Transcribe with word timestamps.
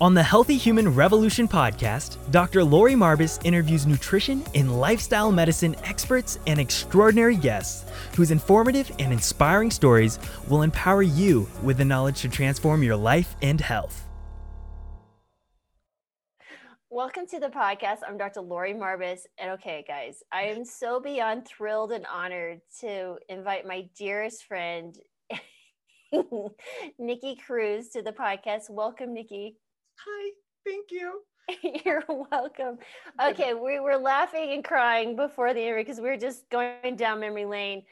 On 0.00 0.14
the 0.14 0.22
Healthy 0.22 0.56
Human 0.56 0.94
Revolution 0.94 1.48
podcast, 1.48 2.18
Dr. 2.30 2.62
Lori 2.62 2.94
Marbas 2.94 3.44
interviews 3.44 3.84
nutrition 3.84 4.44
and 4.54 4.80
lifestyle 4.80 5.32
medicine 5.32 5.74
experts 5.82 6.38
and 6.46 6.60
extraordinary 6.60 7.34
guests 7.34 7.84
whose 8.14 8.30
informative 8.30 8.92
and 9.00 9.12
inspiring 9.12 9.72
stories 9.72 10.20
will 10.46 10.62
empower 10.62 11.02
you 11.02 11.48
with 11.64 11.78
the 11.78 11.84
knowledge 11.84 12.20
to 12.20 12.28
transform 12.28 12.84
your 12.84 12.94
life 12.94 13.34
and 13.42 13.60
health. 13.60 14.04
Welcome 16.90 17.26
to 17.32 17.40
the 17.40 17.48
podcast. 17.48 17.98
I'm 18.06 18.16
Dr. 18.16 18.42
Lori 18.42 18.74
Marbas. 18.74 19.22
And 19.36 19.50
okay, 19.58 19.84
guys, 19.88 20.22
I 20.30 20.42
am 20.42 20.64
so 20.64 21.00
beyond 21.00 21.44
thrilled 21.44 21.90
and 21.90 22.06
honored 22.06 22.60
to 22.82 23.16
invite 23.28 23.66
my 23.66 23.88
dearest 23.98 24.44
friend, 24.44 24.96
Nikki 27.00 27.34
Cruz, 27.44 27.88
to 27.88 28.02
the 28.02 28.12
podcast. 28.12 28.70
Welcome, 28.70 29.12
Nikki. 29.12 29.56
Hi, 30.06 30.30
thank 30.64 30.90
you. 30.90 31.22
You're 31.84 32.04
welcome. 32.08 32.78
Okay, 33.20 33.54
we 33.54 33.80
were 33.80 33.96
laughing 33.96 34.52
and 34.52 34.62
crying 34.64 35.16
before 35.16 35.52
the 35.52 35.60
interview 35.60 35.84
because 35.84 36.00
we 36.00 36.08
were 36.08 36.16
just 36.16 36.48
going 36.50 36.94
down 36.96 37.20
memory 37.20 37.46
lane. 37.46 37.82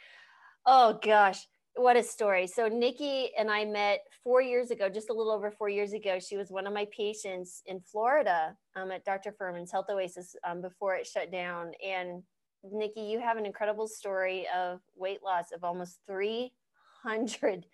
Oh 0.66 0.98
gosh, 1.02 1.46
what 1.74 1.96
a 1.96 2.02
story. 2.02 2.46
So 2.46 2.68
Nikki 2.68 3.30
and 3.36 3.50
I 3.50 3.64
met 3.64 4.00
four 4.22 4.40
years 4.40 4.70
ago, 4.70 4.88
just 4.88 5.10
a 5.10 5.12
little 5.12 5.32
over 5.32 5.50
four 5.50 5.68
years 5.68 5.92
ago. 5.92 6.18
She 6.20 6.36
was 6.36 6.50
one 6.50 6.66
of 6.66 6.72
my 6.72 6.86
patients 6.96 7.62
in 7.66 7.80
Florida 7.80 8.56
um, 8.76 8.90
at 8.92 9.04
Dr. 9.04 9.32
Fuhrman's 9.32 9.72
Health 9.72 9.86
Oasis 9.90 10.36
um, 10.44 10.60
before 10.60 10.94
it 10.94 11.06
shut 11.06 11.32
down. 11.32 11.72
And 11.84 12.22
Nikki, 12.62 13.02
you 13.02 13.20
have 13.20 13.36
an 13.36 13.46
incredible 13.46 13.88
story 13.88 14.46
of 14.56 14.80
weight 14.94 15.22
loss 15.24 15.52
of 15.52 15.64
almost 15.64 15.98
300 16.06 17.66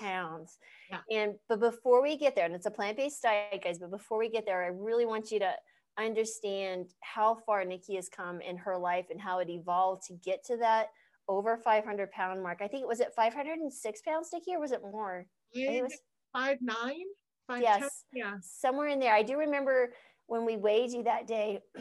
pounds. 0.00 0.58
Yeah. 0.90 1.22
And 1.22 1.34
but 1.48 1.60
before 1.60 2.02
we 2.02 2.16
get 2.16 2.34
there, 2.34 2.46
and 2.46 2.54
it's 2.54 2.66
a 2.66 2.70
plant-based 2.70 3.22
diet, 3.22 3.62
guys, 3.62 3.78
but 3.78 3.90
before 3.90 4.18
we 4.18 4.28
get 4.28 4.46
there, 4.46 4.62
I 4.62 4.68
really 4.68 5.06
want 5.06 5.30
you 5.30 5.38
to 5.40 5.52
understand 5.98 6.86
how 7.00 7.38
far 7.46 7.64
Nikki 7.64 7.96
has 7.96 8.08
come 8.08 8.40
in 8.40 8.56
her 8.56 8.78
life 8.78 9.06
and 9.10 9.20
how 9.20 9.40
it 9.40 9.50
evolved 9.50 10.04
to 10.06 10.14
get 10.14 10.44
to 10.46 10.56
that 10.58 10.88
over 11.28 11.56
500 11.56 12.10
pound 12.10 12.42
mark. 12.42 12.60
I 12.62 12.68
think 12.68 12.82
it 12.82 12.88
was 12.88 13.00
at 13.00 13.14
506 13.14 14.02
pounds, 14.02 14.28
Nikki, 14.32 14.54
or 14.54 14.60
was 14.60 14.72
it 14.72 14.82
more? 14.82 15.26
it 15.52 15.82
was 15.82 15.98
five 16.32 16.58
nine. 16.60 17.06
Five, 17.46 17.62
yes, 17.62 17.80
10, 17.80 17.90
yeah, 18.14 18.34
somewhere 18.40 18.88
in 18.88 19.00
there. 19.00 19.14
I 19.14 19.22
do 19.22 19.36
remember 19.36 19.92
when 20.26 20.44
we 20.44 20.56
weighed 20.56 20.92
you 20.92 21.02
that 21.04 21.26
day. 21.26 21.60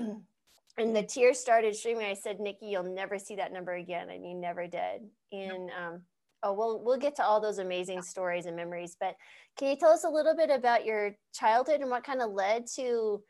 and 0.78 0.96
the 0.96 1.04
tears 1.04 1.40
started 1.40 1.76
streaming. 1.76 2.06
I 2.06 2.14
said, 2.14 2.40
Nikki, 2.40 2.68
you'll 2.68 2.84
never 2.84 3.20
see 3.20 3.36
that 3.36 3.54
number 3.54 3.74
again. 3.74 4.10
And 4.10 4.26
you 4.26 4.36
never 4.36 4.68
did. 4.68 5.02
And 5.32 5.70
um, 5.72 6.02
oh 6.44 6.54
we'll 6.54 6.84
we'll 6.84 6.98
get 6.98 7.16
to 7.16 7.24
all 7.24 7.40
those 7.40 7.60
amazing 7.60 8.02
stories 8.02 8.46
and 8.46 8.56
memories 8.56 8.96
but 9.00 9.16
can 9.58 9.70
you 9.70 9.76
tell 9.76 9.92
us 9.92 10.04
a 10.04 10.10
little 10.10 10.36
bit 10.36 10.50
about 10.50 10.86
your 10.86 11.16
childhood 11.34 11.82
and 11.82 11.90
what 11.90 12.04
kind 12.04 12.22
of 12.22 12.32
led 12.32 12.66
to 12.76 13.22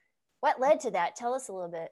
what 0.41 0.59
led 0.59 0.79
to 0.81 0.91
that? 0.91 1.15
Tell 1.15 1.33
us 1.33 1.47
a 1.47 1.53
little 1.53 1.71
bit. 1.71 1.89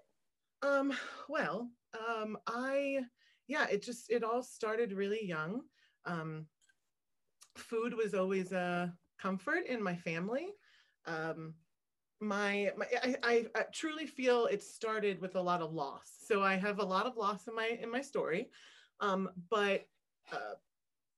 Um 0.61 0.91
well 1.29 1.69
um 2.11 2.37
i 2.45 2.99
yeah 3.47 3.65
it 3.71 3.81
just 3.81 4.11
it 4.11 4.23
all 4.23 4.43
started 4.43 4.91
really 4.91 5.25
young. 5.25 5.61
Um 6.05 6.47
food 7.55 7.93
was 7.93 8.13
always 8.13 8.51
a 8.51 8.93
comfort 9.21 9.65
in 9.67 9.81
my 9.81 9.95
family. 9.95 10.47
Um 11.05 11.53
my, 12.21 12.69
my 12.75 12.85
I, 13.23 13.45
I, 13.55 13.63
truly 13.73 14.05
feel 14.05 14.47
it 14.47 14.61
started 14.61 15.21
with 15.21 15.37
a 15.37 15.41
lot 15.41 15.61
of 15.61 15.71
loss. 15.71 16.11
So 16.27 16.43
i 16.43 16.57
have 16.57 16.79
a 16.79 16.83
lot 16.83 17.05
of 17.05 17.15
loss 17.15 17.47
in 17.47 17.55
my 17.55 17.77
in 17.81 17.89
my 17.89 18.01
story. 18.01 18.49
Um 18.99 19.29
but 19.49 19.85
uh, 20.33 20.55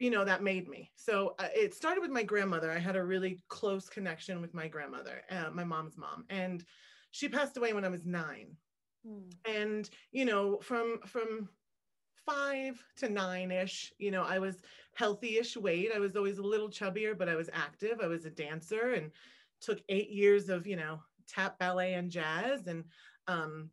you 0.02 0.10
know 0.10 0.26
that 0.26 0.42
made 0.42 0.68
me. 0.68 0.92
So 0.96 1.36
uh, 1.38 1.50
it 1.56 1.74
started 1.76 2.02
with 2.02 2.10
my 2.10 2.24
grandmother. 2.24 2.72
I 2.72 2.80
had 2.80 2.96
a 2.96 3.04
really 3.04 3.40
close 3.50 3.88
connection 3.88 4.42
with 4.42 4.54
my 4.54 4.68
grandmother 4.68 5.22
uh, 5.30 5.52
my 5.54 5.64
mom's 5.64 5.98
mom 5.98 6.26
and 6.30 6.64
she 7.12 7.28
passed 7.30 7.58
away 7.58 7.74
when 7.74 7.86
i 7.86 7.90
was 7.90 8.06
nine. 8.06 8.56
Mm. 9.08 9.34
and 9.46 9.90
you 10.12 10.26
know 10.26 10.60
from 10.62 11.00
from 11.08 11.50
five 12.24 12.84
to 12.98 13.10
nine 13.10 13.52
ish 13.52 13.92
you 13.98 14.12
know 14.12 14.22
i 14.22 14.38
was 14.38 14.62
healthy-ish 14.94 15.58
weight. 15.58 15.90
I 15.96 16.00
was 16.00 16.16
always 16.16 16.38
a 16.38 16.44
little 16.44 16.70
chubbier 16.70 17.18
but 17.18 17.30
i 17.30 17.36
was 17.36 17.50
active. 17.54 18.00
I 18.02 18.08
was 18.08 18.26
a 18.26 18.30
dancer 18.30 18.94
and 18.94 19.12
took 19.60 19.82
eight 19.90 20.10
years 20.10 20.50
of 20.50 20.68
you 20.68 20.76
know 20.76 21.00
tap 21.28 21.58
ballet 21.60 21.94
and 21.94 22.12
jazz 22.12 22.68
and 22.68 22.84
um 23.28 23.70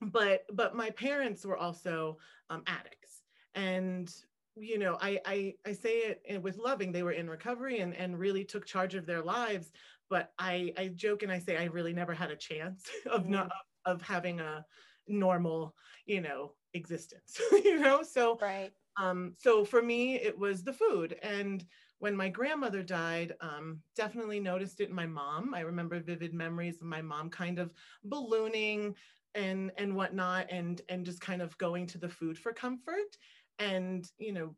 but 0.00 0.44
but 0.52 0.74
my 0.74 0.90
parents 0.90 1.44
were 1.44 1.56
also 1.56 2.18
um, 2.50 2.62
addicts. 2.66 3.22
And 3.54 4.12
you 4.56 4.78
know 4.78 4.96
I, 5.00 5.20
I 5.24 5.54
i 5.66 5.72
say 5.72 6.16
it 6.24 6.42
with 6.42 6.56
loving 6.56 6.92
they 6.92 7.02
were 7.02 7.12
in 7.12 7.28
recovery 7.28 7.80
and 7.80 7.94
and 7.94 8.18
really 8.18 8.44
took 8.44 8.66
charge 8.66 8.94
of 8.94 9.06
their 9.06 9.22
lives 9.22 9.72
but 10.08 10.32
i 10.38 10.72
i 10.78 10.88
joke 10.88 11.22
and 11.22 11.30
i 11.30 11.38
say 11.38 11.56
i 11.56 11.64
really 11.64 11.92
never 11.92 12.14
had 12.14 12.30
a 12.30 12.36
chance 12.36 12.84
of 13.10 13.22
mm-hmm. 13.22 13.32
not 13.32 13.50
of 13.84 14.02
having 14.02 14.40
a 14.40 14.64
normal 15.08 15.74
you 16.06 16.20
know 16.20 16.52
existence 16.74 17.40
you 17.52 17.78
know? 17.78 18.02
So 18.02 18.38
right. 18.40 18.72
um 18.96 19.34
so 19.38 19.64
for 19.64 19.82
me 19.82 20.16
it 20.16 20.38
was 20.38 20.62
the 20.62 20.72
food. 20.72 21.16
And 21.22 21.64
when 21.98 22.14
my 22.14 22.28
grandmother 22.28 22.82
died 22.82 23.34
um, 23.40 23.80
definitely 23.94 24.38
noticed 24.38 24.80
it 24.80 24.90
in 24.90 24.94
my 24.94 25.06
mom. 25.06 25.54
I 25.54 25.60
remember 25.60 25.98
vivid 25.98 26.34
memories 26.34 26.76
of 26.76 26.86
my 26.86 27.00
mom 27.00 27.30
kind 27.30 27.58
of 27.58 27.72
ballooning 28.04 28.94
and 29.34 29.70
and 29.78 29.94
whatnot 29.94 30.46
and 30.50 30.82
and 30.88 31.04
just 31.04 31.20
kind 31.20 31.40
of 31.40 31.56
going 31.58 31.86
to 31.86 31.98
the 31.98 32.08
food 32.08 32.38
for 32.38 32.52
comfort 32.52 33.16
and 33.58 34.10
you 34.18 34.32
know 34.32 34.54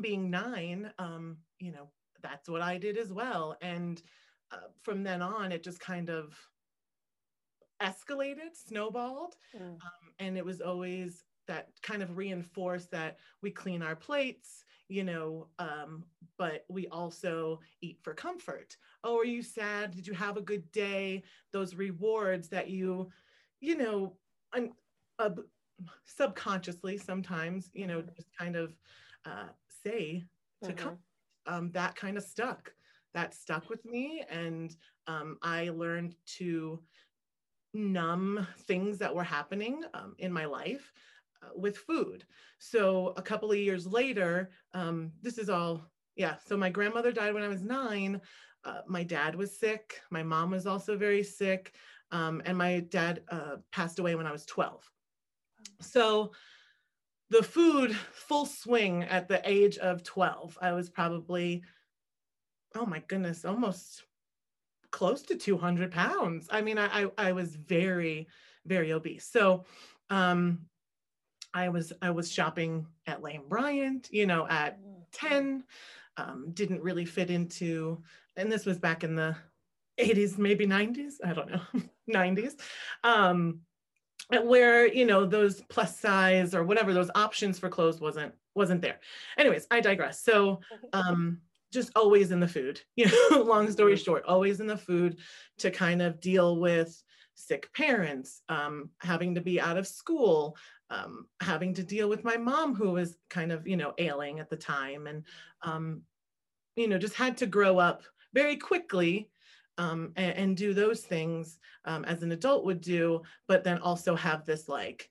being 0.00 0.30
nine 0.30 0.92
um 0.98 1.36
you 1.58 1.72
know 1.72 1.90
that's 2.22 2.48
what 2.48 2.62
i 2.62 2.76
did 2.76 2.96
as 2.98 3.12
well. 3.12 3.56
And 3.62 4.02
uh, 4.52 4.68
from 4.82 5.02
then 5.02 5.22
on 5.22 5.52
it 5.52 5.62
just 5.62 5.80
kind 5.80 6.10
of 6.10 6.36
escalated 7.80 8.54
snowballed. 8.54 9.36
Mm. 9.56 9.72
um, 9.74 10.12
and 10.18 10.36
it 10.36 10.44
was 10.44 10.60
always 10.60 11.24
that 11.46 11.68
kind 11.82 12.02
of 12.02 12.16
reinforced 12.16 12.90
that 12.90 13.18
we 13.42 13.50
clean 13.50 13.82
our 13.82 13.96
plates 13.96 14.64
you 14.88 15.02
know 15.02 15.48
um, 15.58 16.04
but 16.36 16.64
we 16.68 16.88
also 16.88 17.60
eat 17.80 17.98
for 18.02 18.12
comfort. 18.12 18.76
Oh 19.04 19.18
are 19.18 19.24
you 19.24 19.42
sad? 19.42 19.92
Did 19.92 20.06
you 20.06 20.14
have 20.14 20.36
a 20.36 20.42
good 20.42 20.70
day? 20.72 21.22
Those 21.52 21.74
rewards 21.74 22.48
that 22.48 22.68
you 22.68 23.08
you 23.60 23.76
know 23.76 24.16
un- 24.52 24.72
uh, 25.18 25.30
subconsciously 26.04 26.96
sometimes 26.96 27.70
you 27.72 27.86
know 27.86 27.98
mm-hmm. 27.98 28.14
just 28.16 28.28
kind 28.36 28.56
of 28.56 28.74
uh, 29.24 29.48
say 29.82 30.24
to 30.62 30.70
mm-hmm. 30.70 30.84
come 30.84 30.98
um, 31.46 31.70
that 31.72 31.96
kind 31.96 32.16
of 32.16 32.24
stuck. 32.24 32.72
That 33.12 33.34
stuck 33.34 33.68
with 33.68 33.84
me 33.84 34.22
and 34.30 34.76
um, 35.08 35.36
i 35.42 35.70
learned 35.70 36.14
to 36.38 36.80
numb 37.74 38.46
things 38.66 38.98
that 38.98 39.12
were 39.12 39.24
happening 39.24 39.82
um, 39.94 40.14
in 40.18 40.32
my 40.32 40.44
life 40.44 40.92
uh, 41.42 41.48
with 41.56 41.76
food. 41.76 42.24
So 42.60 43.12
a 43.16 43.22
couple 43.22 43.50
of 43.50 43.58
years 43.58 43.84
later 43.84 44.50
um, 44.74 45.10
this 45.22 45.38
is 45.38 45.50
all 45.50 45.90
yeah 46.14 46.36
so 46.46 46.56
my 46.56 46.70
grandmother 46.70 47.10
died 47.10 47.34
when 47.34 47.42
i 47.42 47.48
was 47.48 47.62
nine. 47.62 48.20
Uh, 48.62 48.82
my 48.86 49.02
dad 49.02 49.34
was 49.34 49.58
sick. 49.58 50.00
My 50.10 50.22
mom 50.22 50.50
was 50.50 50.66
also 50.66 50.96
very 50.96 51.24
sick. 51.24 51.74
Um, 52.12 52.42
and 52.44 52.56
my 52.56 52.80
dad 52.90 53.22
uh, 53.28 53.56
passed 53.72 53.98
away 53.98 54.14
when 54.14 54.26
i 54.26 54.32
was 54.32 54.46
12 54.46 54.88
so 55.80 56.32
the 57.30 57.42
food 57.42 57.94
full 58.12 58.44
swing 58.44 59.04
at 59.04 59.28
the 59.28 59.40
age 59.48 59.78
of 59.78 60.02
12. 60.02 60.58
I 60.60 60.72
was 60.72 60.90
probably, 60.90 61.62
oh 62.74 62.86
my 62.86 63.02
goodness, 63.06 63.44
almost 63.44 64.04
close 64.90 65.22
to 65.22 65.36
200 65.36 65.92
pounds. 65.92 66.48
I 66.50 66.60
mean, 66.60 66.76
I, 66.76 67.04
I, 67.04 67.10
I 67.28 67.32
was 67.32 67.54
very, 67.54 68.26
very 68.66 68.92
obese. 68.92 69.24
So 69.24 69.64
um, 70.10 70.66
I 71.54 71.68
was 71.68 71.92
I 72.02 72.10
was 72.10 72.30
shopping 72.30 72.86
at 73.06 73.22
Lane 73.22 73.42
Bryant, 73.48 74.08
you 74.10 74.26
know, 74.26 74.46
at 74.48 74.78
10. 75.12 75.64
Um, 76.16 76.50
didn't 76.52 76.82
really 76.82 77.04
fit 77.04 77.30
into, 77.30 78.02
and 78.36 78.52
this 78.52 78.66
was 78.66 78.78
back 78.78 79.04
in 79.04 79.14
the 79.14 79.36
80s, 79.98 80.38
maybe 80.38 80.66
90s. 80.66 81.14
I 81.24 81.32
don't 81.32 81.50
know, 81.50 81.62
90s. 82.10 82.54
Um, 83.04 83.60
where 84.44 84.86
you 84.86 85.06
know 85.06 85.26
those 85.26 85.62
plus 85.68 85.98
size 85.98 86.54
or 86.54 86.64
whatever 86.64 86.92
those 86.92 87.10
options 87.14 87.58
for 87.58 87.68
clothes 87.68 88.00
wasn't 88.00 88.32
wasn't 88.54 88.82
there. 88.82 89.00
Anyways 89.38 89.66
i 89.70 89.80
digress. 89.80 90.22
So 90.22 90.60
um 90.92 91.40
just 91.72 91.90
always 91.94 92.32
in 92.32 92.40
the 92.40 92.48
food 92.48 92.80
you 92.96 93.06
know 93.06 93.42
long 93.42 93.70
story 93.70 93.94
mm-hmm. 93.94 94.02
short 94.02 94.24
always 94.24 94.60
in 94.60 94.66
the 94.66 94.76
food 94.76 95.18
to 95.58 95.70
kind 95.70 96.02
of 96.02 96.20
deal 96.20 96.58
with 96.58 97.02
sick 97.34 97.72
parents 97.72 98.42
um, 98.48 98.90
having 99.00 99.34
to 99.34 99.40
be 99.40 99.60
out 99.60 99.76
of 99.76 99.86
school 99.86 100.56
um, 100.90 101.26
having 101.40 101.72
to 101.72 101.82
deal 101.82 102.08
with 102.08 102.24
my 102.24 102.36
mom 102.36 102.74
who 102.74 102.90
was 102.90 103.16
kind 103.30 103.52
of 103.52 103.66
you 103.66 103.76
know 103.76 103.94
ailing 103.98 104.40
at 104.40 104.50
the 104.50 104.56
time 104.56 105.06
and 105.06 105.24
um, 105.62 106.02
you 106.76 106.88
know 106.88 106.98
just 106.98 107.14
had 107.14 107.36
to 107.36 107.46
grow 107.46 107.78
up 107.78 108.02
very 108.34 108.56
quickly 108.56 109.30
um, 109.80 110.12
and, 110.16 110.36
and, 110.36 110.56
do 110.56 110.74
those 110.74 111.00
things 111.00 111.58
um, 111.86 112.04
as 112.04 112.22
an 112.22 112.32
adult 112.32 112.66
would 112.66 112.82
do, 112.82 113.22
but 113.48 113.64
then 113.64 113.78
also 113.78 114.14
have 114.14 114.44
this 114.44 114.68
like 114.68 115.08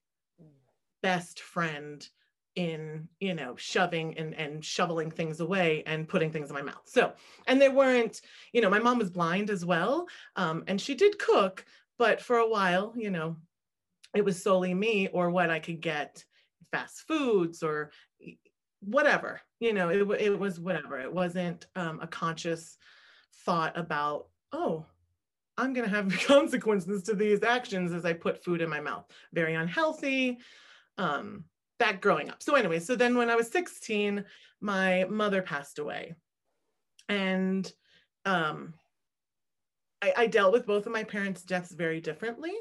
best 1.02 1.40
friend 1.42 2.08
in 2.56 3.08
you 3.20 3.34
know 3.34 3.56
shoving 3.56 4.18
and 4.18 4.34
and 4.36 4.64
shoveling 4.64 5.10
things 5.10 5.40
away 5.40 5.84
and 5.86 6.08
putting 6.08 6.32
things 6.32 6.50
in 6.50 6.56
my 6.56 6.62
mouth. 6.62 6.84
So 6.86 7.14
and 7.48 7.60
they 7.60 7.70
weren't 7.70 8.22
you 8.54 8.62
know 8.62 8.70
my 8.70 8.80
mom 8.80 9.00
was 9.00 9.10
blind 9.10 9.50
as 9.50 9.66
well 9.66 10.08
um, 10.36 10.64
and 10.68 10.80
she 10.80 10.94
did 10.94 11.18
cook 11.18 11.66
but 11.98 12.22
for 12.22 12.38
a 12.38 12.50
while 12.50 12.94
you 12.96 13.10
know 13.12 13.38
it 14.16 14.26
was 14.26 14.42
solely 14.42 14.74
me 14.74 15.08
or 15.10 15.30
what 15.30 15.52
i 15.52 15.60
could 15.60 15.80
get 15.80 16.26
fast 16.72 17.02
foods 17.08 17.62
or 17.62 17.92
whatever 18.82 19.40
you 19.60 19.74
know 19.74 19.90
it, 19.90 20.22
it 20.22 20.40
was 20.40 20.60
whatever. 20.60 21.00
It 21.00 21.14
wasn't 21.14 21.68
um, 21.76 22.00
a 22.02 22.08
conscious 22.08 22.78
thought 23.46 23.78
about 23.78 24.28
oh 24.52 24.86
i'm 25.58 25.74
going 25.74 25.88
to 25.88 25.96
have 25.96 26.12
consequences 26.26 27.04
to 27.04 27.14
these 27.14 27.44
actions 27.44 27.92
as 27.92 28.06
i 28.06 28.14
put 28.14 28.44
food 28.44 28.62
in 28.62 28.70
my 28.70 28.80
mouth. 28.80 29.06
Very 29.34 29.56
unhealthy 29.56 30.40
um, 30.98 31.46
that 31.80 32.02
growing 32.02 32.30
up. 32.30 32.42
So 32.44 32.56
anyway 32.56 32.80
so 32.80 32.96
then 32.96 33.18
when 33.18 33.30
i 33.30 33.36
was 33.36 33.50
16 33.50 34.26
my 34.62 35.06
mother 35.10 35.42
passed 35.42 35.80
away. 35.80 36.16
And 37.08 37.72
um, 38.26 38.74
I, 40.02 40.14
I, 40.18 40.28
dealt 40.28 40.52
with 40.52 40.66
both 40.66 40.86
of 40.86 40.92
my 40.92 41.04
parents 41.04 41.44
deaths 41.44 41.72
very 41.72 42.02
differently 42.02 42.54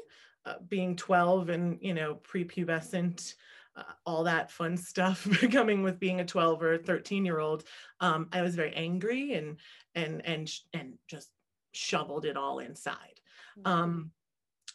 uh, 0.45 0.55
being 0.67 0.95
12 0.95 1.49
and 1.49 1.77
you 1.81 1.93
know 1.93 2.15
prepubescent 2.15 3.33
uh, 3.75 3.83
all 4.05 4.23
that 4.23 4.51
fun 4.51 4.77
stuff 4.77 5.27
coming 5.51 5.83
with 5.83 5.99
being 5.99 6.21
a 6.21 6.25
12 6.25 6.63
or 6.63 6.77
13 6.77 7.25
year 7.25 7.39
old 7.39 7.63
um, 7.99 8.27
i 8.31 8.41
was 8.41 8.55
very 8.55 8.73
angry 8.73 9.33
and 9.33 9.57
and 9.95 10.25
and 10.25 10.51
and 10.73 10.93
just 11.07 11.29
shoveled 11.73 12.25
it 12.25 12.37
all 12.37 12.59
inside 12.59 13.19
mm-hmm. 13.59 13.71
um, 13.71 14.11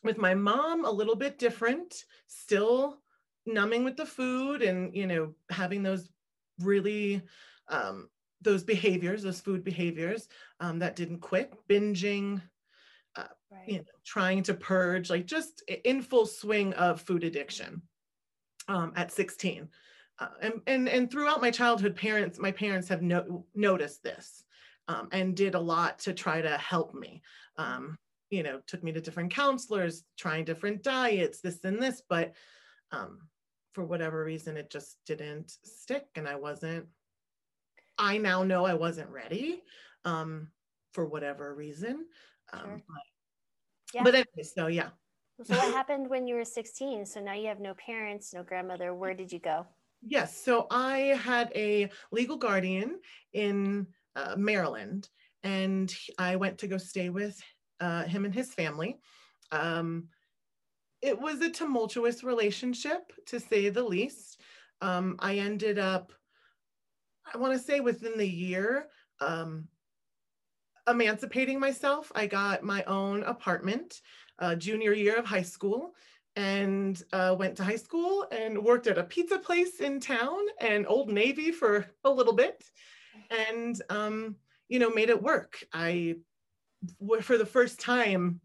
with 0.02 0.18
my 0.18 0.34
mom 0.34 0.84
a 0.84 0.90
little 0.90 1.16
bit 1.16 1.38
different 1.38 2.04
still 2.26 2.98
numbing 3.46 3.84
with 3.84 3.96
the 3.96 4.06
food 4.06 4.62
and 4.62 4.94
you 4.94 5.06
know 5.06 5.34
having 5.50 5.82
those 5.82 6.10
really 6.60 7.22
um, 7.68 8.08
those 8.42 8.62
behaviors 8.62 9.22
those 9.22 9.40
food 9.40 9.64
behaviors 9.64 10.28
um, 10.60 10.78
that 10.78 10.96
didn't 10.96 11.20
quit 11.20 11.52
binging 11.68 12.40
uh, 13.16 13.24
right. 13.50 13.68
you 13.68 13.78
know 13.78 13.84
trying 14.04 14.42
to 14.42 14.54
purge 14.54 15.10
like 15.10 15.26
just 15.26 15.62
in 15.84 16.02
full 16.02 16.26
swing 16.26 16.72
of 16.74 17.00
food 17.00 17.24
addiction 17.24 17.82
um, 18.68 18.92
at 18.96 19.12
16. 19.12 19.68
Uh, 20.18 20.28
and, 20.40 20.60
and, 20.66 20.88
and 20.88 21.10
throughout 21.10 21.40
my 21.40 21.50
childhood, 21.50 21.96
parents, 21.96 22.38
my 22.38 22.52
parents 22.52 22.88
have 22.88 23.02
no, 23.02 23.44
noticed 23.54 24.02
this 24.02 24.43
um, 24.88 25.08
and 25.12 25.36
did 25.36 25.54
a 25.54 25.60
lot 25.60 25.98
to 26.00 26.12
try 26.12 26.40
to 26.40 26.56
help 26.58 26.94
me. 26.94 27.22
Um, 27.56 27.96
you 28.30 28.42
know, 28.42 28.60
took 28.66 28.82
me 28.82 28.92
to 28.92 29.00
different 29.00 29.32
counselors, 29.32 30.04
trying 30.18 30.44
different 30.44 30.82
diets, 30.82 31.40
this 31.40 31.62
and 31.64 31.80
this, 31.80 32.02
but 32.08 32.34
um, 32.90 33.20
for 33.72 33.84
whatever 33.84 34.24
reason, 34.24 34.56
it 34.56 34.70
just 34.70 34.96
didn't 35.06 35.52
stick. 35.64 36.06
And 36.16 36.28
I 36.28 36.36
wasn't, 36.36 36.86
I 37.98 38.18
now 38.18 38.42
know 38.42 38.64
I 38.64 38.74
wasn't 38.74 39.10
ready 39.10 39.62
um, 40.04 40.48
for 40.92 41.06
whatever 41.06 41.54
reason. 41.54 42.06
Um, 42.52 42.60
sure. 42.60 42.82
But, 42.88 43.94
yeah. 43.94 44.02
but 44.02 44.14
anyway, 44.14 44.42
so 44.42 44.66
yeah. 44.66 44.88
So 45.42 45.54
what 45.54 45.74
happened 45.74 46.08
when 46.08 46.26
you 46.26 46.36
were 46.36 46.44
16? 46.44 47.06
So 47.06 47.20
now 47.20 47.34
you 47.34 47.48
have 47.48 47.60
no 47.60 47.74
parents, 47.74 48.32
no 48.32 48.42
grandmother. 48.42 48.94
Where 48.94 49.14
did 49.14 49.32
you 49.32 49.38
go? 49.38 49.66
Yes. 50.06 50.36
So 50.36 50.66
I 50.70 51.18
had 51.22 51.50
a 51.54 51.90
legal 52.12 52.36
guardian 52.36 53.00
in 53.32 53.86
uh, 54.16 54.34
Maryland, 54.36 55.08
and 55.42 55.94
I 56.18 56.36
went 56.36 56.58
to 56.58 56.66
go 56.66 56.78
stay 56.78 57.10
with 57.10 57.40
uh, 57.80 58.04
him 58.04 58.24
and 58.24 58.34
his 58.34 58.52
family. 58.52 58.98
Um, 59.52 60.08
it 61.02 61.20
was 61.20 61.40
a 61.40 61.50
tumultuous 61.50 62.24
relationship, 62.24 63.12
to 63.26 63.38
say 63.38 63.68
the 63.68 63.82
least. 63.82 64.40
Um, 64.80 65.16
I 65.18 65.38
ended 65.38 65.78
up, 65.78 66.12
I 67.32 67.38
want 67.38 67.52
to 67.52 67.58
say 67.58 67.80
within 67.80 68.16
the 68.16 68.28
year, 68.28 68.86
um, 69.20 69.68
emancipating 70.88 71.60
myself. 71.60 72.10
I 72.14 72.26
got 72.26 72.62
my 72.62 72.82
own 72.84 73.22
apartment 73.24 74.00
uh, 74.38 74.54
junior 74.54 74.92
year 74.92 75.16
of 75.16 75.26
high 75.26 75.42
school 75.42 75.94
and 76.36 77.02
uh, 77.12 77.34
went 77.38 77.56
to 77.56 77.64
high 77.64 77.76
school 77.76 78.26
and 78.32 78.58
worked 78.58 78.86
at 78.86 78.98
a 78.98 79.04
pizza 79.04 79.38
place 79.38 79.80
in 79.80 80.00
town 80.00 80.40
and 80.60 80.86
Old 80.86 81.10
Navy 81.10 81.52
for 81.52 81.86
a 82.04 82.10
little 82.10 82.32
bit 82.32 82.64
and, 83.30 83.80
um, 83.90 84.36
you 84.68 84.78
know, 84.78 84.90
made 84.90 85.10
it 85.10 85.22
work. 85.22 85.62
I, 85.72 86.16
for 87.22 87.38
the 87.38 87.46
first 87.46 87.80
time 87.80 88.40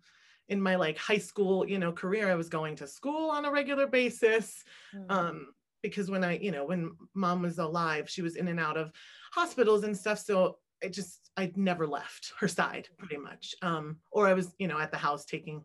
in 0.47 0.61
my 0.61 0.75
like 0.75 0.97
high 0.97 1.17
school, 1.17 1.67
you 1.67 1.77
know, 1.77 1.91
career, 1.91 2.29
I 2.29 2.35
was 2.35 2.49
going 2.49 2.75
to 2.77 2.87
school 2.87 3.29
on 3.29 3.45
a 3.45 3.51
regular 3.51 3.87
basis. 3.87 4.63
Mm-hmm. 4.95 5.11
Um, 5.11 5.47
because 5.81 6.11
when 6.11 6.23
I, 6.23 6.37
you 6.37 6.51
know, 6.51 6.65
when 6.65 6.91
mom 7.13 7.41
was 7.41 7.57
alive, 7.57 8.09
she 8.09 8.21
was 8.21 8.35
in 8.35 8.49
and 8.49 8.59
out 8.59 8.77
of 8.77 8.91
hospitals 9.31 9.83
and 9.83 9.95
stuff. 9.95 10.19
So 10.19 10.57
I 10.83 10.89
just, 10.89 11.31
I'd 11.37 11.55
never 11.55 11.87
left 11.87 12.33
her 12.39 12.47
side 12.47 12.89
pretty 12.97 13.17
much. 13.17 13.55
Um, 13.61 13.97
or 14.11 14.27
I 14.27 14.33
was, 14.33 14.53
you 14.59 14.67
know, 14.67 14.79
at 14.79 14.91
the 14.91 14.97
house 14.97 15.25
taking 15.25 15.63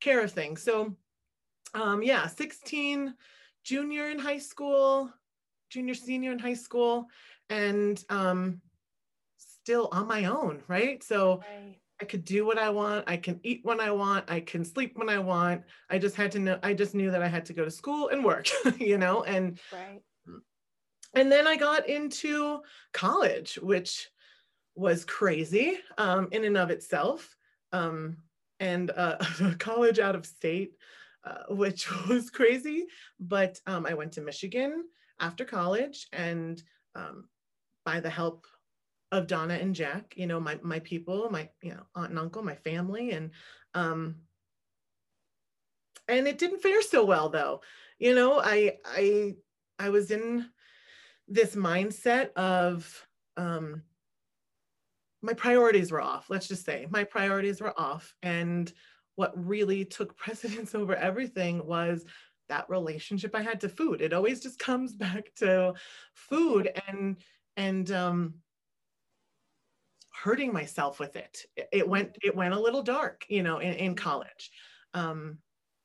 care 0.00 0.20
of 0.20 0.32
things. 0.32 0.62
So 0.62 0.94
um, 1.74 2.02
yeah, 2.02 2.26
16, 2.26 3.14
junior 3.64 4.10
in 4.10 4.18
high 4.18 4.38
school, 4.38 5.10
junior, 5.70 5.94
senior 5.94 6.32
in 6.32 6.38
high 6.38 6.54
school, 6.54 7.06
and 7.50 8.02
um, 8.08 8.60
still 9.36 9.88
on 9.92 10.06
my 10.06 10.24
own, 10.24 10.62
right? 10.68 11.02
So 11.02 11.38
right. 11.38 11.78
I 12.00 12.04
could 12.04 12.24
do 12.24 12.44
what 12.44 12.58
I 12.58 12.70
want. 12.70 13.04
I 13.08 13.16
can 13.16 13.40
eat 13.42 13.60
when 13.62 13.80
I 13.80 13.90
want. 13.90 14.30
I 14.30 14.40
can 14.40 14.64
sleep 14.64 14.96
when 14.96 15.08
I 15.08 15.18
want. 15.18 15.62
I 15.88 15.98
just 15.98 16.16
had 16.16 16.32
to 16.32 16.38
know, 16.38 16.58
I 16.62 16.74
just 16.74 16.94
knew 16.94 17.10
that 17.10 17.22
I 17.22 17.28
had 17.28 17.44
to 17.46 17.52
go 17.52 17.64
to 17.64 17.70
school 17.70 18.08
and 18.08 18.24
work, 18.24 18.48
you 18.78 18.98
know, 18.98 19.22
and 19.24 19.58
right. 19.72 20.00
And 21.14 21.32
then 21.32 21.46
I 21.46 21.56
got 21.56 21.88
into 21.88 22.60
college, 22.92 23.54
which 23.62 24.08
was 24.74 25.06
crazy 25.06 25.78
um, 25.96 26.28
in 26.30 26.44
and 26.44 26.58
of 26.58 26.70
itself. 26.70 27.34
Um, 27.72 28.18
and 28.60 28.90
uh, 28.90 29.16
college 29.58 29.98
out 29.98 30.14
of 30.14 30.26
state, 30.26 30.72
uh, 31.24 31.44
which 31.48 31.90
was 32.08 32.30
crazy. 32.30 32.86
But 33.18 33.60
um, 33.66 33.86
I 33.86 33.94
went 33.94 34.12
to 34.12 34.20
Michigan 34.20 34.84
after 35.18 35.44
college, 35.44 36.06
and 36.12 36.62
um, 36.94 37.28
by 37.86 38.00
the 38.00 38.10
help 38.10 38.46
of 39.12 39.26
Donna 39.26 39.54
and 39.54 39.74
Jack, 39.74 40.12
you 40.16 40.26
know, 40.26 40.38
my 40.38 40.58
my 40.62 40.80
people, 40.80 41.30
my 41.30 41.48
you 41.62 41.70
know 41.70 41.84
aunt 41.94 42.10
and 42.10 42.18
uncle, 42.18 42.42
my 42.42 42.56
family, 42.56 43.12
and 43.12 43.30
um, 43.72 44.16
and 46.08 46.28
it 46.28 46.36
didn't 46.36 46.60
fare 46.60 46.82
so 46.82 47.04
well 47.04 47.30
though. 47.30 47.62
You 47.98 48.14
know, 48.14 48.40
I 48.44 48.76
I 48.84 49.36
I 49.78 49.88
was 49.88 50.10
in 50.10 50.50
this 51.28 51.54
mindset 51.54 52.32
of 52.34 53.06
um, 53.38 53.82
my 55.22 55.34
priorities 55.34 55.90
were 55.90 56.00
off. 56.00 56.30
Let's 56.30 56.48
just 56.48 56.64
say 56.64 56.86
my 56.90 57.04
priorities 57.04 57.60
were 57.60 57.78
off. 57.78 58.14
And 58.22 58.72
what 59.16 59.32
really 59.34 59.84
took 59.84 60.16
precedence 60.24 60.74
over 60.74 60.94
everything 60.94 61.66
was 61.66 62.04
that 62.48 62.70
relationship 62.70 63.34
I 63.34 63.42
had 63.42 63.60
to 63.62 63.68
food. 63.68 64.00
It 64.00 64.12
always 64.12 64.40
just 64.40 64.58
comes 64.58 64.94
back 64.96 65.34
to 65.36 65.74
food 66.14 66.70
and 66.88 67.16
and 67.56 67.90
um 67.90 68.34
hurting 70.12 70.52
myself 70.52 70.98
with 70.98 71.16
it. 71.16 71.44
It 71.72 71.88
went 71.88 72.16
it 72.22 72.34
went 72.34 72.54
a 72.54 72.60
little 72.60 72.82
dark, 72.82 73.26
you 73.28 73.42
know, 73.42 73.58
in, 73.58 73.74
in 73.74 73.94
college. 73.94 74.50
Um 74.94 75.38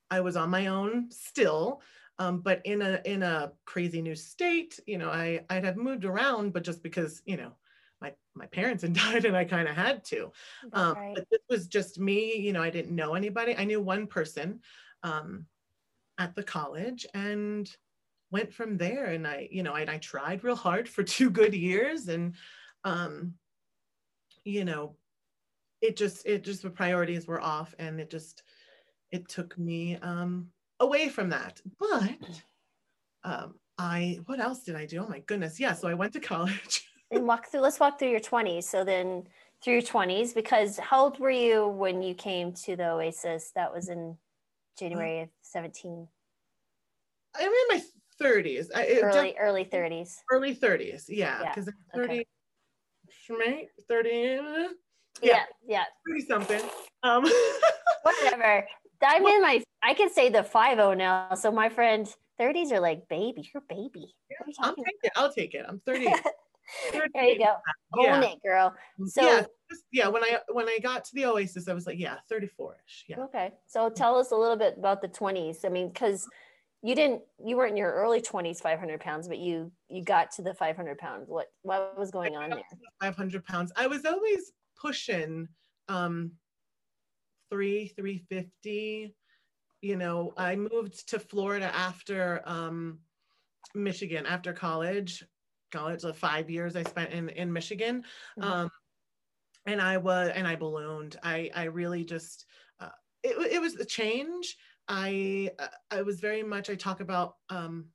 I 0.10 0.22
was 0.22 0.36
on 0.36 0.50
my 0.50 0.68
own 0.68 1.10
still. 1.10 1.82
Um, 2.20 2.42
but 2.42 2.62
in 2.66 2.82
a 2.82 3.02
in 3.06 3.24
a 3.24 3.52
crazy 3.66 4.02
new 4.02 4.16
state, 4.16 4.80
you 4.86 4.98
know, 4.98 5.10
I 5.10 5.44
I'd 5.50 5.64
have 5.64 5.78
moved 5.78 6.06
around, 6.06 6.54
but 6.54 6.64
just 6.64 6.84
because 6.84 7.22
you 7.26 7.38
know 7.38 7.54
my 8.00 8.14
my 8.36 8.46
parents 8.48 8.84
had 8.84 8.94
died 9.06 9.26
and 9.26 9.36
I 9.36 9.46
kind 9.46 9.68
of 9.68 9.76
had 9.76 10.04
to. 10.06 10.32
Um, 10.74 10.96
right. 10.96 11.16
But 11.16 11.28
this 11.32 11.42
was 11.50 11.68
just 11.68 12.00
me. 12.00 12.36
You 12.36 12.54
know, 12.54 12.62
I 12.62 12.70
didn't 12.70 12.96
know 12.96 13.16
anybody. 13.16 13.56
I 13.56 13.64
knew 13.64 13.82
one 13.82 14.06
person 14.06 14.60
um, 15.04 15.46
at 16.18 16.36
the 16.36 16.44
college 16.44 17.08
and 17.14 17.70
went 18.32 18.54
from 18.54 18.78
there. 18.78 19.06
And 19.06 19.28
I, 19.28 19.48
you 19.52 19.64
know, 19.64 19.76
and 19.76 19.90
I 19.90 19.98
tried 19.98 20.44
real 20.44 20.56
hard 20.56 20.90
for 20.90 21.04
two 21.18 21.30
good 21.30 21.54
years, 21.54 22.08
and 22.08 22.36
um, 22.84 23.34
you 24.44 24.66
know, 24.66 24.96
it 25.82 25.96
just 25.96 26.26
it 26.26 26.44
just 26.44 26.64
the 26.64 26.70
priorities 26.70 27.28
were 27.28 27.42
off, 27.42 27.76
and 27.78 28.00
it 28.00 28.10
just 28.10 28.44
it 29.12 29.28
took 29.28 29.58
me 29.58 29.98
um, 29.98 30.48
away 30.80 31.10
from 31.10 31.30
that. 31.30 31.62
But 31.80 32.42
um, 33.24 33.56
I 33.78 34.20
what 34.26 34.40
else 34.40 34.64
did 34.64 34.76
I 34.76 34.86
do? 34.86 35.04
Oh 35.04 35.08
my 35.08 35.20
goodness, 35.20 35.60
yeah. 35.60 35.74
So 35.74 35.88
I 35.88 35.94
went 35.94 36.14
to 36.14 36.20
college. 36.34 36.88
and 37.12 37.28
walk 37.28 37.48
through 37.48 37.60
let's 37.60 37.80
walk 37.80 38.00
through 38.00 38.10
your 38.10 38.22
20s 38.22 38.64
so 38.64 38.84
then 38.86 39.28
through 39.62 39.74
your 39.74 39.82
20s 39.82 40.34
because 40.34 40.80
how 40.80 41.04
old 41.04 41.20
were 41.20 41.30
you 41.30 41.68
when 41.68 42.02
you 42.02 42.14
came 42.14 42.54
to 42.54 42.76
the 42.76 42.90
oasis 42.90 43.52
that 43.54 43.74
was 43.74 43.90
in 43.90 44.18
january 44.80 45.20
of 45.20 45.30
17 45.42 46.08
i'm 47.36 47.46
in 47.46 47.52
my 47.70 47.82
30s 48.22 48.68
I, 48.76 49.00
early 49.02 49.36
early 49.40 49.66
30s 49.66 50.18
early 50.32 50.56
30s 50.56 51.06
yeah 51.08 51.40
because 51.40 51.70
yeah. 51.94 52.02
30 52.02 52.26
okay. 53.28 53.70
30 53.88 54.10
yeah 54.10 54.68
yeah, 55.22 55.44
yeah. 55.68 55.84
30 56.08 56.26
something 56.26 56.62
um 57.04 57.26
whatever 58.04 58.66
i'm 59.04 59.26
in 59.26 59.42
my 59.42 59.64
i 59.82 59.94
can 59.94 60.10
say 60.10 60.30
the 60.30 60.44
50 60.44 60.96
now 60.96 61.34
so 61.34 61.52
my 61.52 61.70
friend 61.70 62.14
30s 62.42 62.72
are 62.72 62.80
like 62.80 63.08
baby. 63.08 63.50
You're 63.54 63.64
baby. 63.70 64.16
You 64.30 64.38
I'll 64.60 64.76
take 64.76 64.86
it. 65.04 65.12
I'll 65.16 65.32
take 65.32 65.54
it. 65.54 65.66
I'm 65.68 65.80
30. 65.86 66.06
there 67.14 67.26
you 67.26 67.38
go. 67.38 67.56
Own 67.98 68.24
it, 68.24 68.42
girl. 68.44 68.74
So 69.06 69.22
yeah, 69.22 69.44
yeah, 69.92 70.08
when 70.08 70.24
I 70.24 70.40
when 70.52 70.68
I 70.68 70.80
got 70.82 71.04
to 71.06 71.12
the 71.14 71.26
Oasis, 71.26 71.68
I 71.68 71.74
was 71.74 71.86
like, 71.86 72.00
yeah, 72.00 72.16
34ish. 72.32 72.74
Yeah. 73.08 73.20
okay. 73.20 73.52
So 73.68 73.90
tell 73.90 74.18
us 74.18 74.32
a 74.32 74.36
little 74.36 74.58
bit 74.58 74.76
about 74.78 75.02
the 75.02 75.08
20s. 75.08 75.66
I 75.66 75.70
mean, 75.70 75.90
because 75.90 76.28
you 76.84 76.96
didn't 76.96 77.22
you 77.44 77.58
weren't 77.58 77.72
in 77.72 77.78
your 77.78 77.94
early 77.94 78.22
20s 78.22 78.62
500 78.62 79.00
pounds 79.00 79.28
but 79.28 79.38
you 79.38 79.72
you 79.90 80.04
got 80.04 80.32
to 80.32 80.42
the 80.42 80.54
500 80.54 80.98
pounds 80.98 81.30
what 81.30 81.48
what 81.62 81.98
was 81.98 82.12
going 82.12 82.36
on 82.36 82.50
there 82.50 82.64
500 83.02 83.46
pounds. 83.46 83.72
I 83.76 83.88
was 83.88 84.06
always 84.06 84.52
pushing 84.80 85.48
um 85.88 86.34
three, 87.50 87.90
350. 87.90 89.16
You 89.82 89.96
know, 89.96 90.34
I 90.38 90.56
moved 90.56 91.10
to 91.10 91.20
Florida 91.20 91.74
after 91.76 92.42
um 92.46 93.00
Michigan, 93.76 94.26
after 94.26 94.54
college. 94.54 95.24
College, 95.72 96.02
the 96.02 96.14
five 96.14 96.50
years 96.50 96.76
I 96.76 96.84
spent 96.84 97.12
in 97.14 97.30
in 97.30 97.52
Michigan. 97.52 98.04
Mhm. 98.40 98.44
Um 98.44 98.70
and 99.66 99.82
I 99.82 99.98
was 99.98 100.32
and 100.34 100.48
I 100.48 100.56
ballooned. 100.56 101.18
I 101.24 101.50
I 101.54 101.66
really 101.66 102.04
just 102.04 102.46
uh, 102.80 102.90
it, 103.24 103.38
it 103.54 103.62
was 103.62 103.76
a 103.76 103.86
change. 103.86 104.58
I 104.88 105.52
uh, 105.60 105.68
I 105.90 106.02
was 106.02 106.20
very 106.20 106.44
much 106.44 106.70
I 106.70 106.76
talk 106.76 107.00
about 107.00 107.36
um 107.50 107.88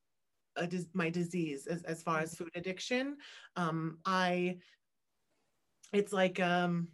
a 0.57 0.69
my 0.95 1.11
disease 1.11 1.66
as, 1.66 1.83
as 1.83 2.02
far 2.02 2.21
as 2.21 2.35
food 2.35 2.50
addiction. 2.55 3.16
Um 3.57 3.99
I 4.05 4.59
it's 5.93 6.12
like 6.12 6.40
um 6.40 6.88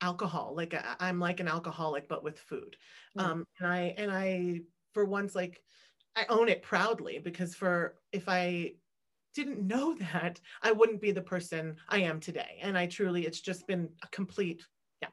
alcohol 0.00 0.54
like 0.56 0.74
I, 0.74 0.94
i'm 1.00 1.18
like 1.18 1.40
an 1.40 1.48
alcoholic 1.48 2.08
but 2.08 2.22
with 2.22 2.38
food. 2.38 2.76
Um 3.16 3.44
and 3.58 3.68
i 3.68 3.94
and 3.96 4.10
i 4.10 4.60
for 4.94 5.04
once 5.04 5.34
like 5.34 5.60
i 6.16 6.24
own 6.28 6.48
it 6.48 6.62
proudly 6.62 7.18
because 7.18 7.54
for 7.54 7.96
if 8.12 8.28
i 8.28 8.72
didn't 9.34 9.66
know 9.66 9.94
that 10.12 10.40
i 10.62 10.72
wouldn't 10.72 11.00
be 11.00 11.10
the 11.10 11.22
person 11.22 11.76
i 11.88 11.98
am 12.00 12.20
today. 12.20 12.58
And 12.62 12.78
i 12.78 12.86
truly 12.86 13.26
it's 13.26 13.40
just 13.40 13.66
been 13.66 13.88
a 14.02 14.08
complete 14.08 14.64
yeah. 15.02 15.08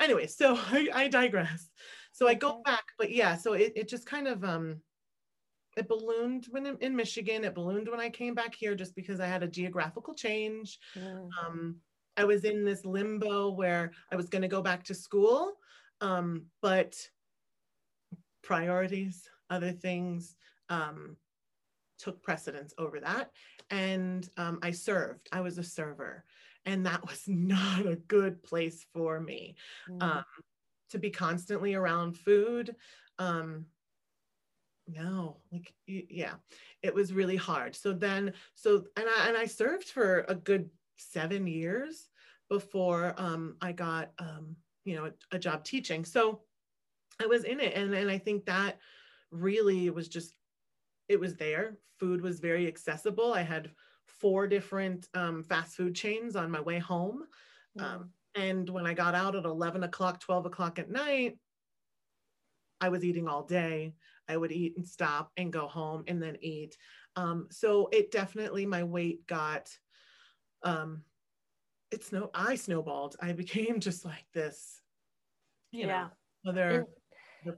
Anyway 0.00 0.26
so 0.26 0.56
i, 0.70 0.88
I 0.92 1.08
digress 1.08 1.70
so 2.14 2.26
i 2.26 2.32
go 2.34 2.62
back 2.64 2.84
but 2.98 3.10
yeah 3.10 3.36
so 3.36 3.52
it, 3.52 3.72
it 3.76 3.88
just 3.88 4.06
kind 4.06 4.26
of 4.26 4.42
um 4.44 4.80
it 5.76 5.88
ballooned 5.88 6.46
when 6.50 6.64
in, 6.66 6.78
in 6.80 6.96
michigan 6.96 7.44
it 7.44 7.54
ballooned 7.54 7.88
when 7.90 8.00
i 8.00 8.08
came 8.08 8.34
back 8.34 8.54
here 8.54 8.74
just 8.74 8.94
because 8.94 9.20
i 9.20 9.26
had 9.26 9.42
a 9.42 9.48
geographical 9.48 10.14
change 10.14 10.78
Mm. 10.96 11.28
um, 11.44 11.80
I 12.16 12.24
was 12.24 12.44
in 12.44 12.64
this 12.64 12.84
limbo 12.84 13.50
where 13.50 13.90
I 14.12 14.14
was 14.14 14.28
going 14.28 14.42
to 14.42 14.48
go 14.56 14.62
back 14.62 14.84
to 14.84 14.94
school, 14.94 15.54
um, 16.00 16.46
but 16.62 16.94
priorities, 18.42 19.28
other 19.50 19.72
things 19.72 20.36
um, 20.68 21.16
took 21.98 22.22
precedence 22.22 22.72
over 22.78 23.00
that. 23.00 23.30
And 23.70 24.28
um, 24.36 24.60
I 24.62 24.70
served, 24.70 25.28
I 25.32 25.40
was 25.40 25.58
a 25.58 25.64
server, 25.64 26.24
and 26.66 26.86
that 26.86 27.04
was 27.04 27.24
not 27.26 27.86
a 27.86 27.96
good 27.96 28.42
place 28.44 28.86
for 28.94 29.18
me 29.20 29.56
Mm. 29.90 30.02
um, 30.02 30.24
to 30.90 30.98
be 30.98 31.10
constantly 31.10 31.74
around 31.74 32.16
food. 32.16 32.74
Um, 33.18 33.66
no, 34.86 35.38
like 35.50 35.72
yeah, 35.86 36.34
it 36.82 36.94
was 36.94 37.12
really 37.12 37.36
hard. 37.36 37.74
So 37.74 37.92
then, 37.92 38.32
so 38.54 38.84
and 38.96 39.06
I 39.08 39.28
and 39.28 39.36
I 39.36 39.46
served 39.46 39.88
for 39.88 40.24
a 40.28 40.34
good 40.34 40.68
seven 40.96 41.46
years 41.46 42.08
before 42.48 43.14
um, 43.16 43.56
I 43.60 43.72
got 43.72 44.12
um, 44.18 44.56
you 44.84 44.96
know 44.96 45.06
a, 45.06 45.36
a 45.36 45.38
job 45.38 45.64
teaching. 45.64 46.04
So 46.04 46.42
I 47.20 47.26
was 47.26 47.44
in 47.44 47.60
it, 47.60 47.74
and 47.74 47.94
and 47.94 48.10
I 48.10 48.18
think 48.18 48.44
that 48.44 48.78
really 49.30 49.88
was 49.90 50.08
just 50.08 50.34
it 51.08 51.18
was 51.18 51.34
there. 51.36 51.78
Food 51.98 52.20
was 52.20 52.40
very 52.40 52.66
accessible. 52.66 53.32
I 53.32 53.42
had 53.42 53.70
four 54.06 54.46
different 54.46 55.08
um, 55.14 55.42
fast 55.42 55.76
food 55.76 55.94
chains 55.94 56.36
on 56.36 56.50
my 56.50 56.60
way 56.60 56.78
home. 56.78 57.24
Um, 57.78 58.10
and 58.34 58.68
when 58.68 58.86
I 58.86 58.94
got 58.94 59.14
out 59.14 59.36
at 59.36 59.44
11 59.44 59.84
o'clock, 59.84 60.20
12 60.20 60.46
o'clock 60.46 60.78
at 60.78 60.90
night, 60.90 61.38
I 62.80 62.88
was 62.88 63.04
eating 63.04 63.28
all 63.28 63.44
day. 63.44 63.94
I 64.28 64.36
would 64.36 64.52
eat 64.52 64.74
and 64.76 64.86
stop 64.86 65.30
and 65.36 65.52
go 65.52 65.66
home 65.68 66.04
and 66.06 66.22
then 66.22 66.36
eat. 66.40 66.76
Um, 67.16 67.46
so 67.50 67.88
it 67.92 68.10
definitely, 68.10 68.66
my 68.66 68.82
weight 68.82 69.26
got, 69.26 69.68
um, 70.62 71.02
it's 71.90 72.10
no, 72.10 72.30
I 72.34 72.56
snowballed. 72.56 73.16
I 73.20 73.32
became 73.32 73.80
just 73.80 74.04
like 74.04 74.24
this, 74.32 74.80
you 75.70 75.86
yeah 75.86 75.86
know, 75.86 76.08
whether 76.42 76.86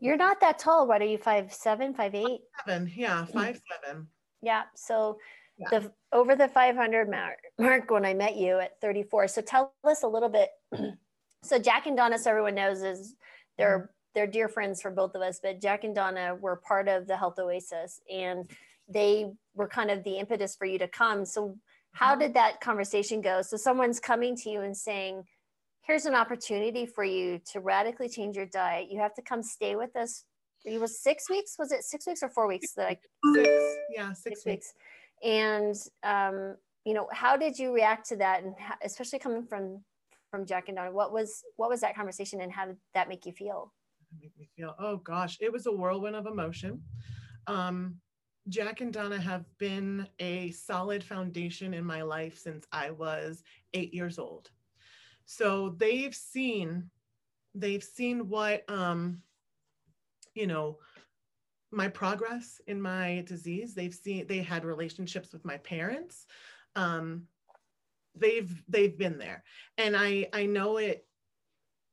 you're 0.00 0.16
not 0.16 0.40
that 0.40 0.58
tall 0.58 0.86
what 0.86 1.00
are 1.00 1.06
you 1.06 1.18
five 1.18 1.52
seven 1.52 1.94
five 1.94 2.14
eight 2.14 2.40
seven, 2.66 2.90
yeah, 2.94 3.24
five, 3.26 3.60
seven. 3.84 4.08
yeah 4.42 4.62
so 4.74 5.18
Yeah. 5.58 5.68
the 5.80 5.92
over 6.12 6.36
the 6.36 6.48
500 6.48 7.08
mark, 7.10 7.38
mark 7.58 7.90
when 7.90 8.04
i 8.04 8.12
met 8.14 8.36
you 8.36 8.58
at 8.58 8.80
34 8.80 9.28
so 9.28 9.40
tell 9.40 9.72
us 9.84 10.02
a 10.02 10.08
little 10.08 10.28
bit. 10.28 10.50
So 11.42 11.58
jack 11.58 11.86
and 11.86 11.96
donna 11.96 12.18
so 12.18 12.30
everyone 12.30 12.54
knows 12.56 12.82
is 12.82 13.14
they're 13.56 13.90
they're 14.14 14.26
dear 14.26 14.48
friends 14.48 14.82
for 14.82 14.90
both 14.90 15.14
of 15.14 15.22
us 15.22 15.40
but 15.42 15.60
jack 15.60 15.84
and 15.84 15.94
donna 15.94 16.34
were 16.38 16.56
part 16.56 16.88
of 16.88 17.06
the 17.06 17.16
health 17.16 17.38
oasis 17.38 18.00
and 18.12 18.50
they 18.88 19.30
were 19.54 19.68
kind 19.68 19.90
of 19.90 20.04
the 20.04 20.18
impetus 20.18 20.54
for 20.56 20.64
you 20.64 20.78
to 20.78 20.86
come. 20.88 21.24
So 21.24 21.58
how 21.92 22.14
Mhm. 22.14 22.20
did 22.20 22.34
that 22.34 22.60
conversation 22.60 23.20
go? 23.20 23.42
So 23.42 23.56
someone's 23.56 23.98
coming 23.98 24.36
to 24.36 24.50
you 24.50 24.60
and 24.60 24.76
saying 24.76 25.24
here's 25.82 26.04
an 26.06 26.14
opportunity 26.14 26.84
for 26.86 27.02
you 27.04 27.40
to 27.52 27.60
radically 27.60 28.08
change 28.08 28.36
your 28.36 28.46
diet. 28.46 28.90
You 28.90 29.00
have 29.00 29.14
to 29.14 29.22
come 29.22 29.42
stay 29.42 29.74
with 29.76 29.96
us. 29.96 30.24
It 30.64 30.80
was 30.80 31.00
six 31.00 31.28
weeks? 31.30 31.56
Was 31.58 31.70
it 31.72 31.82
six 31.84 32.06
weeks 32.06 32.22
or 32.22 32.28
four 32.28 32.46
weeks 32.48 32.72
that 32.74 32.88
i 32.88 32.98
Six, 33.34 33.48
yeah, 33.90 34.08
six, 34.12 34.22
six 34.22 34.44
weeks. 34.44 34.46
weeks. 34.46 34.74
And 35.22 35.74
um, 36.02 36.56
you 36.84 36.94
know, 36.94 37.08
how 37.12 37.36
did 37.36 37.58
you 37.58 37.72
react 37.72 38.08
to 38.08 38.16
that, 38.16 38.42
and 38.42 38.54
how, 38.58 38.74
especially 38.82 39.18
coming 39.18 39.44
from 39.44 39.82
from 40.30 40.46
Jack 40.46 40.68
and 40.68 40.76
Donna? 40.76 40.92
What 40.92 41.12
was 41.12 41.42
what 41.56 41.70
was 41.70 41.80
that 41.80 41.96
conversation, 41.96 42.40
and 42.40 42.52
how 42.52 42.66
did 42.66 42.76
that 42.94 43.08
make 43.08 43.26
you 43.26 43.32
feel? 43.32 43.72
make 44.20 44.36
me 44.38 44.48
feel 44.56 44.74
oh 44.78 44.96
gosh 44.98 45.36
it 45.40 45.52
was 45.52 45.66
a 45.66 45.72
whirlwind 45.72 46.16
of 46.16 46.26
emotion 46.26 46.80
um 47.46 47.96
jack 48.48 48.80
and 48.80 48.92
donna 48.92 49.18
have 49.18 49.44
been 49.58 50.06
a 50.20 50.50
solid 50.52 51.02
foundation 51.02 51.74
in 51.74 51.84
my 51.84 52.02
life 52.02 52.38
since 52.38 52.66
i 52.72 52.90
was 52.90 53.42
eight 53.74 53.92
years 53.92 54.18
old 54.18 54.50
so 55.24 55.74
they've 55.78 56.14
seen 56.14 56.88
they've 57.54 57.84
seen 57.84 58.28
what 58.28 58.68
um 58.70 59.20
you 60.34 60.46
know 60.46 60.78
my 61.76 61.88
progress 61.88 62.60
in 62.66 62.80
my 62.80 63.22
disease. 63.26 63.74
They've 63.74 63.94
seen 63.94 64.26
they 64.26 64.38
had 64.38 64.64
relationships 64.64 65.32
with 65.32 65.44
my 65.44 65.58
parents. 65.58 66.26
Um 66.74 67.24
they've 68.14 68.50
they've 68.68 68.96
been 68.96 69.18
there. 69.18 69.44
And 69.76 69.96
i 69.96 70.28
i 70.32 70.46
know 70.46 70.78
it 70.78 71.06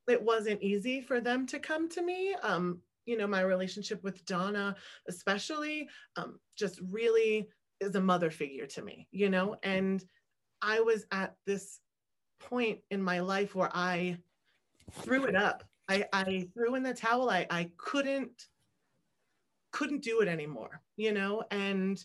it 0.07 0.21
wasn't 0.21 0.61
easy 0.61 1.01
for 1.01 1.21
them 1.21 1.45
to 1.47 1.59
come 1.59 1.89
to 1.89 2.01
me. 2.01 2.33
Um 2.41 2.81
you 3.05 3.17
know 3.17 3.27
my 3.27 3.41
relationship 3.41 4.01
with 4.01 4.23
donna 4.25 4.77
especially 5.09 5.89
um 6.15 6.39
just 6.57 6.79
really 6.89 7.49
is 7.81 7.95
a 7.95 8.01
mother 8.01 8.31
figure 8.31 8.65
to 8.65 8.81
me 8.81 9.07
you 9.11 9.29
know? 9.29 9.57
And 9.61 10.01
i 10.61 10.79
was 10.79 11.05
at 11.11 11.35
this 11.45 11.81
point 12.39 12.79
in 12.91 13.03
my 13.03 13.19
life 13.19 13.55
where 13.55 13.71
i 13.73 14.17
threw 14.91 15.25
it 15.25 15.35
up. 15.35 15.63
I 15.89 16.05
i 16.13 16.47
threw 16.53 16.75
in 16.75 16.83
the 16.83 16.93
towel. 16.93 17.29
I 17.29 17.45
i 17.49 17.69
couldn't 17.77 18.47
couldn't 19.73 20.01
do 20.03 20.21
it 20.21 20.27
anymore 20.27 20.81
you 20.95 21.11
know? 21.11 21.43
And 21.51 21.97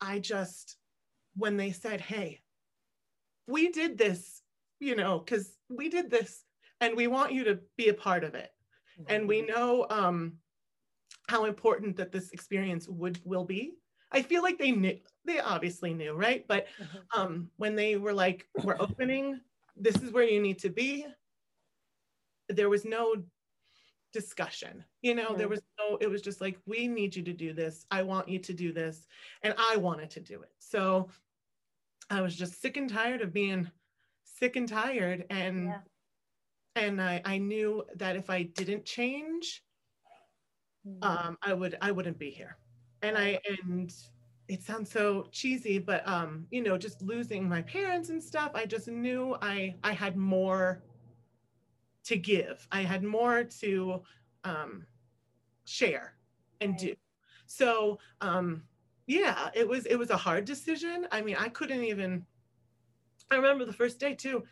i 0.00 0.18
just 0.18 0.76
when 1.36 1.56
they 1.56 1.70
said 1.72 2.00
hey 2.00 2.40
we 3.46 3.70
did 3.70 3.96
this 3.96 4.42
you 4.80 4.94
know 4.96 5.18
because 5.20 5.56
we 5.68 5.88
did 5.88 6.10
this 6.10 6.44
and 6.80 6.96
we 6.96 7.06
want 7.06 7.32
you 7.32 7.44
to 7.44 7.60
be 7.76 7.88
a 7.88 7.94
part 7.94 8.24
of 8.24 8.34
it. 8.34 8.50
And 9.08 9.28
we 9.28 9.42
know 9.42 9.86
um 9.88 10.38
how 11.28 11.44
important 11.44 11.96
that 11.96 12.10
this 12.12 12.30
experience 12.32 12.88
would 12.88 13.20
will 13.24 13.44
be. 13.44 13.74
I 14.10 14.20
feel 14.22 14.42
like 14.42 14.58
they 14.58 14.72
knew 14.72 14.98
they 15.24 15.38
obviously 15.38 15.94
knew 15.94 16.12
right? 16.14 16.44
But 16.48 16.66
Mhm. 16.80 17.02
um 17.18 17.50
when 17.56 17.74
they 17.76 17.96
were 17.96 18.12
like 18.24 18.48
we're 18.64 18.80
opening. 18.80 19.40
This 19.76 19.96
is 20.02 20.10
where 20.12 20.28
you 20.28 20.40
need 20.42 20.58
to 20.60 20.68
be. 20.70 21.06
There 22.48 22.68
was 22.68 22.84
no 22.84 23.22
discussion 24.12 24.84
you 25.02 25.14
know 25.14 25.34
there 25.34 25.48
Mhm. 25.48 25.48
was 25.48 25.60
no 25.78 25.96
it 25.98 26.06
was 26.08 26.22
just 26.22 26.40
like 26.40 26.58
we 26.66 26.86
need 26.88 27.16
you 27.16 27.22
to 27.22 27.32
do 27.32 27.52
this 27.52 27.86
i 27.90 28.02
want 28.02 28.28
you 28.28 28.38
to 28.38 28.52
do 28.54 28.72
this 28.72 29.06
and 29.42 29.54
i 29.58 29.76
wanted 29.76 30.10
to 30.10 30.20
do 30.20 30.42
it 30.42 30.52
so 30.58 31.08
i 32.10 32.20
was 32.20 32.36
just 32.36 32.60
sick 32.60 32.76
and 32.76 32.90
tired 32.90 33.20
of 33.22 33.32
being 33.32 33.70
sick 34.24 34.56
and 34.56 34.68
tired 34.68 35.26
and 35.30 35.74
Yeah. 35.74 35.82
and 36.74 37.00
I, 37.02 37.20
I 37.24 37.38
knew 37.38 37.84
that 37.96 38.16
if 38.16 38.30
I 38.30 38.42
didn't 38.44 38.84
change, 38.84 39.64
Mhm. 40.84 41.22
um, 41.26 41.36
I 41.42 41.52
would 41.54 41.76
I 41.80 41.90
wouldn't 41.92 42.18
be 42.18 42.30
here. 42.30 42.58
And 43.02 43.16
I 43.18 43.40
and 43.48 43.92
it 44.48 44.62
sounds 44.62 44.90
so 44.90 45.24
cheesy, 45.32 45.78
but 45.78 46.06
um, 46.06 46.46
you 46.50 46.62
know, 46.62 46.78
just 46.78 47.02
losing 47.02 47.48
my 47.48 47.62
parents 47.62 48.08
and 48.10 48.22
stuff, 48.22 48.52
I 48.54 48.66
just 48.66 48.88
knew 48.88 49.36
I 49.42 49.78
I 49.82 49.92
had 49.92 50.16
more 50.16 50.84
to 52.04 52.16
give. 52.16 52.66
I 52.70 52.82
had 52.82 53.02
more 53.02 53.44
to 53.44 54.02
um, 54.44 54.86
share 55.64 56.14
and 56.60 56.76
do. 56.76 56.94
So 57.46 57.98
um, 58.20 58.62
yeah, 59.06 59.50
it 59.54 59.68
was 59.68 59.86
it 59.86 59.96
was 59.96 60.10
a 60.10 60.16
hard 60.16 60.44
decision. 60.44 61.06
I 61.10 61.22
mean, 61.22 61.36
I 61.38 61.48
couldn't 61.48 61.84
even 61.84 62.24
I 63.30 63.36
remember 63.36 63.64
the 63.64 63.72
first 63.72 63.98
day 63.98 64.14
too. 64.14 64.44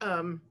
Um 0.00 0.42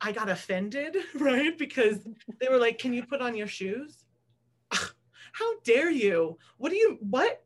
I 0.00 0.12
got 0.12 0.30
offended, 0.30 0.96
right? 1.14 1.56
Because 1.58 1.98
they 2.40 2.48
were 2.48 2.58
like, 2.58 2.78
"Can 2.78 2.92
you 2.92 3.04
put 3.04 3.20
on 3.20 3.36
your 3.36 3.46
shoes?" 3.46 4.04
How 4.72 5.60
dare 5.64 5.90
you? 5.90 6.38
What 6.56 6.70
do 6.70 6.76
you 6.76 6.98
what? 7.00 7.42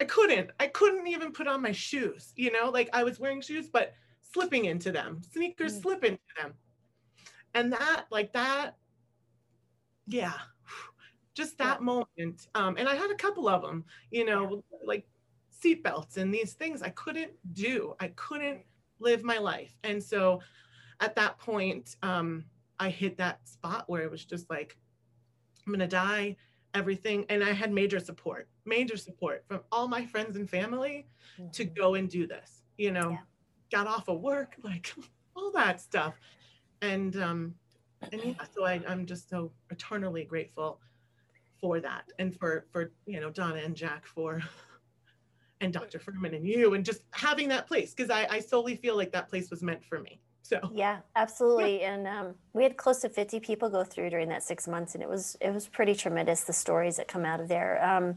I 0.00 0.04
couldn't. 0.04 0.50
I 0.60 0.66
couldn't 0.66 1.06
even 1.06 1.32
put 1.32 1.46
on 1.46 1.62
my 1.62 1.72
shoes, 1.72 2.32
you 2.36 2.52
know? 2.52 2.68
Like 2.68 2.90
I 2.92 3.02
was 3.02 3.18
wearing 3.18 3.40
shoes 3.40 3.68
but 3.72 3.94
slipping 4.20 4.66
into 4.66 4.92
them. 4.92 5.22
Sneakers 5.32 5.78
mm. 5.78 5.82
slip 5.82 6.04
into 6.04 6.20
them. 6.40 6.52
And 7.54 7.72
that 7.72 8.06
like 8.10 8.32
that 8.34 8.76
yeah, 10.06 10.32
just 11.34 11.58
that 11.58 11.78
yeah. 11.80 11.84
moment. 11.84 12.48
Um, 12.54 12.76
and 12.78 12.88
I 12.88 12.94
had 12.94 13.10
a 13.10 13.16
couple 13.16 13.48
of 13.48 13.62
them, 13.62 13.84
you 14.10 14.24
know, 14.24 14.62
yeah. 14.72 14.78
like 14.84 15.06
seatbelts 15.62 16.16
and 16.16 16.32
these 16.32 16.54
things 16.54 16.82
I 16.82 16.90
couldn't 16.90 17.32
do. 17.52 17.94
I 18.00 18.08
couldn't 18.08 18.60
live 19.00 19.24
my 19.24 19.38
life. 19.38 19.76
And 19.84 20.02
so 20.02 20.40
at 21.00 21.14
that 21.16 21.38
point, 21.38 21.96
um, 22.02 22.44
I 22.78 22.90
hit 22.90 23.18
that 23.18 23.46
spot 23.48 23.84
where 23.88 24.02
it 24.02 24.10
was 24.10 24.24
just 24.24 24.48
like, 24.48 24.76
I'm 25.66 25.72
gonna 25.72 25.88
die, 25.88 26.36
everything. 26.74 27.26
And 27.28 27.42
I 27.42 27.52
had 27.52 27.72
major 27.72 27.98
support, 27.98 28.48
major 28.64 28.96
support 28.96 29.44
from 29.48 29.60
all 29.72 29.88
my 29.88 30.06
friends 30.06 30.36
and 30.36 30.48
family 30.48 31.08
mm-hmm. 31.38 31.50
to 31.50 31.64
go 31.64 31.94
and 31.94 32.08
do 32.08 32.26
this, 32.26 32.62
you 32.78 32.92
know, 32.92 33.10
yeah. 33.10 33.18
got 33.72 33.86
off 33.86 34.08
of 34.08 34.20
work, 34.20 34.54
like 34.62 34.94
all 35.34 35.50
that 35.52 35.80
stuff. 35.80 36.14
And 36.82 37.16
um, 37.22 37.54
and 38.12 38.22
yeah, 38.22 38.34
so 38.54 38.64
I, 38.64 38.80
I'm 38.86 39.06
just 39.06 39.28
so 39.28 39.50
eternally 39.70 40.24
grateful 40.24 40.80
for 41.60 41.80
that 41.80 42.04
and 42.18 42.34
for 42.38 42.66
for 42.70 42.92
you 43.06 43.20
know 43.20 43.30
Donna 43.30 43.60
and 43.64 43.74
Jack 43.74 44.06
for 44.06 44.42
and 45.60 45.72
Dr. 45.72 45.98
Fuhrman 45.98 46.36
and 46.36 46.46
you 46.46 46.74
and 46.74 46.84
just 46.84 47.02
having 47.12 47.48
that 47.48 47.66
place 47.66 47.94
because 47.94 48.10
I, 48.10 48.26
I 48.30 48.40
solely 48.40 48.76
feel 48.76 48.96
like 48.96 49.12
that 49.12 49.28
place 49.28 49.50
was 49.50 49.62
meant 49.62 49.84
for 49.84 50.00
me. 50.00 50.20
So 50.42 50.60
yeah, 50.72 50.98
absolutely. 51.16 51.80
Yeah. 51.80 51.94
And 51.94 52.06
um, 52.06 52.34
we 52.52 52.62
had 52.62 52.76
close 52.76 53.00
to 53.00 53.08
50 53.08 53.40
people 53.40 53.68
go 53.68 53.82
through 53.82 54.10
during 54.10 54.28
that 54.28 54.44
six 54.44 54.68
months, 54.68 54.94
and 54.94 55.02
it 55.02 55.08
was 55.08 55.36
it 55.40 55.52
was 55.52 55.66
pretty 55.66 55.94
tremendous 55.94 56.44
the 56.44 56.52
stories 56.52 56.96
that 56.96 57.08
come 57.08 57.24
out 57.24 57.40
of 57.40 57.48
there. 57.48 57.84
Um, 57.84 58.16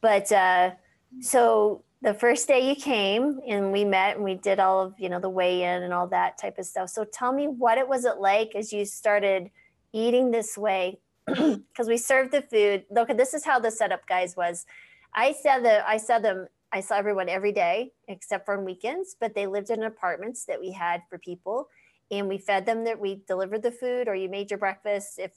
but 0.00 0.32
uh, 0.32 0.72
so 1.20 1.84
the 2.02 2.14
first 2.14 2.48
day 2.48 2.68
you 2.68 2.74
came 2.74 3.40
and 3.48 3.72
we 3.72 3.84
met 3.84 4.16
and 4.16 4.24
we 4.24 4.34
did 4.34 4.58
all 4.58 4.80
of 4.80 4.94
you 4.98 5.08
know 5.08 5.20
the 5.20 5.28
weigh 5.28 5.62
in 5.62 5.82
and 5.82 5.92
all 5.92 6.08
that 6.08 6.36
type 6.38 6.58
of 6.58 6.66
stuff. 6.66 6.90
So 6.90 7.04
tell 7.04 7.32
me 7.32 7.46
what 7.46 7.78
it 7.78 7.88
was 7.88 8.04
it 8.04 8.18
like 8.18 8.54
as 8.54 8.72
you 8.72 8.84
started 8.84 9.50
eating 9.92 10.30
this 10.30 10.58
way? 10.58 10.98
Because 11.26 11.88
we 11.88 11.96
served 11.96 12.32
the 12.32 12.42
food. 12.42 12.84
Look 12.90 13.08
this 13.16 13.34
is 13.34 13.44
how 13.44 13.58
the 13.58 13.70
setup 13.70 14.06
guys 14.06 14.36
was. 14.36 14.66
I 15.14 15.32
said 15.32 15.64
that 15.66 15.84
i 15.86 15.98
saw 15.98 16.18
them 16.18 16.48
i 16.72 16.80
saw 16.80 16.96
everyone 16.96 17.28
every 17.28 17.52
day 17.52 17.92
except 18.08 18.46
for 18.46 18.56
on 18.56 18.64
weekends 18.64 19.14
but 19.20 19.34
they 19.34 19.46
lived 19.46 19.68
in 19.68 19.82
apartments 19.82 20.46
that 20.46 20.58
we 20.58 20.72
had 20.72 21.02
for 21.10 21.18
people 21.18 21.68
and 22.12 22.28
we 22.28 22.36
fed 22.36 22.66
them 22.66 22.84
that 22.84 23.00
we 23.00 23.22
delivered 23.26 23.62
the 23.62 23.70
food 23.72 24.06
or 24.06 24.14
you 24.14 24.28
made 24.28 24.50
your 24.50 24.58
breakfast. 24.58 25.18
If 25.18 25.32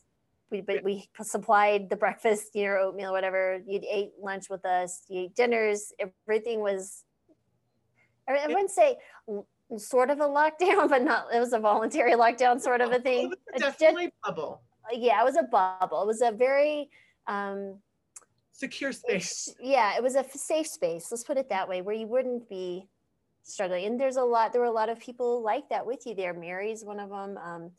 we 0.52 0.62
but 0.62 0.84
we 0.84 1.10
supplied 1.22 1.90
the 1.90 1.96
breakfast, 1.96 2.50
you 2.54 2.66
know, 2.66 2.78
oatmeal, 2.78 3.12
whatever. 3.12 3.62
You'd 3.66 3.86
ate 3.86 4.12
lunch 4.22 4.50
with 4.50 4.66
us. 4.66 5.04
You 5.08 5.24
ate 5.24 5.36
dinners. 5.36 5.92
Everything 6.28 6.62
was. 6.62 7.04
I 8.28 8.48
wouldn't 8.48 8.72
say 8.72 8.98
sort 9.78 10.10
of 10.10 10.20
a 10.20 10.28
lockdown, 10.28 10.90
but 10.90 11.04
not. 11.04 11.28
It 11.34 11.40
was 11.40 11.54
a 11.54 11.60
voluntary 11.60 12.14
lockdown, 12.14 12.60
sort 12.60 12.82
of 12.82 12.92
a 12.92 13.00
thing. 13.00 13.32
It 13.54 13.64
was 13.64 13.76
definitely 13.76 14.08
a 14.08 14.12
bubble. 14.32 14.62
Yeah, 14.94 15.22
it 15.22 15.26
was 15.26 15.38
a 15.38 15.44
bubble. 15.44 16.04
It 16.04 16.08
was 16.08 16.22
a 16.22 16.32
very 16.32 16.90
um, 17.28 17.80
secure 18.52 18.92
space. 18.92 19.54
Yeah, 19.60 19.96
it 19.96 20.04
was 20.04 20.16
a 20.16 20.26
safe 20.30 20.68
space. 20.68 21.08
Let's 21.12 21.24
put 21.24 21.38
it 21.38 21.50
that 21.50 21.68
way, 21.68 21.82
where 21.82 21.96
you 21.96 22.08
wouldn't 22.08 22.48
be 22.50 22.88
struggling. 23.46 23.86
And 23.86 24.00
there's 24.00 24.18
a 24.18 24.24
lot. 24.24 24.52
There 24.52 24.62
were 24.62 24.68
a 24.68 24.72
lot 24.72 24.90
of 24.90 25.00
people 25.00 25.42
like 25.42 25.70
that 25.70 25.86
with 25.86 26.06
you 26.06 26.16
there. 26.16 26.34
Mary's 26.34 26.84
one 26.84 27.00
of 27.00 27.10
them. 27.10 27.38
Um, 27.38 27.72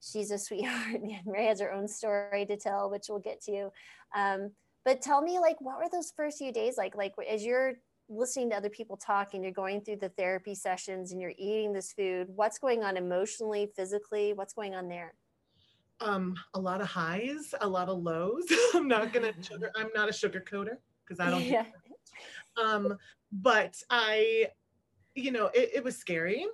she's 0.00 0.30
a 0.30 0.38
sweetheart. 0.38 1.00
Mary 1.26 1.46
has 1.46 1.60
her 1.60 1.72
own 1.72 1.88
story 1.88 2.44
to 2.46 2.56
tell, 2.56 2.90
which 2.90 3.06
we'll 3.08 3.18
get 3.18 3.42
to. 3.44 3.70
Um, 4.14 4.50
but 4.84 5.00
tell 5.00 5.22
me, 5.22 5.38
like, 5.38 5.60
what 5.60 5.78
were 5.78 5.88
those 5.90 6.12
first 6.16 6.38
few 6.38 6.52
days 6.52 6.76
like? 6.76 6.96
Like, 6.96 7.14
as 7.30 7.44
you're 7.44 7.74
listening 8.08 8.50
to 8.50 8.56
other 8.56 8.68
people 8.68 8.96
talk 8.96 9.34
and 9.34 9.42
you're 9.42 9.52
going 9.52 9.80
through 9.80 9.96
the 9.96 10.08
therapy 10.10 10.54
sessions 10.54 11.12
and 11.12 11.20
you're 11.20 11.32
eating 11.38 11.72
this 11.72 11.92
food, 11.92 12.26
what's 12.34 12.58
going 12.58 12.82
on 12.82 12.96
emotionally, 12.96 13.70
physically? 13.76 14.32
What's 14.32 14.52
going 14.52 14.74
on 14.74 14.88
there? 14.88 15.14
Um, 16.00 16.34
a 16.54 16.60
lot 16.60 16.80
of 16.80 16.88
highs, 16.88 17.54
a 17.60 17.68
lot 17.68 17.88
of 17.88 18.02
lows. 18.02 18.44
I'm 18.74 18.88
not 18.88 19.12
gonna 19.12 19.32
sugar. 19.40 19.70
I'm 19.76 19.88
not 19.94 20.08
a 20.08 20.12
sugar 20.12 20.40
coater 20.40 20.80
because 21.06 21.20
I 21.20 21.30
don't. 21.30 21.42
Yeah. 21.42 21.66
Um, 22.62 22.98
but 23.30 23.76
I, 23.88 24.48
you 25.14 25.32
know, 25.32 25.46
it, 25.54 25.70
it 25.74 25.84
was 25.84 25.96
scary. 25.96 26.46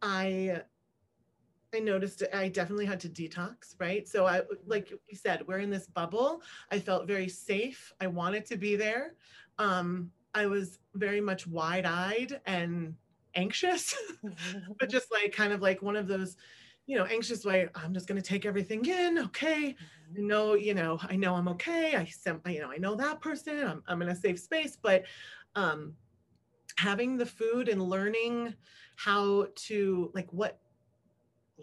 I 0.00 0.62
I 1.74 1.78
noticed 1.78 2.22
I 2.34 2.48
definitely 2.48 2.84
had 2.84 3.00
to 3.00 3.08
detox, 3.08 3.74
right? 3.78 4.06
So 4.06 4.26
I 4.26 4.42
like 4.66 4.90
you 4.90 5.16
said, 5.16 5.46
we're 5.46 5.60
in 5.60 5.70
this 5.70 5.86
bubble. 5.86 6.42
I 6.70 6.78
felt 6.78 7.06
very 7.06 7.28
safe. 7.28 7.92
I 8.00 8.08
wanted 8.08 8.44
to 8.46 8.56
be 8.56 8.76
there. 8.76 9.14
Um, 9.58 10.10
I 10.34 10.46
was 10.46 10.78
very 10.94 11.20
much 11.20 11.46
wide-eyed 11.46 12.40
and 12.46 12.94
anxious, 13.34 13.94
but 14.78 14.90
just 14.90 15.10
like 15.12 15.32
kind 15.32 15.52
of 15.52 15.62
like 15.62 15.82
one 15.82 15.96
of 15.96 16.08
those, 16.08 16.36
you 16.86 16.96
know, 16.96 17.04
anxious 17.04 17.44
way, 17.44 17.68
I'm 17.74 17.94
just 17.94 18.06
gonna 18.06 18.22
take 18.22 18.44
everything 18.44 18.84
in. 18.84 19.18
Okay. 19.18 19.54
I 19.54 20.14
mm-hmm. 20.14 20.26
know, 20.26 20.54
you 20.54 20.74
know, 20.74 20.98
I 21.08 21.16
know 21.16 21.34
I'm 21.34 21.48
okay. 21.48 21.96
I 21.96 22.06
you 22.50 22.60
know, 22.60 22.70
I 22.70 22.76
know 22.76 22.94
that 22.96 23.20
person, 23.20 23.66
I'm 23.66 23.82
I'm 23.86 24.02
in 24.02 24.08
a 24.08 24.16
safe 24.16 24.40
space, 24.40 24.76
but 24.80 25.04
um 25.54 25.94
having 26.82 27.16
the 27.16 27.26
food 27.26 27.68
and 27.68 27.80
learning 27.80 28.54
how 28.96 29.46
to 29.54 30.10
like 30.14 30.30
what 30.32 30.60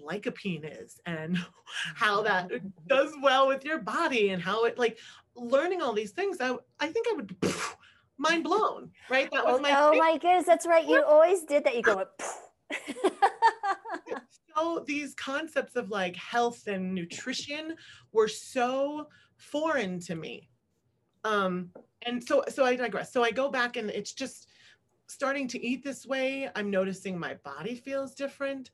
lycopene 0.02 0.64
is 0.82 1.00
and 1.06 1.38
how 1.96 2.22
that 2.24 2.50
does 2.88 3.14
well 3.22 3.48
with 3.48 3.66
your 3.66 3.80
body 3.80 4.30
and 4.30 4.42
how 4.42 4.66
it 4.66 4.78
like 4.78 4.98
learning 5.36 5.82
all 5.82 5.94
these 5.94 6.12
things 6.12 6.38
i, 6.40 6.56
I 6.80 6.88
think 6.88 7.06
i 7.12 7.16
would 7.16 7.40
poof, 7.42 7.76
mind 8.18 8.44
blown 8.44 8.92
right? 9.10 9.32
That 9.32 9.46
was 9.46 9.60
oh, 9.60 9.62
my 9.62 9.76
oh 9.78 9.98
my 9.98 10.18
goodness 10.18 10.46
that's 10.46 10.68
right. 10.68 10.88
You 10.88 11.04
always 11.04 11.44
did 11.44 11.64
that. 11.64 11.76
You 11.76 11.82
go 11.82 12.06
so 14.56 14.84
these 14.86 15.16
concepts 15.16 15.76
of 15.76 15.90
like 15.90 16.16
health 16.16 16.68
and 16.68 16.94
nutrition 16.94 17.76
were 18.12 18.28
so 18.28 19.08
foreign 19.38 20.00
to 20.02 20.16
me. 20.16 20.50
Um 21.24 21.72
and 22.06 22.24
so 22.24 22.44
so 22.50 22.66
i 22.66 22.76
digress. 22.76 23.12
So 23.12 23.24
i 23.24 23.32
go 23.32 23.50
back 23.50 23.78
and 23.78 23.90
it's 23.90 24.14
just 24.14 24.49
starting 25.10 25.48
to 25.48 25.64
eat 25.64 25.84
this 25.84 26.06
way 26.06 26.50
i'm 26.56 26.70
noticing 26.70 27.18
my 27.18 27.34
body 27.44 27.76
feels 27.76 28.14
different 28.14 28.70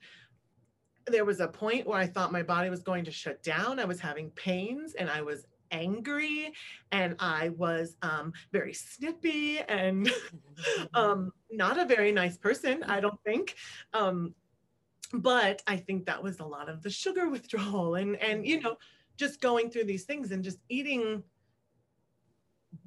there 1.08 1.26
was 1.26 1.40
a 1.40 1.48
point 1.48 1.86
where 1.86 2.00
I 2.00 2.08
thought 2.08 2.32
my 2.32 2.44
body 2.44 2.70
was 2.70 2.82
going 2.82 3.06
to 3.06 3.12
shut 3.12 3.44
down. 3.44 3.80
I 3.80 3.86
was 3.86 4.00
having 4.00 4.32
pains 4.32 4.96
and 4.96 5.10
I 5.10 5.22
was 5.22 5.46
angry 5.72 6.54
and 6.92 7.16
I 7.20 7.50
was 7.50 7.98
um, 8.02 8.34
very 8.52 8.74
snippy 8.74 9.60
and 9.60 10.12
um, 10.94 11.32
not 11.52 11.80
a 11.80 11.86
very 11.86 12.12
nice 12.12 12.38
person, 12.38 12.84
I 12.84 13.00
don't 13.00 13.22
think. 13.24 13.56
Um, 13.94 14.34
but 15.14 15.62
I 15.68 15.78
think 15.78 16.06
that 16.06 16.22
was 16.22 16.40
a 16.40 16.46
lot 16.46 16.70
of 16.70 16.82
the 16.82 16.90
sugar 16.90 17.30
withdrawal 17.36 17.96
and 17.96 18.16
and 18.18 18.46
you 18.46 18.60
know 18.60 18.78
just 19.18 19.40
going 19.40 19.70
through 19.70 19.86
these 19.86 20.04
things 20.04 20.32
and 20.32 20.44
just 20.44 20.58
eating 20.68 21.24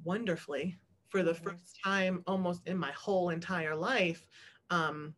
wonderfully 0.03 0.77
for 1.09 1.23
the 1.23 1.33
first 1.33 1.77
time 1.83 2.23
almost 2.27 2.67
in 2.67 2.77
my 2.77 2.91
whole 2.91 3.29
entire 3.29 3.75
life 3.75 4.25
um, 4.69 5.13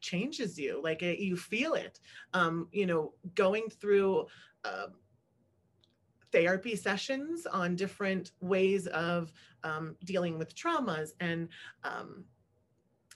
changes 0.00 0.58
you 0.58 0.80
like 0.82 1.02
it, 1.02 1.18
you 1.18 1.36
feel 1.36 1.74
it. 1.74 2.00
Um, 2.32 2.68
you 2.72 2.86
know 2.86 3.12
going 3.34 3.68
through 3.68 4.26
uh, 4.64 4.86
therapy 6.32 6.76
sessions 6.76 7.46
on 7.46 7.76
different 7.76 8.32
ways 8.40 8.86
of 8.88 9.32
um, 9.64 9.96
dealing 10.04 10.38
with 10.38 10.54
traumas 10.54 11.10
and 11.20 11.48
um, 11.84 12.24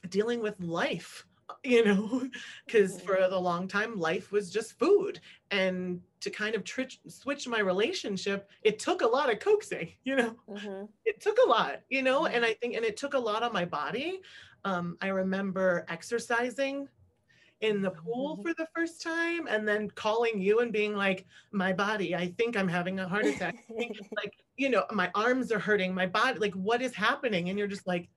dealing 0.09 0.41
with 0.41 0.61
life 0.61 1.27
you 1.65 1.85
know 1.85 2.29
because 2.67 3.01
for 3.01 3.17
mm-hmm. 3.17 3.31
the 3.31 3.41
long 3.41 3.69
time 3.69 3.99
life 3.99 4.33
was 4.33 4.51
just 4.51 4.79
food 4.79 5.21
and 5.51 6.01
to 6.21 6.31
kind 6.31 6.55
of 6.55 6.65
tr- 6.65 6.83
switch 7.07 7.47
my 7.47 7.61
relationship 7.61 8.51
it 8.63 8.79
took 8.79 9.03
a 9.03 9.07
lot 9.07 9.33
of 9.33 9.39
coaxing 9.39 9.93
you 10.05 10.17
know 10.17 10.35
mm-hmm. 10.49 10.85
it 11.05 11.21
took 11.21 11.39
a 11.45 11.49
lot 11.49 11.81
you 11.89 12.03
know 12.03 12.23
mm-hmm. 12.23 12.35
and 12.35 12.45
i 12.45 12.53
think 12.55 12.75
and 12.75 12.85
it 12.85 12.97
took 12.97 13.15
a 13.15 13.19
lot 13.19 13.43
on 13.43 13.53
my 13.53 13.65
body 13.65 14.21
um, 14.65 14.97
I 15.01 15.09
remember 15.09 15.85
exercising 15.89 16.89
in 17.61 17.83
the 17.83 17.91
pool 17.91 18.35
mm-hmm. 18.35 18.43
for 18.43 18.55
the 18.55 18.67
first 18.75 19.03
time 19.03 19.47
and 19.47 19.67
then 19.67 19.91
calling 19.91 20.41
you 20.41 20.61
and 20.61 20.73
being 20.73 20.95
like, 20.95 21.27
my 21.53 21.73
body, 21.73 22.15
I 22.15 22.29
think 22.39 22.57
I'm 22.57 22.69
having 22.69 22.99
a 22.99 23.09
heart 23.09 23.27
attack. 23.27 23.57
like, 24.17 24.35
you 24.57 24.71
know, 24.71 24.85
my 24.93 25.11
arms 25.15 25.53
are 25.53 25.59
hurting, 25.59 25.95
my 25.95 26.07
body, 26.07 26.39
like, 26.39 26.55
what 26.55 26.83
is 26.83 26.95
happening? 26.95 27.49
And 27.49 27.59
you're 27.59 27.69
just 27.69 27.87
like, 27.87 28.09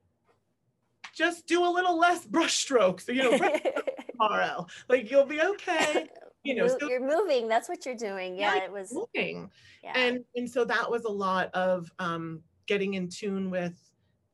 just 1.18 1.48
do 1.48 1.66
a 1.66 1.72
little 1.72 1.98
less 1.98 2.26
brush 2.26 2.56
strokes, 2.58 3.08
you 3.08 3.24
know, 3.24 3.38
tomorrow. 4.12 4.68
Like, 4.88 5.10
you'll 5.10 5.26
be 5.26 5.42
okay. 5.42 6.08
You 6.44 6.56
know, 6.56 6.68
so, 6.68 6.78
you're 6.88 7.06
moving. 7.06 7.48
That's 7.48 7.68
what 7.68 7.86
you're 7.86 7.96
doing. 7.96 8.38
Yeah, 8.38 8.56
yeah 8.56 8.64
it 8.66 8.72
was 8.72 8.94
moving. 8.94 9.50
Yeah. 9.84 9.94
And 9.96 10.24
and 10.36 10.50
so 10.50 10.64
that 10.66 10.90
was 10.90 11.04
a 11.06 11.12
lot 11.12 11.50
of 11.54 11.92
um, 12.00 12.42
getting 12.68 12.94
in 12.94 13.10
tune 13.10 13.50
with 13.50 13.78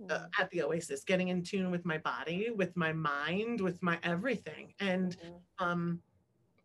uh, 0.10 0.14
Mm. 0.20 0.30
at 0.40 0.50
the 0.50 0.62
Oasis, 0.64 1.06
getting 1.06 1.30
in 1.30 1.44
tune 1.44 1.72
with 1.72 1.86
my 1.86 1.98
body, 1.98 2.50
with 2.54 2.76
my 2.76 2.92
mind, 2.92 3.62
with 3.62 3.82
my 3.82 3.98
everything. 4.04 4.74
And 4.80 5.16
Mhm. 5.16 5.40
um 5.60 6.02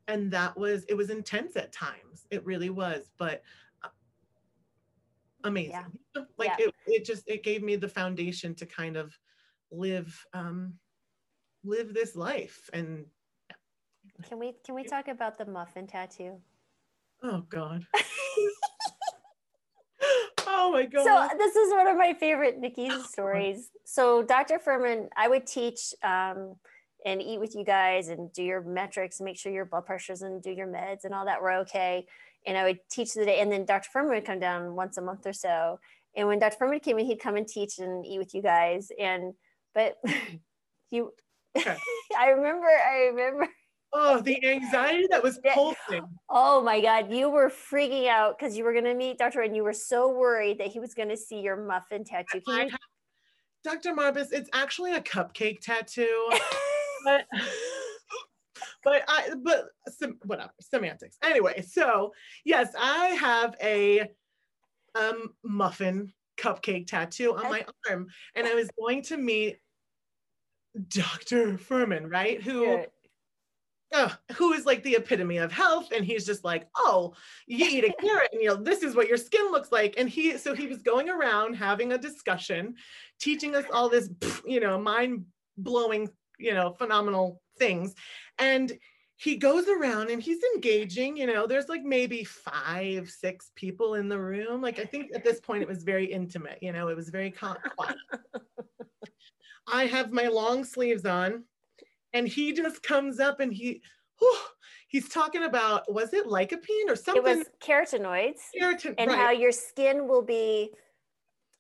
and 0.09 0.31
that 0.33 0.57
was 0.57 0.85
it 0.88 0.94
was 0.94 1.09
intense 1.11 1.54
at 1.57 1.72
times. 1.72 2.26
It 2.31 2.44
really 2.44 2.70
was, 2.70 3.12
but 3.16 3.42
uh, 3.85 3.88
amazing. 5.44 5.98
Like 6.37 6.50
Yeah. 6.59 6.66
it 6.66 6.74
it 6.87 7.04
just 7.04 7.28
it 7.28 7.44
gave 7.44 7.62
me 7.62 7.76
the 7.76 7.88
foundation 7.88 8.54
to 8.57 8.66
kind 8.66 8.96
of 8.96 9.16
live 9.70 10.26
um 10.33 10.74
live 11.64 11.92
this 11.92 12.16
life 12.16 12.70
and 12.72 13.04
Can 14.28 14.38
we 14.38 14.54
can 14.64 14.74
we 14.74 14.85
talk 14.85 15.09
about 15.09 15.38
the 15.38 15.44
muffin 15.46 15.87
tattoo? 15.87 16.40
oh 17.22 17.42
god. 17.48 17.87
oh 20.46 20.72
my 20.72 20.87
god. 20.87 21.04
So 21.04 21.28
this 21.37 21.57
is 21.57 21.72
one 21.72 21.87
of 21.87 21.96
my 21.96 22.14
favorite 22.14 22.59
Nikki's 22.59 23.09
stories. 23.11 23.70
So 23.85 24.22
Dr. 24.22 24.59
Fuhrman, 24.59 25.09
I 25.16 25.28
would 25.28 25.46
teach 25.46 25.94
um, 26.02 26.54
and 27.04 27.22
eat 27.22 27.40
with 27.40 27.54
you 27.54 27.64
guys 27.64 28.09
and 28.09 28.33
do 28.33 28.42
your 28.42 28.62
metrics 28.62 29.20
make 29.20 29.38
sure 29.38 29.52
your 29.52 29.64
blood 29.64 29.87
pressures 29.87 30.22
and 30.22 30.42
do 30.42 30.50
your 30.50 30.66
meds 30.66 31.04
and 31.04 31.14
all 31.14 31.24
that 31.24 31.40
were 31.40 31.52
okay. 31.52 32.07
And 32.46 32.57
I 32.57 32.64
would 32.64 32.78
teach 32.90 33.14
the 33.14 33.24
day, 33.24 33.40
and 33.40 33.50
then 33.50 33.64
Dr. 33.64 33.88
Fuhrman 33.94 34.11
would 34.11 34.24
come 34.24 34.38
down 34.38 34.74
once 34.74 34.96
a 34.96 35.02
month 35.02 35.26
or 35.26 35.33
so. 35.33 35.81
And 36.16 36.28
when 36.28 36.38
Dr. 36.38 36.57
Fuhrman 36.57 36.83
came 36.83 36.98
in, 36.98 37.07
he'd 37.07 37.20
come 37.20 37.37
and 37.37 37.46
teach 37.46 37.78
and 37.78 38.07
eat 38.07 38.18
with 38.18 38.35
you 38.35 38.42
guys. 38.42 38.90
And 38.98 39.35
but 39.74 39.96
you, 40.90 41.12
Okay. 41.57 41.76
I 42.18 42.28
remember, 42.31 42.66
I 42.66 43.11
remember 43.12 43.48
oh 43.94 44.20
the 44.20 44.44
anxiety 44.46 45.07
that 45.11 45.22
was 45.22 45.40
pulsing. 45.54 46.04
Oh 46.28 46.61
my 46.62 46.81
God, 46.81 47.11
you 47.12 47.31
were 47.31 47.50
freaking 47.50 48.07
out 48.09 48.38
because 48.38 48.57
you 48.57 48.64
were 48.64 48.72
going 48.72 48.85
to 48.85 48.94
meet 48.94 49.18
Dr. 49.18 49.40
and 49.40 49.57
you 49.57 49.64
were 49.64 49.72
so 49.72 50.11
worried 50.12 50.59
that 50.59 50.68
he 50.68 50.78
was 50.78 50.94
going 50.94 51.09
to 51.09 51.16
see 51.16 51.40
your 51.40 51.57
muffin 51.57 52.04
tattoo. 52.04 52.40
Can 52.46 52.54
I 52.54 52.64
you- 52.64 52.70
have- 52.70 52.81
Dr. 53.64 53.92
Marbas, 53.94 54.28
it's 54.31 54.48
actually 54.52 54.94
a 54.94 55.00
cupcake 55.00 55.61
tattoo. 55.61 56.31
but 57.04 57.24
but 58.85 59.02
I 59.09 59.31
but 59.42 59.66
some 59.88 60.18
whatever 60.24 60.52
semantics. 60.61 61.16
Anyway, 61.24 61.62
so 61.62 62.12
yes, 62.44 62.72
I 62.78 63.07
have 63.09 63.57
a 63.62 64.02
um 64.94 65.35
muffin 65.42 66.12
cupcake 66.38 66.87
tattoo 66.87 67.35
on 67.37 67.44
my 67.44 67.64
arm, 67.88 68.09
and 68.35 68.46
I 68.46 68.55
was 68.55 68.70
going 68.79 69.03
to 69.03 69.16
meet 69.16 69.59
Dr. 70.88 71.59
Fuhrman, 71.59 72.11
right? 72.11 72.40
Who 72.42 72.85
uh, 73.92 74.11
who 74.37 74.53
is 74.53 74.66
like 74.66 74.83
the 74.83 74.96
epitome 74.96 75.38
of 75.38 75.51
health 75.51 75.92
and 75.94 76.05
he's 76.05 76.27
just 76.27 76.44
like 76.44 76.68
oh 76.77 77.14
you 77.46 77.66
eat 77.66 77.85
a 77.85 77.92
carrot 78.03 78.29
and 78.33 78.42
you 78.42 78.48
know 78.48 78.57
this 78.57 78.83
is 78.83 78.94
what 78.94 79.09
your 79.09 79.16
skin 79.16 79.51
looks 79.51 79.72
like 79.72 79.94
and 79.96 80.09
he 80.09 80.37
so 80.37 80.55
he 80.55 80.66
was 80.66 80.83
going 80.83 81.09
around 81.09 81.55
having 81.55 81.92
a 81.92 81.98
discussion 81.98 82.74
teaching 83.18 83.55
us 83.55 83.64
all 83.72 83.88
this 83.88 84.11
you 84.44 84.61
know 84.61 84.79
mind 84.79 85.24
blowing 85.57 86.09
you 86.38 86.53
know 86.53 86.72
phenomenal 86.72 87.40
things 87.59 87.94
and 88.38 88.72
he 89.18 89.37
goes 89.37 89.66
around 89.68 90.11
and 90.11 90.22
he's 90.22 90.40
engaging 90.54 91.16
you 91.16 91.26
know 91.26 91.46
there's 91.46 91.68
like 91.68 91.83
maybe 91.83 92.24
five 92.24 93.11
six 93.11 93.50
people 93.57 93.94
in 93.94 94.09
the 94.09 94.18
room 94.18 94.62
like 94.62 94.78
i 94.78 94.85
think 94.85 95.11
at 95.14 95.24
this 95.24 95.40
point 95.40 95.62
it 95.62 95.68
was 95.68 95.83
very 95.83 96.07
intimate 96.07 96.59
you 96.62 96.72
know 96.72 96.88
it 96.88 96.96
was 96.96 97.09
very 97.11 97.31
quiet 97.31 97.59
i 99.72 99.85
have 99.87 100.12
my 100.12 100.28
long 100.28 100.64
sleeves 100.64 101.04
on 101.04 101.44
and 102.12 102.26
he 102.28 102.52
just 102.52 102.83
comes 102.83 103.20
up 103.20 103.40
and 103.40 103.52
he 103.52 103.83
whew, 104.20 104.37
he's 104.87 105.09
talking 105.09 105.44
about 105.44 105.92
was 105.92 106.12
it 106.14 106.26
lycopene 106.26 106.88
or 106.88 106.96
something 106.96 107.22
It 107.26 107.38
was 107.38 107.46
carotenoids 107.61 108.40
keratin 108.61 108.94
and 108.98 109.11
right. 109.11 109.18
how 109.18 109.31
your 109.31 109.52
skin 109.52 110.07
will 110.09 110.22
be 110.22 110.70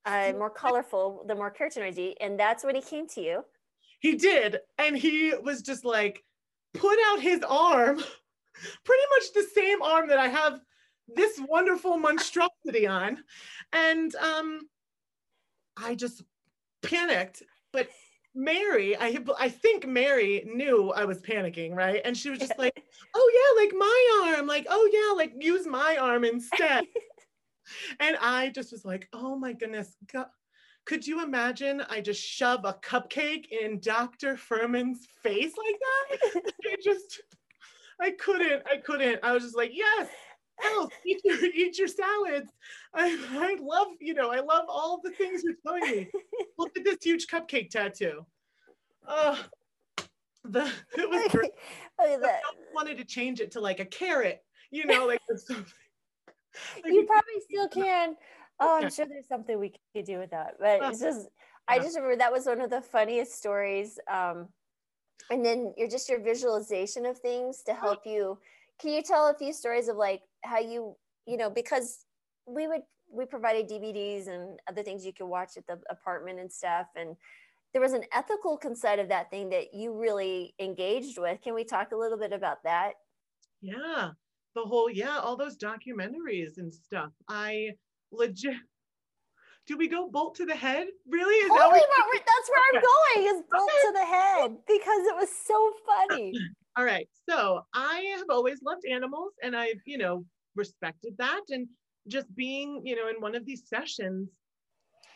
uh, 0.06 0.32
more 0.38 0.48
colorful 0.48 1.24
the 1.28 1.34
more 1.34 1.52
carotenoids 1.52 1.98
you 1.98 2.10
eat. 2.10 2.18
And 2.20 2.40
that's 2.40 2.64
when 2.64 2.74
he 2.74 2.80
came 2.80 3.06
to 3.08 3.20
you. 3.20 3.44
he 4.00 4.14
did 4.14 4.58
and 4.78 4.96
he 4.96 5.34
was 5.42 5.60
just 5.60 5.84
like 5.84 6.24
put 6.74 6.98
out 7.08 7.20
his 7.20 7.42
arm 7.48 7.96
pretty 8.84 9.02
much 9.14 9.32
the 9.34 9.46
same 9.54 9.82
arm 9.82 10.08
that 10.08 10.18
i 10.18 10.28
have 10.28 10.60
this 11.14 11.40
wonderful 11.48 11.96
monstrosity 11.96 12.86
on. 12.86 13.18
And 13.72 14.14
um 14.16 14.60
i 15.76 15.94
just 15.94 16.22
panicked. 16.82 17.42
But 17.72 17.88
mary 18.34 18.96
i 18.96 19.18
i 19.38 19.48
think 19.48 19.84
mary 19.86 20.44
knew 20.46 20.90
i 20.90 21.04
was 21.04 21.20
panicking 21.22 21.74
right? 21.74 22.00
And 22.04 22.16
she 22.16 22.30
was 22.30 22.38
just 22.38 22.58
like 22.58 22.82
oh 23.14 23.32
yeah 23.38 23.62
like 23.62 23.74
my 23.74 24.34
arm 24.36 24.46
like 24.46 24.66
oh 24.68 24.90
yeah 24.92 25.16
like 25.16 25.32
use 25.42 25.66
my 25.66 25.96
arm 26.00 26.24
instead. 26.24 26.84
And 28.00 28.16
i 28.22 28.48
just 28.48 28.72
was 28.72 28.84
like 28.84 29.08
oh 29.12 29.36
my 29.36 29.52
goodness 29.52 29.94
God. 30.10 30.26
Could 30.88 31.06
you 31.06 31.22
imagine 31.22 31.82
i 31.90 32.00
just 32.00 32.22
shove 32.22 32.64
a 32.64 32.72
cupcake 32.72 33.48
in 33.50 33.78
dr 33.78 34.36
fuhrman's 34.36 35.06
face 35.22 35.52
like 35.58 35.76
that? 35.84 36.42
I 36.66 36.76
just 36.82 37.20
i 38.00 38.10
couldn't 38.12 38.62
i 38.66 38.78
couldn't. 38.78 39.20
I 39.22 39.32
was 39.32 39.42
just 39.42 39.56
like 39.56 39.72
yes 39.74 40.08
health 40.58 40.90
eat 41.06 41.20
your 41.24 41.44
eat 41.44 41.78
your 41.78 41.88
salads. 41.88 42.50
I 42.94 43.18
i 43.32 43.58
love 43.60 43.88
you 44.00 44.14
know 44.14 44.32
i 44.32 44.40
love 44.40 44.64
all 44.66 44.98
the 45.04 45.10
things 45.10 45.42
you're 45.44 45.56
telling 45.62 45.82
me. 45.94 46.08
Look 46.58 46.72
at 46.78 46.84
this 46.84 46.96
huge 47.02 47.26
cupcake 47.26 47.68
tattoo. 47.68 48.24
Oh 49.06 49.38
the 50.44 50.72
it 50.96 51.10
was 51.10 51.30
great. 51.30 51.50
Look 52.00 52.08
at 52.08 52.22
that. 52.22 52.40
I 52.46 52.54
wanted 52.74 52.96
to 52.96 53.04
change 53.04 53.40
it 53.40 53.50
to 53.50 53.60
like 53.60 53.80
a 53.80 53.84
carrot, 53.84 54.42
you 54.70 54.86
know, 54.86 55.04
like 55.04 55.20
something. 55.36 55.66
Like, 56.82 56.94
You 56.94 57.04
probably 57.04 57.40
still 57.46 57.68
can. 57.68 58.16
Oh, 58.60 58.80
I'm 58.80 58.90
sure 58.90 59.06
there's 59.06 59.28
something 59.28 59.58
we 59.58 59.72
could 59.94 60.04
do 60.04 60.18
with 60.18 60.30
that. 60.30 60.54
But 60.58 60.80
it's 60.82 61.00
just, 61.00 61.28
I 61.68 61.78
just 61.78 61.96
remember 61.96 62.16
that 62.16 62.32
was 62.32 62.46
one 62.46 62.60
of 62.60 62.70
the 62.70 62.80
funniest 62.80 63.34
stories. 63.34 63.98
Um, 64.10 64.48
and 65.30 65.44
then 65.44 65.74
you're 65.76 65.88
just 65.88 66.08
your 66.08 66.20
visualization 66.20 67.06
of 67.06 67.18
things 67.18 67.62
to 67.64 67.74
help 67.74 68.06
you. 68.06 68.38
Can 68.80 68.92
you 68.92 69.02
tell 69.02 69.28
a 69.28 69.34
few 69.34 69.52
stories 69.52 69.88
of 69.88 69.96
like 69.96 70.22
how 70.42 70.58
you, 70.58 70.96
you 71.26 71.36
know, 71.36 71.50
because 71.50 72.04
we 72.46 72.66
would, 72.66 72.82
we 73.12 73.24
provided 73.26 73.68
DVDs 73.68 74.28
and 74.28 74.58
other 74.68 74.82
things 74.82 75.04
you 75.04 75.12
could 75.12 75.26
watch 75.26 75.56
at 75.56 75.66
the 75.66 75.78
apartment 75.90 76.38
and 76.38 76.50
stuff. 76.50 76.86
And 76.96 77.16
there 77.72 77.82
was 77.82 77.92
an 77.92 78.04
ethical 78.12 78.58
side 78.74 78.98
of 78.98 79.08
that 79.08 79.30
thing 79.30 79.50
that 79.50 79.74
you 79.74 79.92
really 79.92 80.54
engaged 80.58 81.18
with. 81.18 81.40
Can 81.42 81.54
we 81.54 81.64
talk 81.64 81.92
a 81.92 81.96
little 81.96 82.18
bit 82.18 82.32
about 82.32 82.62
that? 82.64 82.94
yeah, 83.60 84.10
the 84.54 84.62
whole 84.62 84.90
yeah, 84.90 85.18
all 85.18 85.36
those 85.36 85.56
documentaries 85.56 86.58
and 86.58 86.72
stuff. 86.72 87.10
I 87.28 87.70
legit. 88.12 88.56
Do 89.66 89.76
we 89.76 89.86
go 89.88 90.08
bolt 90.08 90.34
to 90.36 90.46
the 90.46 90.54
head? 90.56 90.86
Really? 91.06 91.34
Is 91.34 91.48
that 91.50 91.68
what- 91.68 92.24
that's 92.26 92.48
where 92.50 92.60
I'm 92.70 92.76
Okay. 92.76 92.86
going 93.26 93.36
is 93.36 93.42
bolt 93.50 93.70
to 93.86 93.92
the 93.92 94.04
head 94.06 94.56
because 94.66 95.06
it 95.06 95.14
was 95.14 95.30
so 95.30 95.72
funny. 95.84 96.32
All 96.76 96.84
right. 96.84 97.08
So 97.28 97.66
I 97.74 98.00
have 98.16 98.26
always 98.30 98.62
loved 98.62 98.86
animals 98.86 99.32
and 99.42 99.54
I've, 99.56 99.80
you 99.84 99.98
know, 99.98 100.24
respected 100.54 101.16
that. 101.18 101.42
And 101.50 101.68
just 102.06 102.34
being, 102.34 102.80
you 102.86 102.96
know, 102.96 103.08
in 103.08 103.20
one 103.20 103.34
of 103.34 103.44
these 103.44 103.68
sessions, 103.68 104.30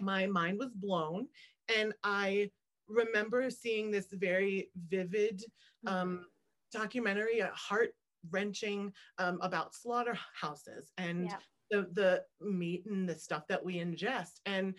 my 0.00 0.26
mind 0.26 0.59
was 0.59 0.70
blown. 0.74 1.28
And 1.74 1.94
I 2.02 2.50
remember 2.88 3.48
seeing 3.48 3.90
this 3.90 4.09
very 4.12 4.70
vivid 4.88 5.42
um, 5.87 6.26
documentary, 6.72 7.38
a 7.38 7.46
heart 7.55 7.94
wrenching 8.31 8.92
um, 9.18 9.38
about 9.40 9.74
slaughterhouses 9.74 10.92
and 10.98 11.26
Yeah. 11.26 11.38
The, 11.70 11.88
the 11.92 12.22
meat 12.40 12.85
and 12.87 13.09
the 13.09 13.18
stuff 13.18 13.46
that 13.48 13.64
we 13.64 13.77
ingest. 13.77 14.40
And 14.46 14.75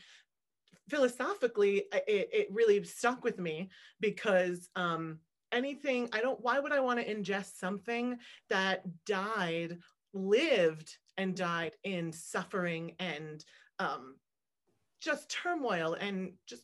philosophically, 0.89 1.85
it, 1.93 2.29
it 2.31 2.47
really 2.51 2.83
stuck 2.83 3.23
with 3.23 3.39
me 3.39 3.69
because 3.99 4.69
um, 4.75 5.19
anything, 5.51 6.09
I 6.11 6.21
don't, 6.21 6.41
why 6.41 6.59
would 6.59 6.71
I 6.71 6.79
want 6.79 6.99
to 6.99 7.13
ingest 7.13 7.57
something 7.57 8.17
that 8.49 8.83
died, 9.05 9.79
lived 10.13 10.97
and 11.17 11.35
died 11.35 11.73
in 11.83 12.11
suffering 12.11 12.95
and 12.99 13.43
um, 13.79 14.15
just 15.01 15.29
turmoil 15.29 15.93
and 15.93 16.33
just 16.47 16.63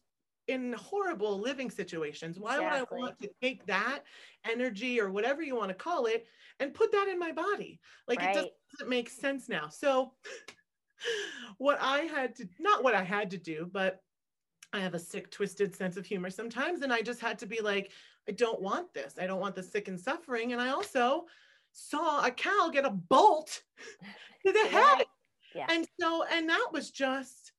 in 0.49 0.73
horrible 0.73 1.39
living 1.39 1.69
situations? 1.69 2.39
Why 2.39 2.55
Exactly. 2.55 2.79
would 2.79 3.03
I 3.03 3.05
want 3.05 3.19
to 3.19 3.29
take 3.41 3.65
that 3.67 4.03
energy 4.43 4.99
or 4.99 5.09
whatever 5.11 5.41
you 5.41 5.55
want 5.55 5.69
to 5.69 5.75
call 5.75 6.05
it 6.07 6.27
and 6.59 6.73
put 6.73 6.91
that 6.91 7.07
in 7.07 7.17
my 7.19 7.31
body? 7.31 7.79
Like 8.07 8.19
it 8.21 8.25
Right. 8.25 8.51
doesn't 8.71 8.89
make 8.89 9.09
sense 9.09 9.47
now. 9.49 9.69
So 9.69 10.15
what 11.57 11.77
I 11.79 11.99
had 12.01 12.35
to 12.35 12.49
not 12.59 12.83
what 12.83 12.95
I 12.95 13.03
had 13.03 13.31
to 13.31 13.37
do, 13.37 13.69
but 13.71 14.03
I 14.73 14.79
have 14.79 14.93
a 14.93 14.99
sick, 14.99 15.31
twisted 15.31 15.73
sense 15.75 15.97
of 15.97 16.05
humor 16.05 16.29
sometimes. 16.29 16.81
And 16.81 16.93
I 16.93 17.01
just 17.01 17.21
had 17.21 17.39
to 17.39 17.45
be 17.47 17.59
like, 17.61 17.91
I 18.27 18.31
don't 18.33 18.61
want 18.61 18.93
this. 18.93 19.17
I 19.17 19.25
don't 19.25 19.39
want 19.39 19.55
the 19.55 19.63
sick 19.63 19.87
and 19.87 19.99
suffering. 19.99 20.53
And 20.53 20.61
I 20.61 20.69
also 20.69 21.25
saw 21.71 22.25
a 22.25 22.31
cow 22.31 22.69
get 22.71 22.85
a 22.85 22.91
bolt 22.91 23.63
to 24.45 24.51
the 24.51 24.59
head. 24.67 24.73
Right. 24.73 25.07
Yeah. 25.55 25.65
And 25.69 25.87
so, 25.99 26.23
and 26.31 26.49
that 26.49 26.69
was 26.71 26.91
just 26.91 27.53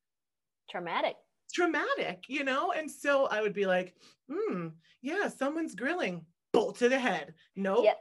Traumatic. 0.71 1.17
Traumatic, 1.53 2.25
you 2.29 2.45
know? 2.45 2.73
And 2.73 2.91
so 2.91 3.27
I 3.27 3.41
would 3.43 3.55
be 3.55 3.67
like, 3.67 3.95
hmm, 4.31 4.69
yeah, 5.03 5.29
someone's 5.29 5.75
grilling, 5.75 6.25
bolt 6.53 6.79
to 6.79 6.89
the 6.89 6.99
head. 6.99 7.35
Nope. 7.57 7.85
Yep. 7.85 7.99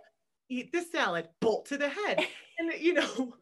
Eat 0.49 0.71
this 0.71 0.91
salad, 0.91 1.29
bolt 1.41 1.65
to 1.67 1.77
the 1.77 1.89
head. 1.89 2.25
and 2.59 2.73
you 2.79 2.93
know, 2.93 3.33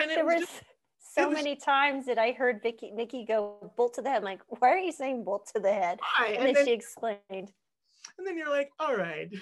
and 0.00 0.10
it 0.10 0.14
There 0.16 0.24
was 0.24 0.34
were 0.34 0.40
just, 0.40 0.62
so 0.98 1.28
was- 1.28 1.34
many 1.36 1.56
times 1.56 2.06
that 2.06 2.18
I 2.18 2.32
heard 2.32 2.62
Vicky 2.62 2.90
Nikki 2.90 3.24
go 3.24 3.72
bolt 3.76 3.94
to 3.94 4.02
the 4.02 4.08
head. 4.10 4.18
I'm 4.18 4.24
like, 4.24 4.42
why 4.48 4.70
are 4.70 4.78
you 4.78 4.92
saying 4.92 5.24
bolt 5.24 5.50
to 5.54 5.60
the 5.60 5.72
head? 5.72 5.98
Why? 6.18 6.28
And, 6.28 6.36
And 6.38 6.46
then, 6.46 6.54
then- 6.54 6.66
she 6.66 6.72
explained. 6.72 7.18
and 8.18 8.26
then 8.26 8.36
you're 8.38 8.50
like, 8.50 8.70
all 8.78 8.96
right. 8.96 9.28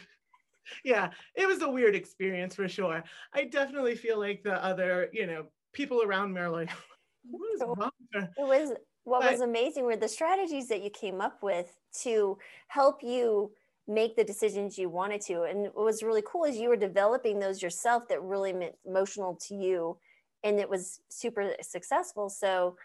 Yeah, 0.85 1.11
it 1.35 1.49
was 1.49 1.63
a 1.63 1.69
weird 1.69 1.97
experience 1.97 2.55
for 2.55 2.69
sure. 2.69 3.03
I 3.35 3.45
definitely 3.45 3.97
feel 3.97 4.21
like 4.21 4.45
the 4.45 4.63
other, 4.65 5.09
you 5.13 5.27
know, 5.27 5.47
people 5.73 6.01
around 6.05 6.33
me 6.33 6.41
are 6.43 6.49
like, 6.51 6.71
what 7.29 7.55
is 7.55 7.63
wrong? 7.67 7.91
It 8.15 8.31
was 8.39 8.71
what 9.11 9.23
But- 9.23 9.33
was 9.33 9.41
amazing 9.41 9.85
were 9.85 9.97
the 9.97 10.09
strategies 10.09 10.69
that 10.69 10.83
you 10.83 10.91
came 10.91 11.21
up 11.21 11.43
with 11.43 11.77
to 12.03 12.39
help 12.69 13.03
you 13.03 13.53
make 13.87 14.15
the 14.15 14.25
decisions 14.25 14.79
you 14.79 14.89
wanted 14.89 15.21
to. 15.23 15.43
And 15.43 15.65
what 15.75 15.85
was 15.85 16.03
really 16.03 16.23
cool 16.25 16.45
is 16.45 16.57
you 16.57 16.69
were 16.69 16.77
developing 16.77 17.41
those 17.41 17.61
yourself 17.61 18.07
that 18.09 18.23
really 18.23 18.53
meant 18.53 18.77
emotional 18.85 19.35
to 19.49 19.55
you 19.55 19.99
and 20.43 20.59
it 20.59 20.69
was 20.69 21.01
super 21.09 21.55
successful. 21.61 22.29
So 22.29 22.77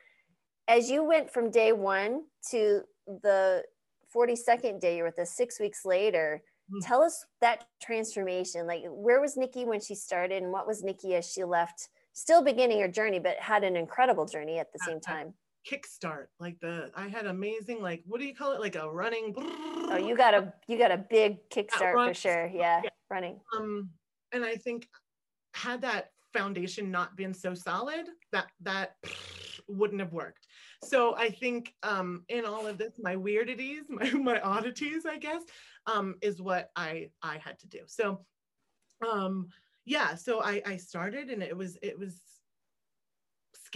as 0.67 0.89
you 0.89 1.03
went 1.03 1.31
from 1.31 1.51
day 1.51 1.71
one 1.71 2.23
to 2.49 2.81
the 3.07 3.63
42nd 4.13 4.79
day, 4.79 4.97
you're 4.97 5.05
with 5.05 5.19
us 5.19 5.31
six 5.31 5.59
weeks 5.59 5.85
later. 5.85 6.41
Mm. 6.71 6.85
Tell 6.85 7.01
us 7.01 7.25
that 7.41 7.67
transformation. 7.81 8.65
Like, 8.65 8.83
where 8.87 9.21
was 9.21 9.37
Nikki 9.37 9.65
when 9.65 9.79
she 9.79 9.93
started, 9.95 10.41
and 10.41 10.51
what 10.51 10.65
was 10.65 10.83
Nikki 10.83 11.15
as 11.15 11.31
she 11.31 11.43
left? 11.43 11.89
Still 12.13 12.41
beginning 12.41 12.81
her 12.81 12.87
journey, 12.87 13.19
but 13.19 13.37
had 13.37 13.63
an 13.63 13.75
incredible 13.75 14.25
journey 14.25 14.57
at 14.57 14.73
the 14.73 14.79
same 14.79 14.99
time. 14.99 15.33
Kickstart, 15.69 16.27
like 16.39 16.59
the 16.59 16.91
I 16.95 17.07
had 17.07 17.25
amazing, 17.25 17.81
like 17.81 18.03
what 18.05 18.19
do 18.19 18.25
you 18.25 18.35
call 18.35 18.51
it? 18.51 18.59
Like 18.59 18.75
a 18.75 18.89
running. 18.89 19.33
Oh, 19.37 19.97
you 19.97 20.15
got 20.15 20.33
a 20.33 20.53
you 20.67 20.77
got 20.77 20.91
a 20.91 20.97
big 20.97 21.49
kickstart 21.49 22.07
for 22.07 22.13
sure. 22.13 22.47
Yeah, 22.53 22.81
yeah. 22.83 22.89
running. 23.09 23.39
um 23.57 23.89
and 24.31 24.45
i 24.45 24.55
think 24.55 24.87
had 25.53 25.81
that 25.81 26.11
foundation 26.33 26.91
not 26.91 27.15
been 27.15 27.33
so 27.33 27.53
solid 27.53 28.07
that 28.31 28.47
that 28.61 28.95
wouldn't 29.67 30.01
have 30.01 30.13
worked 30.13 30.45
so 30.83 31.15
i 31.15 31.29
think 31.29 31.73
um 31.81 32.23
in 32.29 32.45
all 32.45 32.67
of 32.67 32.77
this 32.77 32.99
my 32.99 33.15
weirdities 33.15 33.85
my, 33.89 34.11
my 34.11 34.39
oddities 34.41 35.05
i 35.05 35.17
guess 35.17 35.41
um 35.87 36.15
is 36.21 36.41
what 36.41 36.69
i 36.75 37.09
i 37.23 37.37
had 37.37 37.57
to 37.57 37.67
do 37.67 37.79
so 37.87 38.19
um 39.07 39.47
yeah 39.85 40.13
so 40.13 40.41
i 40.43 40.61
i 40.65 40.77
started 40.77 41.29
and 41.29 41.41
it 41.41 41.55
was 41.55 41.77
it 41.81 41.97
was 41.97 42.21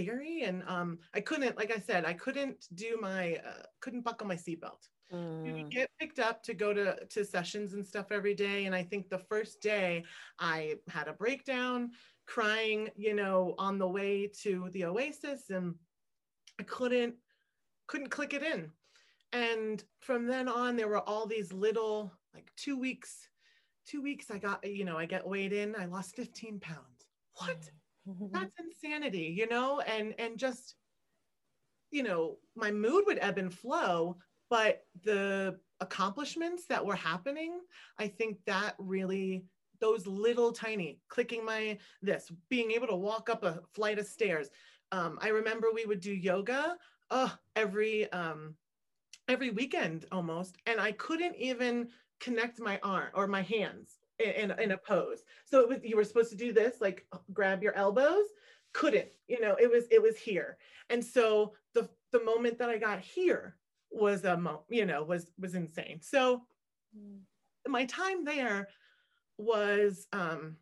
scary 0.03 0.43
and 0.43 0.63
um 0.67 0.97
i 1.13 1.19
couldn't 1.19 1.57
like 1.57 1.71
i 1.75 1.79
said 1.79 2.05
i 2.05 2.13
couldn't 2.13 2.67
do 2.75 2.97
my 3.01 3.35
uh, 3.45 3.63
couldn't 3.81 4.01
buckle 4.01 4.27
my 4.27 4.35
seatbelt. 4.35 4.87
You 5.11 5.53
Mm. 5.53 5.71
get 5.71 5.89
picked 5.99 6.19
up 6.19 6.43
to 6.43 6.53
go 6.53 6.73
to 6.73 7.05
to 7.13 7.25
sessions 7.25 7.73
and 7.73 7.85
stuff 7.85 8.11
every 8.11 8.35
day 8.35 8.65
and 8.65 8.75
i 8.75 8.83
think 8.83 9.09
the 9.09 9.17
first 9.31 9.61
day 9.61 10.03
i 10.37 10.75
had 10.89 11.07
a 11.07 11.13
breakdown 11.13 11.91
crying 12.27 12.89
you 12.95 13.15
know 13.15 13.55
on 13.57 13.79
the 13.79 13.87
way 13.87 14.29
to 14.43 14.69
the 14.73 14.85
oasis 14.85 15.49
and 15.49 15.75
i 16.59 16.63
couldn't 16.63 17.15
couldn't 17.87 18.09
click 18.09 18.33
it 18.33 18.43
in. 18.43 18.71
And 19.33 19.83
from 20.01 20.27
then 20.27 20.47
on 20.47 20.75
there 20.75 20.87
were 20.87 21.07
all 21.09 21.25
these 21.25 21.51
little 21.51 22.11
like 22.35 22.51
two 22.55 22.77
weeks 22.77 23.27
two 23.87 24.01
weeks 24.01 24.29
i 24.29 24.37
got 24.37 24.63
you 24.63 24.85
know 24.85 24.97
i 24.97 25.05
get 25.05 25.27
weighed 25.27 25.53
in 25.53 25.75
i 25.75 25.85
lost 25.85 26.15
15 26.15 26.59
pounds. 26.59 27.07
What 27.35 27.69
that's 28.31 28.55
insanity 28.59 29.33
you 29.37 29.47
know 29.47 29.79
and 29.81 30.13
and 30.19 30.37
just 30.37 30.75
you 31.91 32.03
know 32.03 32.37
my 32.55 32.71
mood 32.71 33.03
would 33.07 33.19
ebb 33.21 33.37
and 33.37 33.53
flow 33.53 34.17
but 34.49 34.83
the 35.03 35.57
accomplishments 35.79 36.65
that 36.65 36.85
were 36.85 36.95
happening 36.95 37.59
i 37.97 38.07
think 38.07 38.37
that 38.45 38.75
really 38.77 39.43
those 39.79 40.05
little 40.07 40.51
tiny 40.51 40.99
clicking 41.07 41.45
my 41.45 41.77
this 42.01 42.31
being 42.49 42.71
able 42.71 42.87
to 42.87 42.95
walk 42.95 43.29
up 43.29 43.43
a 43.43 43.61
flight 43.73 43.97
of 43.97 44.05
stairs. 44.05 44.49
Um, 44.91 45.19
i 45.21 45.29
remember 45.29 45.67
we 45.73 45.85
would 45.85 46.01
do 46.01 46.13
yoga 46.13 46.75
uh, 47.11 47.29
every 47.55 48.11
um, 48.11 48.55
every 49.27 49.51
weekend 49.51 50.05
almost 50.11 50.57
and 50.65 50.79
i 50.79 50.91
couldn't 50.93 51.35
even 51.35 51.89
connect 52.19 52.59
my 52.59 52.79
arm 52.83 53.09
or 53.13 53.27
my 53.27 53.41
hands 53.41 53.99
in, 54.19 54.51
in, 54.51 54.59
in 54.59 54.71
a 54.71 54.77
pose. 54.77 55.23
So 55.45 55.59
it 55.61 55.69
was 55.69 55.79
you 55.83 55.95
were 55.95 56.03
supposed 56.03 56.29
to 56.31 56.37
do 56.37 56.53
this 56.53 56.81
like 56.81 57.05
grab 57.33 57.63
your 57.63 57.73
elbows. 57.75 58.25
Couldn't 58.73 59.09
you 59.27 59.39
know 59.41 59.55
it 59.59 59.69
was 59.69 59.85
it 59.91 60.01
was 60.01 60.17
here. 60.17 60.57
And 60.89 61.03
so 61.03 61.53
the 61.73 61.89
the 62.11 62.23
moment 62.23 62.57
that 62.59 62.69
i 62.69 62.77
got 62.77 62.99
here 62.99 63.55
was 63.91 64.23
a 64.25 64.37
mo- 64.37 64.63
you 64.69 64.85
know 64.85 65.03
was 65.03 65.31
was 65.39 65.55
insane. 65.55 65.99
So 66.01 66.41
Mm. 66.97 67.19
my 67.67 67.85
time 67.85 68.25
there 68.25 68.67
was 69.37 70.07
um 70.11 70.57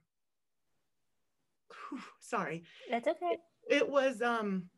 whew, 1.90 2.02
sorry. 2.20 2.64
That's 2.92 3.08
okay. 3.08 3.38
it 3.70 3.88
was 3.90 4.22
um 4.22 4.70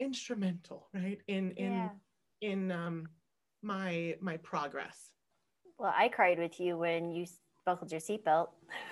instrumental 0.00 0.88
right? 0.92 1.20
In 1.28 1.52
in 1.52 1.72
Yeah. 1.72 1.88
in 2.40 2.72
um 2.72 3.08
my 3.62 4.16
my 4.20 4.36
progress. 4.38 5.10
Well, 5.78 5.92
I 5.96 6.08
cried 6.08 6.38
with 6.38 6.58
you 6.60 6.76
when 6.78 7.10
you 7.10 7.26
buckled 7.64 7.90
your 7.90 8.00
seatbelt 8.00 8.48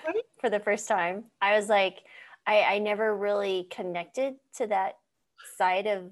Right. 0.07 0.23
for 0.41 0.51
the 0.51 0.61
first 0.61 0.89
time. 0.89 1.25
I 1.41 1.57
was 1.57 1.69
like, 1.69 1.99
I, 2.47 2.63
I 2.63 2.79
never 2.79 3.17
really 3.17 3.69
connected 3.71 4.35
to 4.57 4.67
that 4.69 4.97
side 5.57 5.87
of 5.87 6.11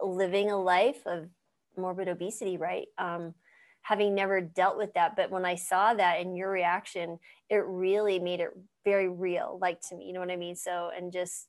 living 0.00 0.50
a 0.50 0.60
life 0.60 1.06
of 1.06 1.28
morbid 1.76 2.08
obesity, 2.08 2.56
right? 2.56 2.86
Um, 2.98 3.34
having 3.82 4.14
never 4.14 4.40
dealt 4.40 4.78
with 4.78 4.94
that. 4.94 5.14
But 5.14 5.30
when 5.30 5.44
I 5.44 5.56
saw 5.56 5.92
that 5.94 6.20
and 6.20 6.36
your 6.36 6.50
reaction, 6.50 7.18
it 7.50 7.62
really 7.66 8.18
made 8.18 8.40
it 8.40 8.50
very 8.84 9.08
real, 9.08 9.58
like 9.60 9.80
to 9.88 9.96
me, 9.96 10.06
you 10.06 10.12
know 10.14 10.20
what 10.20 10.30
I 10.30 10.36
mean? 10.36 10.56
So, 10.56 10.90
and 10.96 11.12
just 11.12 11.48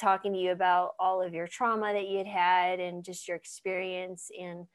talking 0.00 0.32
to 0.32 0.38
you 0.38 0.52
about 0.52 0.92
all 0.98 1.20
of 1.22 1.34
your 1.34 1.46
trauma 1.46 1.92
that 1.92 2.08
you 2.08 2.18
had 2.18 2.26
had 2.26 2.80
and 2.80 3.04
just 3.04 3.28
your 3.28 3.36
experience 3.36 4.30
and 4.38 4.66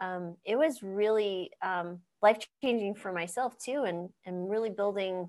um, 0.00 0.36
it 0.44 0.56
was 0.56 0.82
really 0.82 1.50
um, 1.62 2.00
life 2.22 2.38
changing 2.62 2.94
for 2.94 3.12
myself 3.12 3.56
too 3.58 3.84
and 3.84 4.08
and 4.26 4.50
really 4.50 4.70
building 4.70 5.28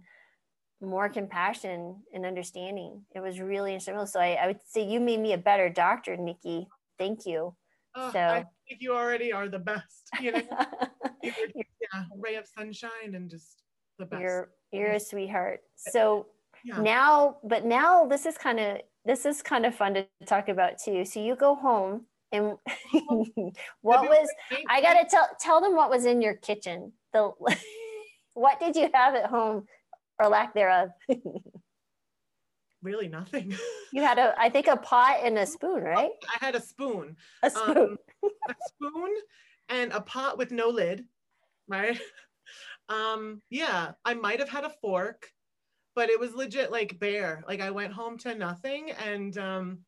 more 0.82 1.10
compassion 1.10 1.98
and 2.14 2.26
understanding. 2.26 3.04
It 3.14 3.20
was 3.20 3.40
really 3.40 3.74
instrumental. 3.74 4.08
So 4.08 4.20
I, 4.20 4.34
I 4.42 4.48
would 4.48 4.60
say 4.66 4.88
you 4.88 5.00
made 5.00 5.20
me 5.20 5.34
a 5.34 5.38
better 5.38 5.70
doctor 5.70 6.16
nikki. 6.16 6.68
Thank 6.98 7.26
you. 7.26 7.56
Oh, 7.96 8.12
So- 8.12 8.20
i 8.20 8.46
think 8.68 8.82
you 8.82 8.94
already 8.94 9.34
are 9.34 9.50
the 9.50 9.60
best 9.60 10.10
you 10.22 10.32
know? 10.32 10.42
You're, 11.24 11.34
yeah 11.56 12.04
ray 12.18 12.36
of 12.36 12.46
sunshine 12.48 13.16
and 13.16 13.30
just 13.30 13.64
the 13.98 14.06
best. 14.06 14.22
You're 14.22 14.52
you're 14.72 14.92
a 14.92 15.00
sweetheart. 15.00 15.62
So 15.76 16.28
yeah. 16.64 16.80
now 16.82 17.38
but 17.44 17.66
now 17.66 18.06
this 18.06 18.26
is 18.26 18.38
kind 18.38 18.60
of 18.60 18.78
this 19.06 19.26
is 19.26 19.42
kind 19.42 19.66
of 19.66 19.74
fun 19.74 19.96
to 19.96 20.06
talk 20.26 20.50
about 20.50 20.78
too. 20.78 21.04
So 21.04 21.20
you 21.20 21.36
go 21.36 21.56
home 21.56 22.06
and 22.32 22.58
what 23.82 24.08
was 24.08 24.28
I 24.68 24.82
gotta 24.82 25.06
tell 25.10 25.28
tell 25.40 25.62
them 25.62 25.76
what 25.76 25.90
was 25.90 26.06
in 26.06 26.22
your 26.22 26.36
kitchen. 26.36 26.92
The 27.14 27.32
what 28.34 28.60
did 28.60 28.76
you 28.76 28.90
have 28.94 29.16
at 29.16 29.26
home, 29.26 29.66
or 30.20 30.28
lack 30.28 30.54
thereof? 30.54 30.90
really 32.82 33.10
nothing 33.10 33.54
you 33.92 34.02
had 34.02 34.18
a 34.18 34.34
I 34.40 34.50
think 34.50 34.68
a 34.68 34.78
pot 34.78 35.20
and 35.22 35.38
a 35.38 35.46
spoon, 35.46 35.84
right? 35.84 36.12
i 36.34 36.46
had 36.46 36.56
a 36.56 36.62
spoon 36.62 37.18
A 37.44 37.50
spoon. 37.50 37.78
um, 37.78 37.98
a 38.48 38.56
spoon 38.70 39.16
and 39.68 39.92
a 39.92 40.00
pot 40.02 40.38
with 40.38 40.52
no 40.52 40.70
lid, 40.70 41.06
right? 41.68 42.00
Um, 42.88 43.42
yeah, 43.52 43.92
I 44.04 44.16
might 44.16 44.40
have 44.40 44.50
had 44.50 44.64
a 44.64 44.74
fork, 44.82 45.30
but 45.94 46.10
it 46.10 46.20
was 46.20 46.34
legit 46.34 46.72
like 46.72 47.00
bare. 47.00 47.44
Like 47.48 47.62
I 47.62 47.70
went 47.70 47.94
home 47.94 48.18
to 48.20 48.34
nothing 48.34 48.92
and 48.92 49.38
um 49.38 49.80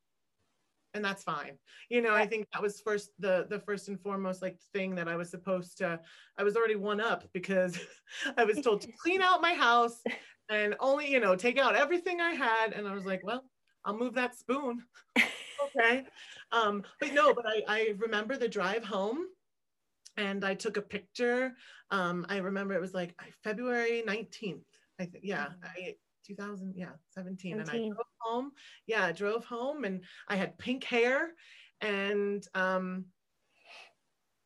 and 0.93 1.03
that's 1.03 1.23
fine. 1.23 1.57
You 1.89 2.01
know, 2.01 2.13
I 2.13 2.25
think 2.25 2.47
that 2.51 2.61
was 2.61 2.81
first 2.81 3.11
the 3.19 3.45
the 3.49 3.59
first 3.59 3.87
and 3.87 3.99
foremost 3.99 4.41
like 4.41 4.57
thing 4.73 4.95
that 4.95 5.07
I 5.07 5.15
was 5.15 5.29
supposed 5.29 5.77
to 5.79 5.99
I 6.37 6.43
was 6.43 6.55
already 6.55 6.75
one 6.75 7.01
up 7.01 7.23
because 7.33 7.79
I 8.37 8.43
was 8.43 8.59
told 8.61 8.81
to 8.81 8.91
clean 9.01 9.21
out 9.21 9.41
my 9.41 9.53
house 9.53 10.01
and 10.49 10.75
only, 10.79 11.09
you 11.09 11.19
know, 11.19 11.35
take 11.35 11.57
out 11.57 11.75
everything 11.75 12.19
I 12.19 12.31
had 12.31 12.73
and 12.73 12.87
I 12.87 12.93
was 12.93 13.05
like, 13.05 13.21
well, 13.23 13.43
I'll 13.85 13.97
move 13.97 14.13
that 14.15 14.35
spoon. 14.35 14.83
okay. 15.17 16.03
Um, 16.51 16.83
but 16.99 17.13
no, 17.13 17.33
but 17.33 17.45
I, 17.47 17.63
I 17.67 17.93
remember 17.97 18.37
the 18.37 18.49
drive 18.49 18.83
home 18.83 19.25
and 20.17 20.43
I 20.43 20.55
took 20.55 20.77
a 20.77 20.81
picture. 20.81 21.53
Um, 21.89 22.25
I 22.29 22.37
remember 22.37 22.73
it 22.73 22.81
was 22.81 22.93
like 22.93 23.15
February 23.43 24.03
19th, 24.05 24.63
I 24.99 25.05
think. 25.05 25.23
Yeah, 25.23 25.47
I 25.63 25.95
2000, 26.25 26.73
yeah, 26.75 26.91
17. 27.11 27.59
And 27.59 27.69
I 27.69 27.77
drove 27.77 28.05
home. 28.19 28.51
Yeah, 28.87 29.05
I 29.05 29.11
drove 29.11 29.45
home 29.45 29.83
and 29.83 30.03
I 30.27 30.35
had 30.35 30.57
pink 30.57 30.83
hair 30.83 31.33
and 31.81 32.45
um 32.53 33.05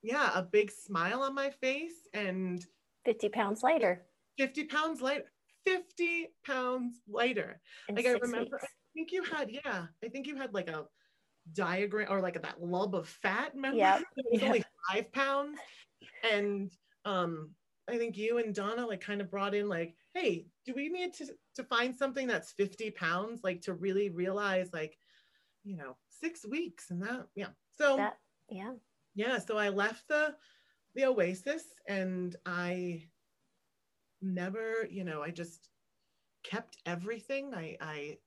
yeah, 0.01 0.29
a 0.35 0.43
big 0.43 0.71
smile 0.71 1.23
on 1.23 1.33
my 1.33 1.49
face 1.49 2.07
and 2.13 2.63
50 3.05 3.29
pounds 3.29 3.63
later. 3.63 4.05
50 4.37 4.65
pounds 4.65 5.01
lighter. 5.01 5.25
50 5.65 6.27
pounds 6.45 7.01
lighter. 7.07 7.59
in 7.89 7.95
Like 7.95 8.05
I 8.05 8.11
remember, 8.11 8.59
I 8.61 8.67
think 8.93 9.11
you 9.11 9.23
had, 9.23 9.49
yeah, 9.49 9.85
I 10.03 10.07
think 10.09 10.27
you 10.27 10.35
had 10.35 10.53
like 10.53 10.69
a 10.69 10.85
diagram 11.53 12.07
or 12.11 12.21
like 12.21 12.41
that 12.41 12.61
lump 12.61 12.93
of 12.93 13.07
fat. 13.07 13.51
Remember? 13.55 13.77
Yep, 13.77 14.03
It 14.17 14.25
was 14.31 14.41
yep. 14.41 14.47
only 14.47 14.63
five 14.91 15.11
pounds. 15.11 15.57
And 16.31 16.71
um, 17.05 17.51
I 17.89 17.97
think 17.97 18.17
you 18.17 18.37
and 18.37 18.53
Donna 18.53 18.85
like 18.85 19.01
kind 19.01 19.21
of 19.21 19.31
brought 19.31 19.55
in 19.55 19.67
like, 19.67 19.95
hey, 20.13 20.45
do 20.65 20.73
we 20.75 20.89
need 20.89 21.13
to 21.15 21.25
to 21.55 21.63
find 21.63 21.95
something 21.95 22.27
that's 22.27 22.51
50 22.53 22.91
pounds? 22.91 23.41
Like 23.43 23.61
to 23.61 23.73
really 23.73 24.09
realize 24.09 24.69
like, 24.73 24.97
you 25.63 25.77
know, 25.77 25.97
six 26.09 26.45
weeks 26.45 26.91
and 26.91 27.01
that, 27.03 27.27
yeah. 27.35 27.49
So 27.77 27.97
That, 27.97 28.17
yeah. 28.49 28.73
yeah, 29.15 29.39
so 29.39 29.57
I 29.57 29.69
left 29.69 30.07
the 30.07 30.35
the 30.95 31.05
Oasis 31.05 31.63
and 31.87 32.35
I 32.45 33.09
never, 34.21 34.87
you 34.89 35.03
know, 35.03 35.21
I 35.21 35.31
just 35.31 35.69
kept 36.43 36.77
everything. 36.85 37.53
I 37.53 37.77
I 37.81 38.17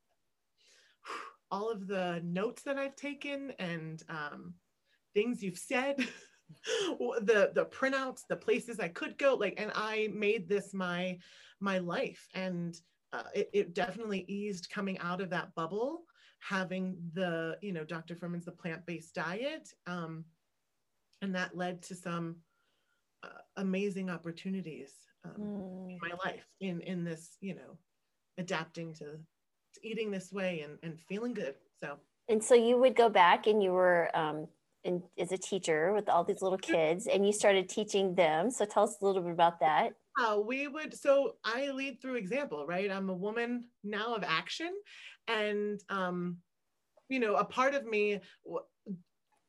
all 1.50 1.70
of 1.70 1.86
the 1.86 2.20
notes 2.24 2.62
that 2.64 2.78
I've 2.78 2.96
taken 2.96 3.52
and 3.58 4.02
um 4.08 4.54
things 5.14 5.42
you've 5.42 5.58
said, 5.58 5.96
the 6.98 7.52
the 7.54 7.66
printouts, 7.70 8.22
the 8.28 8.36
places 8.36 8.80
I 8.80 8.88
could 8.88 9.18
go, 9.18 9.34
like, 9.34 9.54
and 9.58 9.72
I 9.74 10.08
made 10.12 10.48
this 10.48 10.74
my 10.74 11.18
my 11.60 11.78
life. 11.78 12.28
And 12.34 12.78
uh, 13.12 13.22
it, 13.34 13.50
it 13.52 13.74
definitely 13.74 14.24
eased 14.28 14.70
coming 14.70 14.98
out 14.98 15.20
of 15.20 15.30
that 15.30 15.54
bubble 15.54 16.02
having 16.40 16.96
the 17.14 17.56
you 17.62 17.72
know 17.72 17.84
dr 17.84 18.14
Fuhrman's 18.14 18.44
the 18.44 18.52
plant-based 18.52 19.14
diet 19.14 19.68
um, 19.86 20.24
and 21.22 21.34
that 21.34 21.56
led 21.56 21.82
to 21.82 21.94
some 21.94 22.36
uh, 23.24 23.40
amazing 23.56 24.10
opportunities 24.10 24.92
um, 25.24 25.32
Mm. 25.38 25.90
in 25.90 25.98
my 26.00 26.14
life 26.24 26.46
in 26.60 26.80
in 26.82 27.04
this 27.04 27.36
you 27.40 27.54
know 27.54 27.76
adapting 28.38 28.94
to, 28.94 29.04
to 29.04 29.80
eating 29.82 30.10
this 30.12 30.30
way 30.32 30.60
and 30.60 30.78
and 30.84 31.00
feeling 31.00 31.34
good 31.34 31.54
so 31.82 31.98
And 32.28 32.42
so 32.42 32.54
you 32.54 32.76
would 32.78 32.94
go 32.94 33.08
back 33.08 33.46
and 33.46 33.62
you 33.62 33.72
were 33.72 34.10
um, 34.14 34.46
in, 34.84 35.02
as 35.18 35.32
a 35.32 35.38
teacher 35.38 35.92
with 35.92 36.08
all 36.08 36.24
these 36.24 36.42
little 36.42 36.58
kids 36.58 37.06
and 37.06 37.26
you 37.26 37.32
started 37.32 37.68
teaching 37.68 38.14
them. 38.14 38.50
So 38.50 38.64
tell 38.64 38.84
us 38.84 38.96
a 39.00 39.04
little 39.06 39.22
bit 39.22 39.32
about 39.32 39.60
that. 39.60 39.94
Uh, 40.18 40.40
we 40.44 40.68
would 40.68 40.94
so 40.94 41.38
i 41.44 41.70
lead 41.70 42.00
through 42.00 42.16
example 42.16 42.66
right? 42.66 42.90
I'm 42.90 43.10
a 43.10 43.14
woman 43.14 43.70
now 43.84 44.14
of 44.16 44.24
action 44.24 44.74
and 45.28 45.80
um 45.88 46.38
you 47.08 47.20
know 47.20 47.36
a 47.36 47.44
part 47.44 47.74
of 47.74 47.86
me 47.86 48.20
w- 48.44 48.66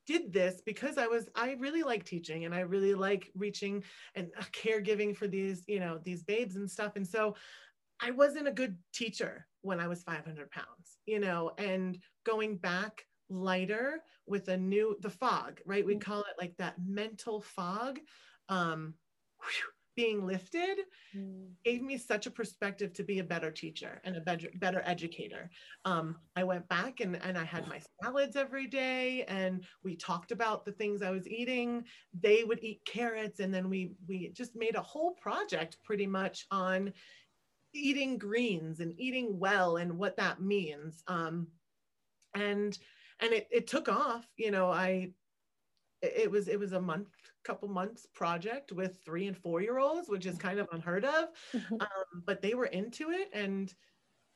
did 0.08 0.34
this 0.34 0.62
because 0.62 0.98
i 0.98 1.08
was 1.08 1.30
i 1.36 1.54
really 1.54 1.84
like 1.84 2.04
teaching 2.04 2.46
and 2.46 2.56
i 2.56 2.62
really 2.62 2.96
like 2.96 3.32
reaching 3.36 3.84
and 4.16 4.32
uh, 4.38 4.42
caregiving 4.52 5.16
for 5.16 5.28
these 5.28 5.66
you 5.68 5.80
know 5.80 6.00
these 6.04 6.24
babes 6.24 6.56
and 6.56 6.70
stuff. 6.70 6.96
And 6.96 7.08
so 7.08 7.36
i 8.02 8.12
wasn't 8.12 8.48
a 8.48 8.52
good 8.54 8.78
teacher 8.94 9.48
when 9.62 9.80
i 9.80 9.88
was 9.88 10.04
500 10.04 10.52
pounds 10.52 11.00
you 11.06 11.20
know 11.20 11.52
and 11.58 12.04
going 12.26 12.58
back 12.58 13.06
lighter 13.30 14.04
with 14.26 14.48
a 14.50 14.58
new 14.58 14.98
the 15.02 15.10
fog 15.10 15.62
right? 15.66 15.86
We 15.86 15.96
Mm. 15.96 16.02
call 16.02 16.22
it 16.22 16.36
like 16.40 16.58
that 16.58 16.80
mental 16.80 17.42
fog 17.42 18.00
um 18.50 18.96
whew, 19.42 19.72
being 19.96 20.26
lifted 20.26 20.80
gave 21.66 21.82
me 21.82 21.98
such 21.98 22.26
a 22.26 22.32
perspective 22.32 22.94
to 22.94 23.04
be 23.04 23.20
a 23.20 23.24
better 23.24 23.52
teacher 23.52 24.02
and 24.04 24.16
a 24.16 24.22
better 24.22 24.48
better 24.56 24.82
educator. 24.86 25.50
Um, 25.86 26.18
I 26.36 26.44
went 26.44 26.68
back 26.70 27.00
and, 27.00 27.22
and 27.24 27.38
I 27.38 27.44
had 27.44 27.68
my 27.68 27.82
salads 28.02 28.36
every 28.36 28.68
day 28.68 29.24
and 29.28 29.64
we 29.84 29.96
talked 29.96 30.32
about 30.32 30.66
the 30.66 30.72
things 30.72 31.02
I 31.02 31.12
was 31.12 31.28
eating. 31.28 31.84
They 32.20 32.44
would 32.44 32.64
eat 32.64 32.82
carrots 32.86 33.40
and 33.40 33.54
then 33.54 33.70
we 33.70 33.94
we 34.08 34.30
just 34.30 34.56
made 34.56 34.76
a 34.76 34.82
whole 34.82 35.12
project 35.14 35.78
pretty 35.84 36.08
much 36.08 36.46
on 36.52 36.94
eating 37.74 38.18
greens 38.18 38.80
and 38.80 38.94
eating 38.98 39.40
well 39.40 39.78
and 39.78 39.98
what 39.98 40.18
that 40.18 40.42
means. 40.42 41.04
Um, 41.08 41.48
and 42.36 42.78
and 43.22 43.34
it, 43.34 43.48
it 43.52 43.68
took 43.68 43.90
off, 43.90 44.26
you 44.38 44.52
know, 44.52 44.72
I 44.72 45.12
it 46.02 46.30
was 46.30 46.48
it 46.48 46.60
was 46.60 46.74
a 46.74 46.82
month 46.82 47.10
couple 47.44 47.68
months 47.68 48.06
project 48.14 48.72
with 48.72 49.00
three 49.04 49.28
and 49.28 49.38
four 49.38 49.62
year 49.62 49.80
olds 49.80 50.10
which 50.10 50.26
is 50.26 50.38
kind 50.38 50.60
of 50.60 50.68
unheard 50.72 51.06
of. 51.06 51.30
Um, 51.80 52.24
but 52.26 52.42
they 52.42 52.54
were 52.54 52.66
into 52.66 53.12
it 53.12 53.30
and 53.34 53.74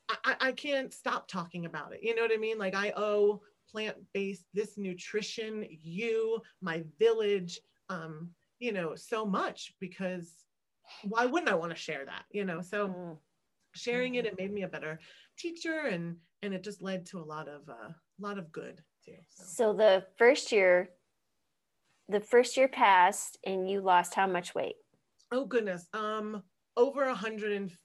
I, 0.10 0.36
I 0.40 0.52
can't 0.52 0.94
stop 0.94 1.28
talking 1.28 1.66
about 1.66 1.94
it. 1.94 2.00
You 2.02 2.16
know 2.16 2.22
what 2.22 2.32
i 2.34 2.38
mean? 2.38 2.58
Like 2.58 2.76
i 2.76 2.94
owe 2.96 3.42
plant-based 3.70 4.46
this 4.54 4.78
nutrition 4.78 5.66
you 5.70 6.42
my 6.62 6.84
village 7.00 7.60
um 7.90 8.30
you 8.60 8.72
know 8.72 8.94
so 8.96 9.26
much 9.26 9.74
because 9.80 10.46
why 11.04 11.26
wouldn't 11.26 11.52
i 11.52 11.56
want 11.56 11.72
to 11.72 11.78
share 11.78 12.06
that 12.06 12.26
you 12.32 12.46
know? 12.46 12.62
So 12.62 12.90
Mm. 12.90 13.18
sharing 13.76 14.16
it 14.16 14.26
it 14.26 14.38
made 14.38 14.54
me 14.54 14.64
a 14.64 14.68
better 14.68 15.00
teacher 15.38 15.88
and 15.90 16.18
and 16.44 16.54
it 16.54 16.64
just 16.64 16.82
led 16.82 17.06
to 17.08 17.20
a 17.20 17.24
lot 17.24 17.48
of 17.48 17.68
uh, 17.70 17.90
a 17.92 18.20
lot 18.20 18.38
of 18.38 18.52
good 18.52 18.84
too 19.04 19.18
so. 19.30 19.44
So 19.46 19.74
the 19.74 20.06
first 20.18 20.52
year, 20.52 20.90
the 22.10 22.20
first 22.20 22.58
year 22.58 22.68
passed 22.68 23.38
and 23.46 23.70
you 23.70 23.82
lost 23.82 24.14
how 24.14 24.28
much 24.28 24.54
weight? 24.56 24.76
Oh 25.32 25.46
goodness. 25.46 25.88
Um, 25.94 26.44
over 26.78 27.06
150, 27.06 27.76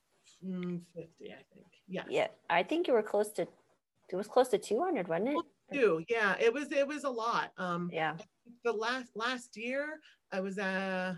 I 0.42 1.34
think. 1.52 1.66
Yes. 1.86 2.06
Yeah, 2.10 2.28
I 2.50 2.62
think 2.62 2.86
you 2.86 2.92
were 2.92 3.02
close 3.02 3.30
to, 3.32 3.42
it 3.42 4.16
was 4.16 4.28
close 4.28 4.48
to 4.48 4.58
200, 4.58 5.08
wasn't 5.08 5.28
it? 5.30 5.36
Two. 5.72 6.02
Yeah. 6.08 6.34
It 6.40 6.52
was. 6.52 6.72
It 6.72 6.86
was 6.86 7.04
a 7.04 7.10
lot. 7.10 7.52
Um, 7.58 7.90
Yeah. 7.92 8.16
the 8.64 8.72
last 8.72 9.10
last 9.14 9.54
year 9.56 10.00
I 10.32 10.40
was 10.40 10.58
uh 10.58 11.14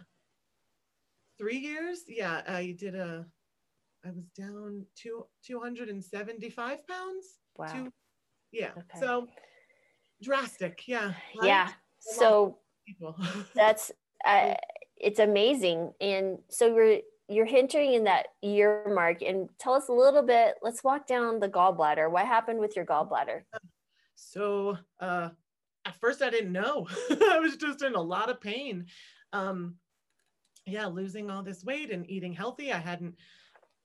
three 1.38 1.58
years. 1.58 2.02
Yeah, 2.08 2.42
I 2.48 2.74
did 2.76 2.96
a. 2.96 3.26
I 4.04 4.10
was 4.10 4.24
down 4.36 4.86
two 4.96 5.26
275 5.46 6.86
pounds. 6.88 7.38
Wow. 7.56 7.66
Two, 7.72 7.92
yeah. 8.50 8.70
Okay. 8.76 8.98
So 8.98 9.28
drastic. 10.22 10.82
Yeah. 10.88 11.12
right? 11.40 11.46
Yeah. 11.46 11.68
So 12.00 12.58
People. 12.90 13.16
that's, 13.54 13.92
uh, 14.26 14.54
it's 14.96 15.20
amazing. 15.20 15.92
And 16.00 16.38
so 16.48 16.66
you're, 16.66 16.98
you're 17.28 17.48
entering 17.48 17.94
in 17.94 18.04
that 18.04 18.26
year 18.42 18.90
mark 18.92 19.22
and 19.22 19.48
tell 19.58 19.74
us 19.74 19.88
a 19.88 19.92
little 19.92 20.22
bit, 20.22 20.56
let's 20.62 20.82
walk 20.82 21.06
down 21.06 21.38
the 21.38 21.48
gallbladder. 21.48 22.10
What 22.10 22.26
happened 22.26 22.58
with 22.58 22.74
your 22.74 22.84
gallbladder? 22.84 23.42
So 24.16 24.76
uh, 24.98 25.30
at 25.84 25.96
first 26.00 26.22
I 26.22 26.30
didn't 26.30 26.52
know. 26.52 26.88
I 27.30 27.38
was 27.38 27.56
just 27.56 27.82
in 27.82 27.94
a 27.94 28.00
lot 28.00 28.30
of 28.30 28.40
pain. 28.40 28.86
Um, 29.32 29.76
yeah, 30.66 30.86
losing 30.86 31.30
all 31.30 31.42
this 31.42 31.64
weight 31.64 31.90
and 31.90 32.08
eating 32.10 32.32
healthy. 32.32 32.72
I 32.72 32.78
hadn't. 32.78 33.14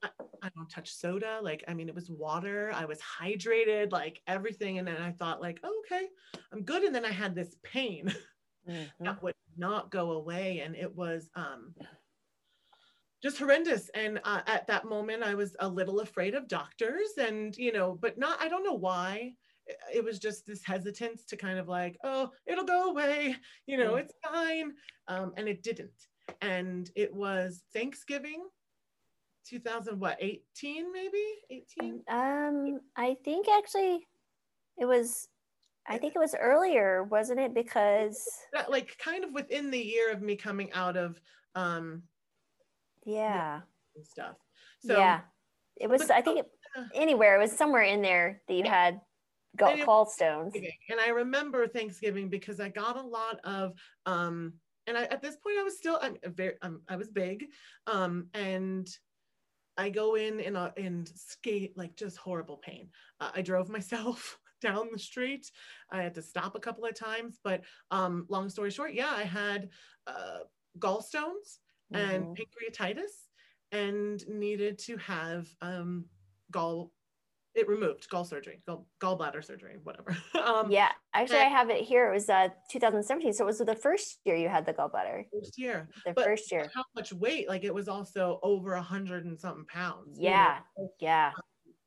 I, 0.02 0.08
I 0.42 0.50
don't 0.54 0.68
touch 0.68 0.92
soda. 0.92 1.40
Like 1.42 1.64
I 1.68 1.74
mean, 1.74 1.88
it 1.88 1.94
was 1.94 2.10
water. 2.10 2.70
I 2.74 2.84
was 2.84 2.98
hydrated, 3.00 3.92
like 3.92 4.20
everything. 4.26 4.78
And 4.78 4.86
then 4.86 5.00
I 5.00 5.12
thought, 5.12 5.40
like, 5.40 5.58
oh, 5.64 5.82
okay, 5.86 6.06
I'm 6.52 6.62
good. 6.62 6.82
And 6.82 6.94
then 6.94 7.04
I 7.04 7.12
had 7.12 7.34
this 7.34 7.56
pain 7.62 8.12
Mhm. 8.68 8.90
that 9.00 9.22
would 9.22 9.34
not 9.56 9.90
go 9.90 10.12
away, 10.12 10.60
and 10.60 10.74
it 10.76 10.94
was 10.94 11.30
um, 11.34 11.74
just 13.22 13.38
horrendous. 13.38 13.88
And 13.90 14.20
uh, 14.24 14.42
at 14.46 14.66
that 14.66 14.84
moment, 14.84 15.22
I 15.22 15.34
was 15.34 15.56
a 15.60 15.68
little 15.68 16.00
afraid 16.00 16.34
of 16.34 16.48
doctors, 16.48 17.10
and 17.18 17.56
you 17.56 17.72
know, 17.72 17.94
but 17.94 18.18
not. 18.18 18.40
I 18.40 18.48
don't 18.48 18.64
know 18.64 18.74
why 18.74 19.34
it 19.92 20.04
was 20.04 20.20
just 20.20 20.46
this 20.46 20.62
hesitance 20.64 21.24
to 21.26 21.36
kind 21.36 21.58
of 21.58 21.66
like, 21.66 21.98
oh, 22.04 22.30
it'll 22.46 22.64
go 22.64 22.90
away, 22.90 23.34
you 23.66 23.76
know, 23.76 23.94
Mm. 23.94 24.00
it's 24.00 24.14
fine. 24.22 24.76
Um, 25.08 25.34
and 25.36 25.48
it 25.48 25.64
didn't. 25.64 26.06
And 26.40 26.88
it 26.94 27.12
was 27.12 27.64
Thanksgiving 27.72 28.48
2000, 29.44 29.98
what, 29.98 30.18
18 30.20 30.92
maybe? 30.92 31.24
18? 31.50 32.04
Um, 32.06 32.80
I 32.94 33.16
think 33.24 33.48
actually 33.48 34.06
it 34.78 34.84
was, 34.86 35.28
I 35.88 35.98
think 35.98 36.14
it 36.16 36.18
was 36.18 36.34
earlier, 36.38 37.04
wasn't 37.04 37.40
it? 37.40 37.54
Because 37.54 38.22
That, 38.52 38.70
like 38.70 38.96
kind 38.98 39.24
of 39.24 39.32
within 39.32 39.70
the 39.70 39.78
year 39.78 40.10
of 40.12 40.20
me 40.22 40.36
coming 40.36 40.72
out 40.72 40.96
of 40.96 41.20
um 41.54 42.02
yeah, 43.04 43.60
stuff. 44.02 44.36
So 44.84 44.96
yeah, 44.98 45.20
it 45.76 45.88
was. 45.88 46.02
but- 46.02 46.10
I 46.12 46.22
think 46.22 46.40
it, 46.40 46.46
anywhere. 46.94 47.36
It 47.36 47.38
was 47.42 47.52
somewhere 47.52 47.82
in 47.82 48.02
there 48.02 48.42
that 48.48 48.54
you 48.54 48.64
Yeah. 48.64 48.70
had 48.74 48.94
it- 48.94 49.86
gallstones. 49.86 50.52
Thanksgiving. 50.52 50.72
And 50.90 51.00
I 51.00 51.08
remember 51.10 51.66
Thanksgiving 51.68 52.28
because 52.28 52.60
I 52.60 52.68
got 52.68 52.96
a 52.96 53.02
lot 53.02 53.40
of 53.44 53.72
um 54.06 54.54
and 54.86 54.98
I 54.98 55.04
at 55.04 55.22
this 55.22 55.36
point 55.36 55.58
I 55.58 55.62
was 55.62 55.76
still 55.78 55.98
I'm 56.02 56.16
a 56.24 56.28
very 56.30 56.56
um, 56.62 56.82
I 56.88 56.96
was 56.96 57.08
big 57.10 57.46
um 57.86 58.28
and 58.34 58.88
I 59.78 59.90
go 59.90 60.14
in 60.16 60.40
and 60.40 60.56
uh, 60.56 60.70
and 60.76 61.08
skate 61.08 61.76
like 61.76 61.96
just 61.96 62.16
horrible 62.16 62.56
pain. 62.58 62.90
Uh, 63.20 63.30
I 63.34 63.42
drove 63.42 63.68
myself 63.78 64.38
down 64.68 64.90
the 64.92 64.98
street. 64.98 65.50
I 65.90 66.02
had 66.02 66.14
to 66.14 66.22
stop 66.22 66.54
a 66.56 66.60
couple 66.60 66.84
of 66.84 66.94
times, 66.94 67.38
but 67.42 67.64
um 67.90 68.26
long 68.28 68.48
story 68.50 68.70
short, 68.70 68.94
yeah, 68.94 69.12
I 69.12 69.24
had 69.24 69.70
uh 70.06 70.40
gallstones 70.78 71.58
and 71.92 72.26
Mhm. 72.26 72.36
pancreatitis 72.36 73.14
and 73.72 74.26
needed 74.28 74.78
to 74.78 74.96
have 74.98 75.48
um 75.60 76.06
gall 76.50 76.92
it 77.54 77.68
removed 77.68 78.08
gall 78.10 78.24
surgery 78.24 78.62
gall, 78.66 78.88
gallbladder 79.00 79.44
surgery 79.44 79.78
whatever 79.82 80.16
um 80.42 80.68
Yeah, 80.68 80.92
actually, 81.12 81.40
I 81.40 81.48
have 81.48 81.70
it 81.70 81.84
here. 81.84 82.08
It 82.10 82.14
was 82.14 82.28
uh 82.28 82.48
2017, 82.70 83.32
so 83.32 83.44
it 83.44 83.46
was 83.46 83.58
the 83.58 83.74
first 83.74 84.20
year 84.24 84.36
you 84.36 84.48
had 84.48 84.66
the 84.66 84.74
gallbladder. 84.74 85.26
first 85.32 85.58
year 85.58 85.88
The 86.04 86.14
But 86.14 86.24
first 86.24 86.50
year. 86.52 86.74
how 86.74 86.84
much 86.94 87.12
weight 87.12 87.48
like 87.48 87.64
it 87.64 87.74
was 87.74 87.88
also 87.88 88.38
over 88.42 88.74
a 88.74 88.82
hundred 88.82 89.24
and 89.24 89.38
something 89.38 89.66
pounds 89.66 90.20
you 90.22 90.32
know? 90.32 90.52
Yeah, 90.52 90.62
yeah, 91.00 91.34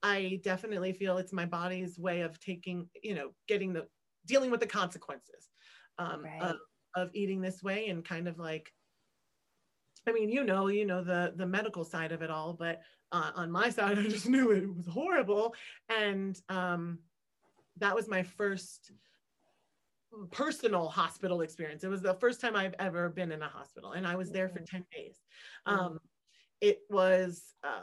i 0.03 0.39
definitely 0.43 0.93
feel 0.93 1.17
it's 1.17 1.33
my 1.33 1.45
body's 1.45 1.97
way 1.97 2.21
of 2.21 2.39
taking 2.39 2.89
you 3.03 3.13
know 3.13 3.31
getting 3.47 3.73
the 3.73 3.87
dealing 4.25 4.51
with 4.51 4.59
the 4.59 4.67
consequences 4.67 5.49
um 5.97 6.23
Right. 6.23 6.41
of, 6.41 6.55
of 6.95 7.09
eating 7.13 7.41
this 7.41 7.61
way 7.61 7.87
and 7.89 8.05
kind 8.05 8.27
of 8.27 8.37
like 8.37 8.71
i 10.07 10.11
mean 10.11 10.29
you 10.29 10.43
know 10.43 10.67
you 10.67 10.85
know 10.85 11.03
the 11.03 11.33
the 11.35 11.45
medical 11.45 11.83
side 11.83 12.11
of 12.11 12.21
it 12.21 12.29
all 12.29 12.53
but 12.53 12.81
uh, 13.11 13.31
on 13.35 13.51
my 13.51 13.69
side 13.69 13.97
i 13.99 14.03
just 14.03 14.27
knew 14.27 14.51
it 14.51 14.75
was 14.75 14.87
horrible 14.87 15.53
and 15.89 16.41
um 16.49 16.99
that 17.77 17.95
was 17.95 18.07
my 18.07 18.23
first 18.23 18.91
personal 20.31 20.89
hospital 20.89 21.41
experience. 21.41 21.83
It 21.83 21.87
was 21.87 22.01
the 22.01 22.15
first 22.15 22.41
time 22.41 22.55
I've 22.55 22.75
ever 22.79 23.09
been 23.09 23.31
in 23.31 23.41
a 23.41 23.47
hospital, 23.47 23.93
and 23.93 24.07
I 24.07 24.15
was 24.15 24.31
there 24.31 24.49
for 24.49 24.59
10 24.59 24.85
days. 24.91 25.17
Um, 25.65 25.99
it 26.61 26.79
was 26.89 27.53
uh, 27.63 27.81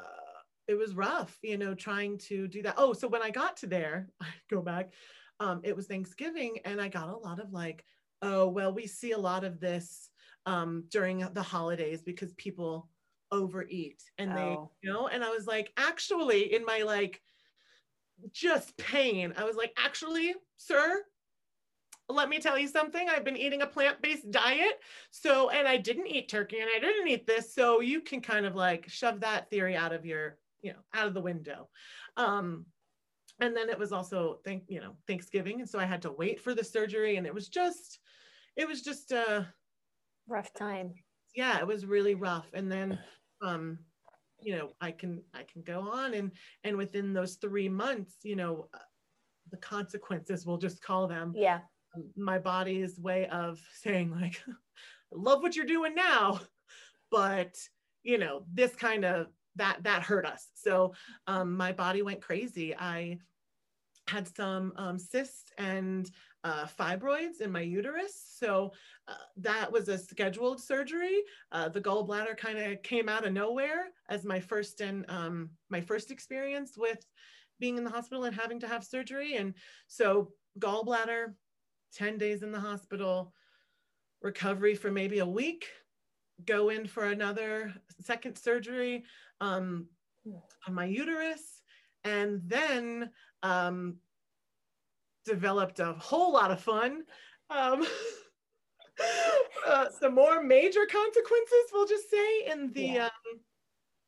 it 0.69 0.75
was 0.75 0.95
rough, 0.95 1.39
you 1.43 1.57
know, 1.59 1.75
trying 1.75 2.19
to 2.19 2.49
do 2.49 2.63
that. 2.63 2.75
Oh, 2.77 2.93
so 2.93 3.09
when 3.09 3.23
I 3.23 3.31
got 3.31 3.57
to 3.59 3.67
there, 3.67 4.09
I 4.21 4.27
go 4.51 4.63
back, 4.63 4.93
um, 5.41 5.61
it 5.65 5.77
was 5.77 5.87
Thanksgiving, 5.87 6.59
and 6.65 6.81
I 6.81 6.89
got 6.89 7.09
a 7.09 7.17
lot 7.17 7.41
of 7.41 7.53
like, 7.53 7.85
oh, 8.23 8.49
well, 8.49 8.73
we 8.73 8.87
see 8.87 9.13
a 9.13 9.19
lot 9.19 9.45
of 9.45 9.61
this 9.61 10.11
um, 10.47 10.85
during 10.91 11.19
the 11.33 11.43
holidays 11.43 12.03
because 12.03 12.33
people 12.35 12.89
overeat 13.33 14.03
and 14.19 14.37
they, 14.37 14.41
Oh. 14.41 14.71
you 14.83 14.93
know, 14.93 15.09
and 15.09 15.23
I 15.25 15.31
was 15.31 15.47
like, 15.47 15.73
actually, 15.77 16.55
in 16.55 16.65
my 16.65 16.83
like 16.83 17.21
just 18.33 18.77
pain, 18.77 19.35
I 19.37 19.45
was 19.45 19.57
like, 19.57 19.73
actually, 19.77 20.35
sir, 20.57 21.03
let 22.09 22.29
me 22.29 22.39
tell 22.39 22.59
you 22.59 22.69
something. 22.69 23.09
I've 23.09 23.25
been 23.25 23.37
eating 23.37 23.63
a 23.63 23.67
plant 23.67 24.01
based 24.01 24.31
diet. 24.31 24.81
So, 25.11 25.51
and 25.51 25.67
I 25.67 25.77
didn't 25.77 26.07
eat 26.07 26.29
turkey 26.29 26.61
and 26.61 26.71
I 26.75 26.79
didn't 26.79 27.09
eat 27.09 27.27
this. 27.27 27.53
So 27.53 27.81
you 27.81 28.01
can 28.01 28.21
kind 28.21 28.47
of 28.47 28.55
like 28.55 28.89
shove 28.89 29.21
that 29.21 29.51
theory 29.51 29.77
out 29.77 29.93
of 29.93 30.07
your, 30.07 30.39
you 30.63 30.73
know, 30.73 30.79
out 30.95 31.07
of 31.07 31.15
the 31.15 31.21
window. 31.21 31.69
Um, 32.17 32.67
and 33.41 33.55
then 33.57 33.69
it 33.69 33.79
was 33.79 33.93
also 33.93 34.41
thank 34.45 34.65
you 34.69 34.81
know 34.81 34.93
Thanksgiving, 35.07 35.61
and 35.61 35.69
so 35.69 35.79
I 35.79 35.85
had 35.85 36.03
to 36.03 36.13
wait 36.13 36.41
for 36.41 36.55
the 36.55 36.65
surgery, 36.65 37.17
and 37.17 37.27
it 37.27 37.35
was 37.35 37.49
just, 37.49 37.99
it 38.57 38.67
was 38.67 38.83
just 38.83 39.13
a 39.13 39.47
Rough 40.29 40.53
time. 40.55 40.95
yeah, 41.35 41.59
it 41.59 41.67
was 41.67 41.87
really 41.87 42.15
rough. 42.15 42.47
And 42.55 42.71
then 42.73 42.99
um, 43.43 43.79
you 44.41 44.57
know, 44.57 44.71
I 44.81 44.91
can 44.91 45.23
I 45.35 45.43
can 45.51 45.63
go 45.63 45.81
on 45.91 46.15
and 46.15 46.33
and 46.65 46.77
within 46.77 47.13
those 47.13 47.35
three 47.37 47.69
months, 47.69 48.17
you 48.23 48.37
know, 48.37 48.69
uh, 48.75 48.79
the 49.51 49.57
consequences 49.59 50.45
we'll 50.47 50.57
just 50.59 50.83
call 50.83 51.07
them 51.07 51.33
Yeah. 51.37 51.61
my 52.17 52.39
body's 52.39 52.99
way 52.99 53.29
of 53.29 53.61
saying 53.75 54.11
like 54.11 54.43
love 55.13 55.41
what 55.43 55.55
you're 55.55 55.65
doing 55.67 55.95
now 55.95 56.41
but 57.13 57.55
you 58.03 58.19
know 58.19 58.45
this 58.53 58.75
kind 58.75 59.05
of 59.05 59.29
that 59.57 59.83
that 59.83 60.03
hurt 60.03 60.27
us. 60.27 60.49
So 60.55 60.95
um, 61.27 61.57
my 61.57 61.73
body 61.73 62.03
went 62.03 62.21
crazy. 62.21 62.75
I 62.75 63.19
had 64.09 64.29
some 64.37 64.73
um, 64.77 64.99
cysts 64.99 65.53
and 65.59 66.09
uh, 66.45 66.67
fibroids 66.79 67.41
in 67.41 67.51
my 67.51 67.61
uterus. 67.61 68.23
So 68.39 68.73
uh, 69.09 69.15
that 69.39 69.73
was 69.73 69.89
a 69.89 69.99
scheduled 69.99 70.61
surgery. 70.61 71.23
Uh, 71.51 71.69
the 71.69 71.81
gallbladder 71.81 72.37
kind 72.37 72.59
of 72.59 72.83
came 72.83 73.09
out 73.09 73.27
of 73.27 73.33
nowhere 73.33 73.87
as 74.09 74.25
my 74.25 74.39
first 74.39 74.81
and 74.81 75.05
um, 75.09 75.51
my 75.71 75.81
first 75.81 76.13
experience 76.13 76.79
with 76.79 77.05
being 77.59 77.79
in 77.79 77.85
the 77.85 77.91
hospital 77.91 78.25
and 78.25 78.37
having 78.37 78.61
to 78.61 78.69
have 78.69 78.85
surgery. 78.85 79.37
And 79.37 79.55
so 79.89 80.31
gallbladder 80.61 81.35
10 81.95 82.19
days 82.19 82.43
in 82.43 82.53
the 82.53 82.61
hospital, 82.61 83.33
recovery 84.23 84.75
for 84.77 84.93
maybe 84.93 85.19
a 85.19 85.27
week, 85.27 85.67
go 86.45 86.69
in 86.69 86.87
for 86.87 87.05
another 87.05 87.73
second 88.01 88.37
surgery 88.37 89.05
um, 89.41 89.87
on 90.67 90.75
my 90.75 90.85
uterus, 90.85 91.63
and 92.05 92.41
then 92.47 93.11
um, 93.43 93.97
developed 95.25 95.81
a 95.81 95.93
whole 95.95 96.33
lot 96.33 96.51
of 96.51 96.61
fun. 96.61 97.03
Um, 97.51 97.87
uh, 99.67 99.87
some 100.01 100.15
more 100.15 100.43
major 100.43 100.87
consequences, 100.87 101.65
we'll 101.73 101.87
just 101.87 102.11
say, 102.11 102.47
in 102.47 102.73
the 102.73 102.83
Yeah. 102.83 103.05
um, 103.07 103.41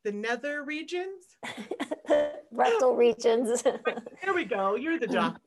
the 0.05 0.11
nether 0.13 0.63
regions. 0.63 1.37
Rectal 2.51 2.95
regions. 2.95 3.61
Here 3.63 4.33
we 4.33 4.45
go. 4.45 4.75
You're 4.75 4.97
the 4.97 5.07
doctor. 5.21 5.41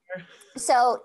So, 0.57 1.03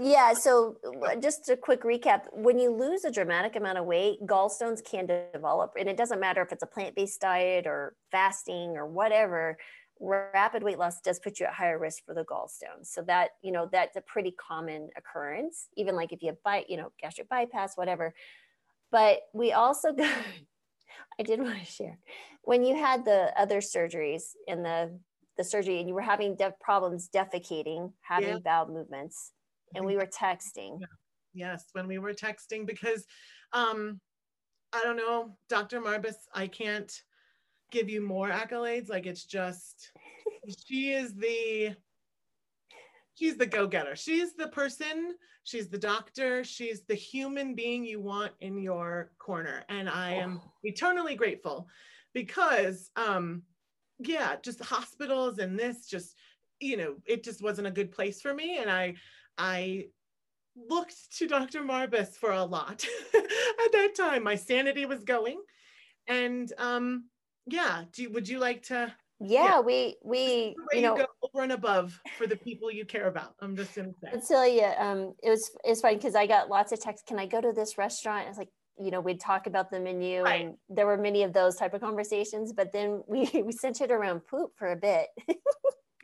yeah, 0.00 0.32
so 0.32 0.76
uh, 1.06 1.16
just 1.16 1.48
a 1.48 1.56
quick 1.56 1.82
recap. 1.82 2.22
When 2.32 2.58
you 2.58 2.70
lose 2.70 3.04
a 3.04 3.10
dramatic 3.10 3.56
amount 3.56 3.78
of 3.78 3.84
weight, 3.84 4.18
gallstones 4.26 4.82
can 4.84 5.06
develop, 5.06 5.72
and 5.78 5.88
it 5.88 5.96
doesn't 5.96 6.20
matter 6.20 6.42
if 6.42 6.52
it's 6.52 6.62
a 6.62 6.66
plant 6.66 6.94
based 6.96 7.20
diet 7.20 7.66
or 7.66 7.96
fasting 8.10 8.76
or 8.76 8.86
whatever. 8.86 9.58
Rapid 10.00 10.62
weight 10.62 10.78
loss 10.78 11.00
does 11.00 11.18
put 11.18 11.40
you 11.40 11.46
at 11.46 11.54
higher 11.54 11.78
risk 11.78 12.04
for 12.06 12.14
the 12.14 12.24
gallstones. 12.24 12.86
So 12.86 13.02
that, 13.02 13.30
you 13.42 13.50
know, 13.50 13.68
that's 13.70 13.96
a 13.96 14.00
pretty 14.00 14.30
common 14.30 14.90
occurrence, 14.96 15.68
even 15.76 15.96
like 15.96 16.12
if 16.12 16.22
you 16.22 16.28
have 16.28 16.42
bi- 16.44 16.66
you 16.68 16.76
know, 16.76 16.92
gastric 17.00 17.28
bypass, 17.28 17.76
whatever. 17.76 18.14
But 18.92 19.22
we 19.34 19.52
also 19.52 19.92
got, 19.94 20.14
I 21.18 21.22
did 21.22 21.40
want 21.40 21.58
to 21.58 21.64
share 21.64 21.98
when 22.42 22.64
you 22.64 22.76
had 22.76 23.04
the 23.04 23.32
other 23.38 23.58
surgeries 23.60 24.32
in 24.46 24.62
the 24.62 24.98
the 25.36 25.44
surgery 25.44 25.78
and 25.78 25.88
you 25.88 25.94
were 25.94 26.00
having 26.02 26.34
def- 26.34 26.58
problems 26.58 27.08
defecating, 27.08 27.92
having 28.00 28.28
Yeah. 28.30 28.38
bowel 28.38 28.66
movements, 28.66 29.32
and 29.74 29.84
we 29.84 29.96
were 29.96 30.06
texting. 30.06 30.80
Yes, 31.34 31.66
when 31.72 31.86
we 31.86 31.98
were 31.98 32.14
texting 32.14 32.66
because 32.66 33.06
um 33.52 34.00
I 34.72 34.82
don't 34.82 34.96
know, 34.96 35.36
Dr. 35.48 35.80
Marbas, 35.80 36.16
I 36.34 36.46
can't 36.46 36.92
give 37.70 37.88
you 37.88 38.00
more 38.00 38.28
accolades. 38.28 38.88
Like 38.88 39.06
it's 39.06 39.24
just 39.24 39.92
she 40.66 40.92
is 40.92 41.14
the 41.14 41.74
she's 43.14 43.36
the 43.36 43.46
go-getter. 43.46 43.96
She's 43.96 44.34
the 44.34 44.48
person, 44.48 45.14
she's 45.44 45.68
the 45.68 45.78
doctor, 45.78 46.44
she's 46.44 46.82
the 46.82 46.94
human 46.94 47.54
being 47.54 47.84
you 47.84 48.00
want 48.00 48.32
in 48.40 48.58
your 48.58 49.10
corner. 49.18 49.64
And 49.68 49.88
I 49.88 50.12
am 50.12 50.40
eternally 50.62 51.14
grateful 51.14 51.68
because 52.14 52.90
um 52.96 53.42
yeah, 54.00 54.36
just 54.42 54.62
hospitals 54.62 55.38
and 55.38 55.58
this 55.58 55.86
just 55.86 56.14
you 56.60 56.76
know, 56.76 56.96
it 57.06 57.22
just 57.22 57.42
wasn't 57.42 57.68
a 57.68 57.72
good 57.72 57.92
place 57.92 58.20
for 58.20 58.34
me 58.34 58.58
and 58.58 58.70
I 58.70 58.96
I 59.38 59.86
looked 60.68 60.96
to 61.18 61.28
Dr. 61.28 61.62
Marbas 61.62 62.16
for 62.16 62.32
a 62.32 62.44
lot 62.44 62.84
at 63.14 63.72
that 63.72 63.92
time. 63.96 64.24
My 64.24 64.34
sanity 64.34 64.84
was 64.86 65.04
going. 65.04 65.40
And 66.08 66.52
um, 66.58 67.04
yeah, 67.46 67.84
do 67.92 68.10
would 68.10 68.28
you 68.28 68.38
like 68.40 68.62
to 68.64 68.92
Yeah, 69.20 69.44
Yeah. 69.44 69.60
we 69.60 69.96
we 70.02 70.20
you 70.56 70.66
you 70.72 70.82
know 70.82 70.96
go 70.96 71.06
over 71.22 71.42
and 71.44 71.52
above 71.52 71.98
for 72.16 72.26
the 72.26 72.36
people 72.36 72.70
you 72.72 72.84
care 72.84 73.06
about? 73.06 73.34
I'm 73.40 73.54
just 73.56 73.74
gonna 73.74 73.92
say. 74.02 74.10
I'll 74.12 74.20
tell 74.20 74.48
you, 74.48 74.64
um, 74.78 75.14
it 75.22 75.30
was 75.30 75.50
it's 75.64 75.80
funny 75.80 75.96
because 75.96 76.14
I 76.16 76.26
got 76.26 76.48
lots 76.48 76.72
of 76.72 76.80
texts. 76.80 77.04
Can 77.06 77.18
I 77.18 77.26
go 77.26 77.40
to 77.40 77.52
this 77.52 77.78
restaurant? 77.78 78.26
It's 78.28 78.38
like 78.38 78.48
you 78.80 78.90
know 78.90 79.00
we'd 79.00 79.20
talk 79.20 79.46
about 79.46 79.70
the 79.70 79.80
menu, 79.80 80.22
Right. 80.22 80.46
and 80.46 80.54
there 80.68 80.86
were 80.86 80.96
many 80.96 81.22
of 81.24 81.32
those 81.32 81.56
type 81.56 81.74
of 81.74 81.80
conversations. 81.80 82.52
But 82.52 82.72
then 82.72 83.02
we 83.06 83.28
we 83.46 83.52
centered 83.52 83.90
around 83.90 84.20
poop 84.26 84.52
for 84.56 84.72
a 84.72 84.76
bit. 84.76 85.06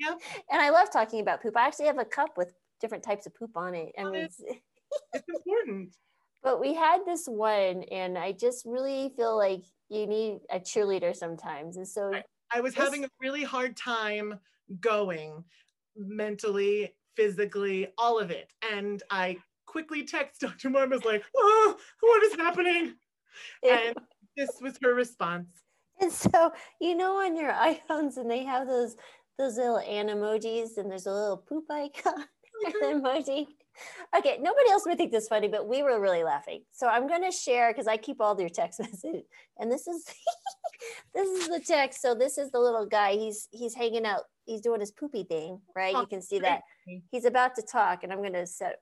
Yep. 0.00 0.20
And 0.50 0.60
I 0.60 0.70
love 0.70 0.90
talking 0.92 1.20
about 1.20 1.40
poop. 1.40 1.56
I 1.56 1.66
actually 1.68 1.86
have 1.86 2.00
a 2.00 2.04
cup 2.04 2.36
with 2.36 2.52
different 2.84 3.02
types 3.02 3.24
of 3.26 3.34
poop 3.34 3.56
on 3.56 3.74
it. 3.74 3.92
I 3.98 4.04
mean, 4.04 4.14
it's- 4.16 4.42
It's 5.14 5.24
important. 5.34 5.96
but 6.42 6.60
we 6.60 6.74
had 6.74 7.00
this 7.06 7.26
one, 7.26 7.82
and 7.84 8.18
I 8.18 8.32
just 8.32 8.66
really 8.66 9.10
feel 9.16 9.34
like 9.38 9.62
you 9.88 10.06
need 10.06 10.40
a 10.50 10.60
cheerleader 10.60 11.16
sometimes. 11.16 11.78
And 11.78 11.88
so 11.88 12.08
Right. 12.10 12.24
I 12.52 12.60
was 12.60 12.74
This- 12.74 12.84
having 12.84 13.04
a 13.04 13.08
really 13.20 13.42
hard 13.42 13.74
time 13.74 14.38
going 14.80 15.42
mentally, 15.96 16.94
physically, 17.16 17.88
all 17.96 18.18
of 18.18 18.30
it. 18.30 18.50
And 18.70 19.02
I 19.10 19.38
quickly 19.64 20.04
text 20.04 20.40
Dr. 20.42 20.68
Marbas 20.68 21.04
like, 21.06 21.24
oh, 21.34 21.76
what 22.00 22.22
is 22.24 22.34
happening? 22.34 22.94
And 23.62 23.96
this 24.36 24.50
was 24.60 24.78
her 24.82 24.92
response. 24.94 25.48
And 26.00 26.12
so, 26.12 26.52
you 26.80 26.94
know, 26.94 27.16
on 27.24 27.34
your 27.36 27.52
iPhones, 27.52 28.18
and 28.18 28.30
they 28.30 28.44
have 28.44 28.66
those 28.66 28.96
those 29.38 29.56
little 29.56 29.78
an 29.78 30.08
emojis, 30.08 30.76
and 30.76 30.88
there's 30.90 31.06
a 31.06 31.12
little 31.12 31.38
poop 31.38 31.64
icon 31.70 32.24
emoji. 32.82 33.46
Okay, 34.16 34.38
nobody 34.40 34.70
else 34.70 34.84
would 34.86 34.96
think 34.96 35.10
this 35.10 35.28
funny, 35.28 35.48
but 35.48 35.66
we 35.66 35.82
were 35.82 36.00
really 36.00 36.22
laughing. 36.22 36.62
So 36.70 36.86
I'm 36.86 37.08
going 37.08 37.24
to 37.24 37.32
share 37.32 37.72
because 37.72 37.88
I 37.88 37.96
keep 37.96 38.20
all 38.20 38.38
your 38.38 38.48
text 38.48 38.80
messages, 38.80 39.24
and 39.58 39.70
this 39.70 39.86
is 39.86 40.04
this 41.14 41.28
is 41.28 41.48
the 41.48 41.60
text. 41.60 42.00
So 42.00 42.14
this 42.14 42.38
is 42.38 42.50
the 42.50 42.60
little 42.60 42.86
guy. 42.86 43.12
He's 43.16 43.48
he's 43.50 43.74
hanging 43.74 44.06
out. 44.06 44.22
He's 44.44 44.60
doing 44.60 44.80
his 44.80 44.92
poopy 44.92 45.24
thing, 45.24 45.60
right? 45.74 45.94
You 45.94 46.06
can 46.06 46.22
see 46.22 46.38
that 46.40 46.60
he's 47.10 47.24
about 47.24 47.54
to 47.56 47.62
talk, 47.62 48.04
and 48.04 48.12
I'm 48.12 48.18
going 48.18 48.34
to 48.34 48.46
set. 48.46 48.76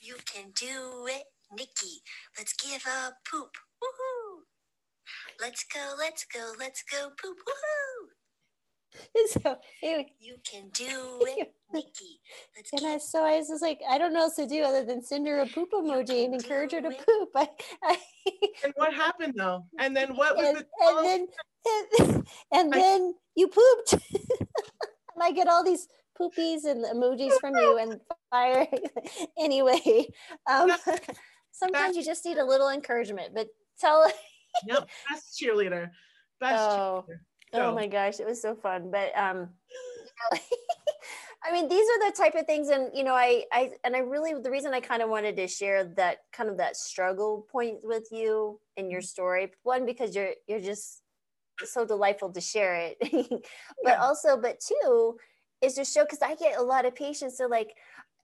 You 0.00 0.16
can 0.24 0.52
do 0.54 1.06
it, 1.08 1.24
Nikki. 1.56 2.00
Let's 2.38 2.54
give 2.54 2.82
up 2.86 3.14
poop. 3.30 3.50
Woohoo! 3.82 4.42
Let's 5.40 5.64
go, 5.64 5.94
let's 5.98 6.24
go, 6.24 6.52
let's 6.58 6.82
go 6.84 7.08
poop. 7.20 7.38
Woohoo! 7.38 8.13
So 9.42 9.56
anyway, 9.82 10.12
You 10.20 10.36
can 10.44 10.68
do 10.72 11.18
it, 11.22 11.52
Nikki. 11.72 12.20
Let's 12.56 12.72
And 12.72 12.86
I 12.86 12.98
so 12.98 13.24
I 13.24 13.38
was 13.38 13.48
just 13.48 13.62
like, 13.62 13.80
I 13.88 13.98
don't 13.98 14.12
know 14.12 14.26
what 14.26 14.36
to 14.36 14.46
do 14.46 14.62
other 14.62 14.84
than 14.84 15.02
send 15.02 15.26
her 15.26 15.40
a 15.40 15.46
poop 15.46 15.70
emoji 15.72 16.24
and 16.24 16.34
encourage 16.34 16.72
her 16.72 16.80
to 16.80 16.90
poop. 16.90 17.30
I, 17.34 17.48
I, 17.82 17.96
And 18.64 18.72
what 18.76 18.94
happened 18.94 19.34
though? 19.36 19.64
And 19.78 19.96
then 19.96 20.14
what 20.14 20.36
was 20.36 20.46
and, 20.46 20.56
the 20.58 20.66
and 20.82 21.04
then 21.04 21.26
and, 22.08 22.26
and 22.52 22.74
I- 22.74 22.78
then 22.78 23.14
you 23.34 23.48
pooped. 23.48 23.94
and 24.12 25.22
I 25.22 25.32
get 25.32 25.48
all 25.48 25.64
these 25.64 25.88
poopies 26.20 26.64
and 26.64 26.84
emojis 26.84 27.32
from 27.40 27.56
you 27.56 27.78
and 27.78 28.00
fire. 28.30 28.66
anyway, 29.38 30.06
um, 30.48 30.70
sometimes 31.50 31.96
you 31.96 32.04
just 32.04 32.24
need 32.24 32.38
a 32.38 32.44
little 32.44 32.68
encouragement, 32.68 33.34
but 33.34 33.48
tell 33.80 34.10
Yep, 34.66 34.88
best 35.10 35.40
cheerleader. 35.40 35.90
Best 36.38 36.62
Oh. 36.70 37.04
cheerleader. 37.08 37.18
Oh 37.54 37.74
my 37.74 37.86
gosh, 37.86 38.20
it 38.20 38.26
was 38.26 38.40
so 38.42 38.54
fun. 38.54 38.90
But 38.90 39.16
um 39.16 39.50
I 41.46 41.52
mean, 41.52 41.68
these 41.68 41.86
are 41.86 42.10
the 42.10 42.16
type 42.16 42.34
of 42.34 42.46
things, 42.46 42.68
and 42.68 42.90
you 42.94 43.04
know, 43.04 43.14
I, 43.14 43.44
I, 43.52 43.72
and 43.84 43.94
I 43.94 43.98
really, 43.98 44.32
the 44.40 44.50
reason 44.50 44.72
I 44.72 44.80
kind 44.80 45.02
of 45.02 45.10
wanted 45.10 45.36
to 45.36 45.46
share 45.46 45.84
that 45.96 46.20
kind 46.32 46.48
of 46.48 46.56
that 46.56 46.76
struggle 46.76 47.46
point 47.52 47.80
with 47.82 48.08
you 48.10 48.60
in 48.76 48.90
your 48.90 49.02
story. 49.02 49.52
One, 49.62 49.84
because 49.84 50.16
you're, 50.16 50.32
you're 50.48 50.60
just 50.60 51.02
so 51.62 51.84
delightful 51.84 52.32
to 52.32 52.40
share 52.40 52.76
it, 52.76 52.96
but 53.82 53.92
Yeah. 53.92 54.00
also, 54.00 54.38
but 54.38 54.58
two, 54.60 55.18
is 55.60 55.74
to 55.74 55.84
show 55.84 56.04
because 56.04 56.22
I 56.22 56.34
get 56.34 56.58
a 56.58 56.62
lot 56.62 56.86
of 56.86 56.94
patients. 56.94 57.36
They're 57.36 57.48
like, 57.48 57.74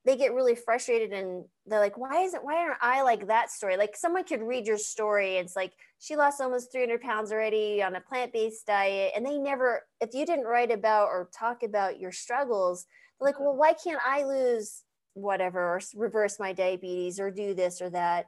they 0.07 0.17
get 0.17 0.33
really 0.33 0.55
frustrated 0.55 1.13
and 1.13 1.45
they're 1.67 1.79
like, 1.81 1.99
why 1.99 2.23
isn't, 2.23 2.43
why 2.43 2.57
aren't 2.57 2.79
I 2.81 3.03
like 3.03 3.27
that 3.27 3.51
story? 3.51 3.77
Like 3.77 3.97
someone 3.97 4.25
could 4.25 4.43
read 4.43 4.67
your 4.67 4.79
story. 4.79 5.37
It's 5.37 5.55
like 5.55 5.75
she 6.01 6.17
lost 6.17 6.41
almost 6.41 6.73
300 6.73 7.01
pounds 7.03 7.31
already 7.31 7.83
on 7.83 7.95
a 7.95 8.01
plant-based 8.01 8.67
diet, 8.67 9.13
and 9.15 9.25
they 9.25 9.39
never, 9.39 9.83
if 10.01 10.15
you 10.15 10.25
didn't 10.27 10.47
write 10.47 10.73
about 10.73 11.09
or 11.09 11.29
talk 11.33 11.63
about 11.63 12.01
your 12.01 12.11
struggles 12.13 12.87
they're 13.21 13.29
like, 13.29 13.39
well, 13.39 13.55
why 13.55 13.75
can't 13.75 14.01
I 14.05 14.25
lose 14.25 14.83
whatever 15.13 15.61
or 15.61 15.81
reverse 15.95 16.41
my 16.41 16.55
diabetes 16.55 17.21
or 17.21 17.31
do 17.31 17.53
this 17.55 17.83
or 17.83 17.91
that? 17.91 18.27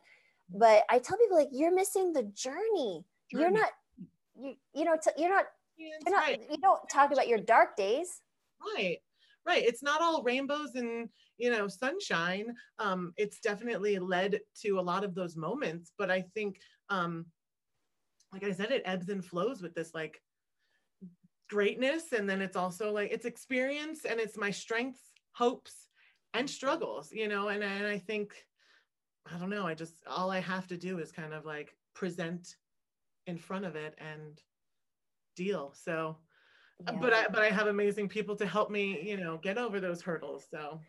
But 0.54 0.84
I 0.90 0.98
tell 0.98 1.16
people 1.16 1.38
like, 1.38 1.48
you're 1.50 1.74
missing 1.74 2.12
the 2.12 2.24
journey. 2.24 3.04
You're 3.30 3.50
not, 3.50 3.70
you, 4.38 4.54
you 4.74 4.84
know, 4.84 4.96
t- 5.02 5.10
you're 5.16 5.30
not, 5.30 5.46
Yeah, 5.78 5.88
you're 6.04 6.14
not, 6.14 6.20
right. 6.24 6.42
you 6.50 6.58
don't 6.58 6.80
talk 6.90 7.10
about 7.10 7.26
your 7.26 7.38
dark 7.40 7.74
days. 7.76 8.20
right 8.76 8.98
right 9.46 9.64
it's 9.64 9.82
not 9.82 10.00
all 10.00 10.22
rainbows 10.22 10.74
and 10.76 11.08
you 11.36 11.50
know 11.50 11.66
sunshine 11.66 12.54
um 12.78 13.12
it's 13.16 13.40
definitely 13.40 13.98
led 13.98 14.38
to 14.54 14.78
a 14.78 14.80
lot 14.80 15.02
of 15.02 15.16
those 15.16 15.36
moments 15.36 15.90
but 15.98 16.12
i 16.12 16.20
think 16.34 16.60
um 16.90 17.26
like 18.32 18.44
i 18.44 18.52
said 18.52 18.70
it 18.70 18.82
ebbs 18.84 19.08
and 19.08 19.24
flows 19.24 19.62
with 19.62 19.74
this 19.74 19.94
like 19.94 20.20
greatness 21.48 22.12
and 22.12 22.28
then 22.28 22.40
it's 22.40 22.56
also 22.56 22.92
like 22.92 23.10
it's 23.10 23.26
experience 23.26 24.04
and 24.04 24.18
it's 24.18 24.38
my 24.38 24.50
strengths 24.50 25.12
hopes 25.32 25.88
and 26.34 26.48
struggles 26.48 27.12
you 27.12 27.28
know 27.28 27.48
and, 27.48 27.62
and 27.62 27.86
i 27.86 27.98
think 27.98 28.32
i 29.30 29.36
don't 29.38 29.50
know 29.50 29.66
i 29.66 29.74
just 29.74 29.94
all 30.06 30.30
i 30.30 30.38
have 30.40 30.66
to 30.66 30.76
do 30.78 30.98
is 30.98 31.12
kind 31.12 31.34
of 31.34 31.44
like 31.44 31.76
present 31.94 32.56
in 33.26 33.36
front 33.36 33.64
of 33.64 33.76
it 33.76 33.94
and 33.98 34.40
deal 35.36 35.74
so 35.74 36.16
Yeah. 36.86 36.98
but 37.00 37.12
I 37.12 37.28
but 37.28 37.42
I 37.42 37.50
have 37.50 37.68
amazing 37.68 38.08
people 38.08 38.34
to 38.36 38.46
help 38.46 38.70
me, 38.70 39.00
you 39.02 39.16
know, 39.16 39.38
get 39.38 39.58
over 39.58 39.80
those 39.80 40.02
hurdles. 40.02 40.46
So 40.50 40.80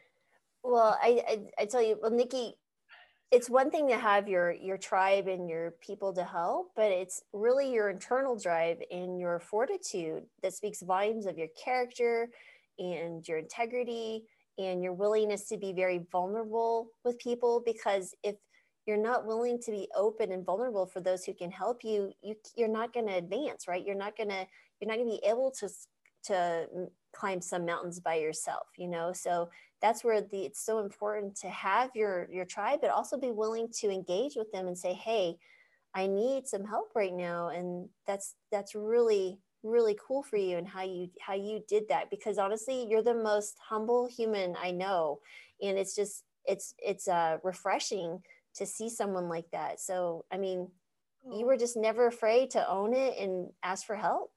Well, 0.64 0.98
I, 1.02 1.24
I, 1.28 1.64
I 1.64 1.66
tell 1.66 1.82
you, 1.82 2.00
well, 2.02 2.12
Nikki, 2.12 2.56
it's 3.34 3.50
one 3.50 3.72
thing 3.72 3.88
to 3.88 3.98
have 3.98 4.28
your 4.28 4.52
your 4.52 4.78
tribe 4.78 5.28
and 5.28 5.50
your 5.50 5.72
people 5.82 6.14
to 6.14 6.24
help, 6.24 6.72
but 6.76 6.92
it's 6.92 7.24
really 7.34 7.74
your 7.74 7.90
internal 7.90 8.38
drive 8.38 8.78
and 8.92 9.20
your 9.20 9.40
fortitude 9.40 10.24
that 10.44 10.54
speaks 10.54 10.84
volumes 10.84 11.26
of 11.26 11.36
your 11.36 11.48
character 11.62 12.30
and 12.78 13.28
your 13.28 13.40
integrity 13.40 14.26
and 14.60 14.84
your 14.84 14.94
willingness 14.94 15.48
to 15.48 15.58
be 15.58 15.74
very 15.74 16.06
vulnerable 16.12 16.90
with 17.04 17.18
people. 17.18 17.64
Because 17.66 18.14
if 18.22 18.36
you're 18.86 19.02
not 19.02 19.26
willing 19.26 19.60
to 19.64 19.72
be 19.72 19.88
open 19.96 20.32
and 20.32 20.46
vulnerable 20.46 20.86
for 20.86 21.02
those 21.02 21.26
who 21.26 21.34
can 21.34 21.50
help 21.50 21.84
you, 21.84 22.12
you 22.22 22.36
you're 22.56 22.68
not 22.68 22.94
going 22.94 23.08
to 23.08 23.16
advance, 23.16 23.68
right? 23.68 23.84
You're 23.84 23.96
not 23.96 24.16
going 24.16 24.30
to 24.30 24.46
you're 24.80 24.90
not 24.90 24.98
going 24.98 25.10
to 25.10 25.18
be 25.20 25.28
able 25.28 25.52
to 25.60 25.70
to 26.26 26.68
climb 27.16 27.42
some 27.42 27.66
mountains 27.66 28.00
by 28.00 28.16
yourself, 28.16 28.68
you 28.78 28.88
know. 28.88 29.12
So 29.12 29.50
that's 29.84 30.04
where 30.04 30.22
the 30.22 30.46
it's 30.46 30.66
so 30.66 30.80
important 30.80 31.36
to 31.36 31.50
have 31.50 31.92
your 31.94 32.28
your 32.32 32.46
tribe 32.46 32.80
but 32.82 32.90
also 32.90 33.18
be 33.18 33.32
willing 33.32 33.68
to 33.68 33.92
engage 33.92 34.36
with 34.36 34.52
them 34.52 34.66
and 34.68 34.78
say 34.78 34.94
hey 34.94 35.36
i 35.94 36.08
need 36.08 36.48
some 36.48 36.66
help 36.66 36.90
right 36.96 37.14
now 37.14 37.50
and 37.50 37.90
that's 38.08 38.36
that's 38.52 38.74
really 38.74 39.38
really 39.62 39.98
cool 40.06 40.24
for 40.24 40.38
you 40.38 40.58
and 40.58 40.68
how 40.68 40.84
you 40.84 41.10
how 41.22 41.34
you 41.34 41.62
did 41.68 41.84
that 41.90 42.10
because 42.10 42.38
honestly 42.38 42.88
you're 42.90 43.04
the 43.04 43.14
most 43.14 43.58
humble 43.70 44.08
human 44.08 44.56
i 44.62 44.72
know 44.72 45.20
and 45.62 45.78
it's 45.78 45.96
just 45.96 46.24
it's 46.46 46.74
it's 46.80 47.08
uh 47.08 47.38
refreshing 47.44 48.22
to 48.56 48.66
see 48.66 48.90
someone 48.90 49.30
like 49.30 49.50
that. 49.52 49.80
So 49.80 50.26
i 50.32 50.38
mean 50.38 50.70
you 51.32 51.46
were 51.46 51.58
just 51.58 51.78
never 51.78 52.08
afraid 52.08 52.50
to 52.52 52.70
own 52.70 52.94
it 52.94 53.18
and 53.18 53.50
ask 53.64 53.86
for 53.86 53.96
help 53.96 54.32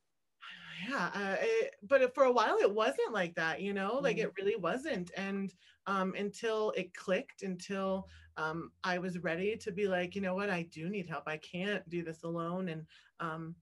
yeah, 0.84 1.10
uh, 1.14 1.36
it, 1.40 1.74
but 1.82 2.14
for 2.14 2.24
a 2.24 2.32
while 2.32 2.58
it 2.58 2.72
wasn't 2.74 3.12
like 3.12 3.34
that, 3.36 3.60
you 3.62 3.72
know, 3.72 3.94
like 3.98 4.18
Mhm. 4.18 4.18
it 4.18 4.32
really 4.36 4.56
wasn't. 4.56 5.10
And 5.16 5.54
um, 5.86 6.14
until 6.14 6.72
it 6.72 6.94
clicked, 6.94 7.42
until 7.42 8.08
um, 8.36 8.72
I 8.84 8.98
was 8.98 9.18
ready 9.20 9.56
to 9.58 9.72
be 9.72 9.88
like, 9.88 10.14
you 10.14 10.20
know 10.20 10.34
what, 10.34 10.50
I 10.50 10.62
do 10.64 10.88
need 10.88 11.06
help. 11.06 11.24
I 11.28 11.38
can't 11.38 11.88
do 11.88 12.02
this 12.02 12.22
alone. 12.24 12.68
And 12.68 12.86
um, 13.20 13.56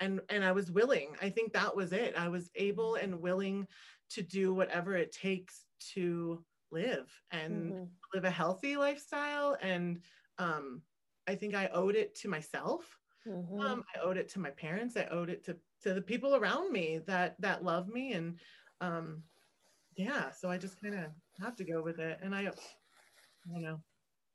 and 0.00 0.20
and 0.28 0.44
I 0.44 0.52
was 0.52 0.70
willing. 0.70 1.16
I 1.20 1.30
think 1.30 1.52
that 1.52 1.74
was 1.76 1.92
it. 1.92 2.14
I 2.16 2.28
was 2.28 2.50
able 2.54 2.96
and 2.96 3.20
willing 3.20 3.68
to 4.10 4.22
do 4.22 4.52
whatever 4.54 4.94
it 4.96 5.12
takes 5.12 5.66
to 5.92 6.44
live 6.70 7.22
and 7.30 7.76
Mhm. 7.76 7.98
live 8.14 8.24
a 8.24 8.30
healthy 8.30 8.76
lifestyle. 8.76 9.56
And 9.60 10.02
um, 10.38 10.82
I 11.26 11.34
think 11.36 11.54
I 11.54 11.68
owed 11.68 11.96
it 11.96 12.14
to 12.16 12.28
myself. 12.28 12.98
Mhm. 13.24 13.68
um, 13.68 13.84
I 13.94 13.98
owed 14.00 14.16
it 14.16 14.28
to 14.30 14.38
my 14.38 14.50
parents. 14.50 14.96
I 14.96 15.04
owed 15.06 15.30
it 15.30 15.44
to 15.44 15.60
to 15.82 15.94
the 15.94 16.02
people 16.02 16.34
around 16.36 16.72
me 16.72 17.00
that 17.06 17.36
that 17.40 17.64
love 17.64 17.88
me, 17.88 18.12
and 18.12 18.38
um, 18.80 19.22
yeah. 19.96 20.30
So 20.30 20.50
I 20.50 20.58
just 20.58 20.80
kind 20.80 20.94
of 20.94 21.04
have 21.40 21.56
to 21.56 21.64
go 21.64 21.82
with 21.82 21.98
it, 21.98 22.18
and 22.22 22.34
I, 22.34 22.40
I 22.40 22.50
don't 23.52 23.62
know. 23.62 23.80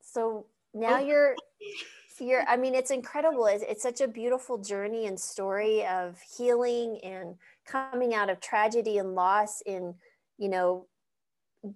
so 0.02 0.48
now 0.74 0.98
Oh. 0.98 1.06
you're 1.06 1.36
you're 2.20 2.44
i 2.48 2.56
mean 2.58 2.76
it's 2.76 2.92
incredible 2.92 3.48
it's, 3.48 3.64
it's 3.68 3.82
such 3.84 4.00
a 4.02 4.08
beautiful 4.08 4.58
journey 4.60 5.08
and 5.08 5.20
story 5.20 5.86
of 5.86 6.20
healing 6.38 7.00
and 7.04 7.36
coming 7.68 8.14
out 8.14 8.30
of 8.30 8.40
tragedy 8.40 8.98
and 9.00 9.16
loss 9.16 9.62
in 9.66 9.96
you 10.38 10.48
know 10.50 10.88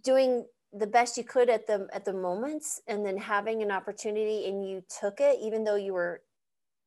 doing 0.04 0.46
the 0.74 0.88
best 0.88 1.18
you 1.18 1.24
could 1.24 1.50
at 1.50 1.66
the 1.68 1.88
at 1.94 2.06
the 2.06 2.14
moments 2.14 2.82
and 2.88 3.06
then 3.06 3.18
having 3.18 3.62
an 3.64 3.72
opportunity 3.72 4.48
and 4.48 4.68
you 4.70 4.84
took 5.02 5.20
it 5.20 5.40
even 5.42 5.64
though 5.64 5.76
you 5.76 5.94
were 5.94 6.22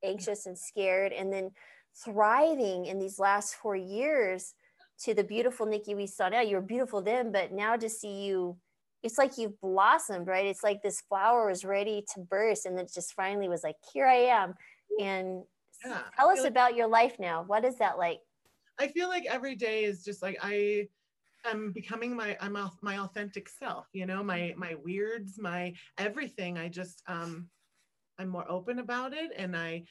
anxious 0.04 0.46
and 0.46 0.56
scared 0.58 1.12
and 1.12 1.32
then 1.32 1.50
thriving 1.96 2.86
in 2.86 2.98
these 2.98 3.18
last 3.18 3.54
four 3.54 3.76
years 3.76 4.54
to 4.98 5.14
the 5.14 5.24
beautiful 5.24 5.66
nikki 5.66 5.94
we 5.94 6.06
saw 6.06 6.28
now 6.28 6.40
you 6.40 6.56
were 6.56 6.62
beautiful 6.62 7.02
then 7.02 7.32
but 7.32 7.52
now 7.52 7.76
to 7.76 7.88
see 7.88 8.22
you 8.24 8.56
it's 9.02 9.18
like 9.18 9.38
you've 9.38 9.58
blossomed, 9.60 10.26
right? 10.26 10.46
It's 10.46 10.62
like 10.62 10.82
this 10.82 11.00
flower 11.08 11.48
was 11.48 11.64
ready 11.64 12.04
to 12.14 12.20
burst 12.20 12.66
and 12.66 12.78
it 12.78 12.90
just 12.92 13.14
finally 13.14 13.48
was 13.48 13.62
like, 13.64 13.76
here 13.92 14.06
I 14.06 14.26
am. 14.26 14.54
And 15.00 15.42
Yeah, 15.84 16.02
tell 16.18 16.28
us 16.28 16.40
like- 16.40 16.50
about 16.50 16.76
your 16.76 16.86
life 16.86 17.16
now. 17.18 17.42
What 17.42 17.64
is 17.64 17.78
that 17.78 17.98
like? 17.98 18.20
I 18.78 18.88
feel 18.88 19.08
like 19.08 19.26
every 19.26 19.56
day 19.56 19.84
is 19.84 20.04
just 20.04 20.22
like 20.22 20.38
I 20.42 20.88
am 21.44 21.70
becoming 21.72 22.16
my 22.16 22.36
I'm 22.40 22.56
my 22.80 22.98
authentic 22.98 23.48
self. 23.48 23.86
You 23.92 24.06
know, 24.06 24.22
my 24.22 24.54
my 24.56 24.74
weirds, 24.74 25.38
my 25.38 25.74
everything. 25.98 26.56
I 26.56 26.68
just 26.68 27.02
um, 27.06 27.48
I'm 28.18 28.28
more 28.28 28.50
open 28.50 28.78
about 28.78 29.12
it, 29.12 29.32
and 29.36 29.56
I. 29.56 29.84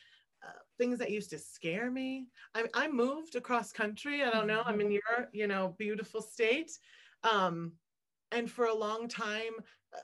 Things 0.79 0.97
that 0.99 1.11
used 1.11 1.29
to 1.31 1.37
scare 1.37 1.91
me. 1.91 2.27
I, 2.55 2.65
I 2.73 2.87
moved 2.87 3.35
across 3.35 3.71
country. 3.71 4.23
I 4.23 4.31
don't 4.31 4.47
know. 4.47 4.63
I'm 4.65 4.81
in 4.81 4.91
your, 4.91 5.29
you 5.33 5.45
know, 5.45 5.75
beautiful 5.77 6.21
state. 6.21 6.71
Um, 7.23 7.73
and 8.31 8.49
for 8.49 8.65
a 8.65 8.73
long 8.75 9.07
time 9.07 9.53
uh, 9.93 9.99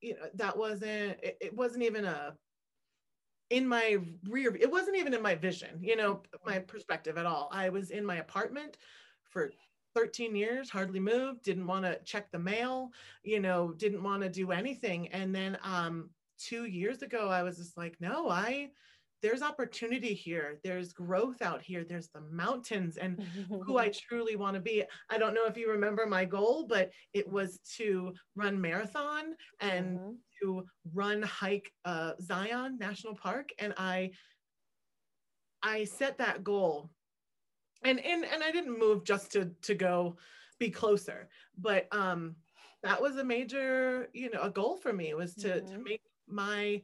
you 0.00 0.14
know 0.14 0.28
that 0.34 0.56
wasn't 0.56 1.18
it, 1.22 1.36
it 1.40 1.56
wasn't 1.56 1.82
even 1.82 2.04
a 2.04 2.34
in 3.50 3.66
my 3.66 3.98
rear 4.28 4.56
it 4.60 4.70
wasn't 4.70 4.96
even 4.96 5.12
in 5.12 5.22
my 5.22 5.34
vision 5.34 5.78
you 5.82 5.96
know 5.96 6.22
my 6.44 6.58
perspective 6.58 7.18
at 7.18 7.26
all 7.26 7.48
i 7.52 7.68
was 7.68 7.90
in 7.90 8.04
my 8.04 8.16
apartment 8.16 8.76
for 9.24 9.50
13 9.94 10.36
years 10.36 10.70
hardly 10.70 11.00
moved 11.00 11.42
didn't 11.42 11.66
want 11.66 11.84
to 11.84 11.98
check 12.04 12.30
the 12.30 12.38
mail 12.38 12.90
you 13.24 13.40
know 13.40 13.72
didn't 13.72 14.02
want 14.02 14.22
to 14.22 14.28
do 14.28 14.52
anything 14.52 15.08
and 15.08 15.34
then 15.34 15.58
um 15.64 16.10
2 16.38 16.66
years 16.66 17.02
ago 17.02 17.28
i 17.28 17.42
was 17.42 17.56
just 17.56 17.76
like 17.76 17.96
no 18.00 18.28
i 18.28 18.70
there's 19.22 19.42
opportunity 19.42 20.14
here 20.14 20.60
there's 20.64 20.92
growth 20.92 21.42
out 21.42 21.62
here 21.62 21.84
there's 21.84 22.08
the 22.10 22.20
mountains 22.20 22.96
and 22.96 23.20
who 23.66 23.76
I 23.78 23.90
truly 23.94 24.36
want 24.36 24.54
to 24.54 24.60
be. 24.60 24.84
I 25.10 25.18
don't 25.18 25.34
know 25.34 25.44
if 25.44 25.56
you 25.56 25.70
remember 25.70 26.06
my 26.06 26.24
goal, 26.24 26.66
but 26.66 26.92
it 27.12 27.28
was 27.28 27.58
to 27.76 28.14
run 28.34 28.60
marathon 28.60 29.36
and 29.60 30.00
Mhm. 30.00 30.22
to 30.42 30.64
run 30.84 31.22
hike 31.22 31.70
uh, 31.84 32.14
Zion 32.22 32.78
National 32.78 33.14
Park, 33.14 33.50
and 33.58 33.74
I 33.76 34.12
I 35.62 35.84
set 35.84 36.18
that 36.18 36.42
goal, 36.44 36.90
and 37.84 38.00
and 38.00 38.24
and 38.24 38.44
I 38.44 38.52
didn't 38.52 38.78
move 38.78 39.04
just 39.04 39.32
to 39.32 39.54
to 39.62 39.74
go 39.74 40.18
be 40.58 40.70
closer, 40.70 41.30
but 41.56 41.92
um 41.94 42.36
that 42.82 43.02
was 43.02 43.16
a 43.18 43.24
major 43.24 44.10
you 44.14 44.30
know 44.30 44.42
a 44.42 44.50
goal 44.50 44.78
for 44.78 44.92
me 44.92 45.14
was 45.14 45.36
to 45.38 45.62
to 45.62 45.72
Mhm. 45.72 45.84
make 45.84 46.02
my 46.28 46.82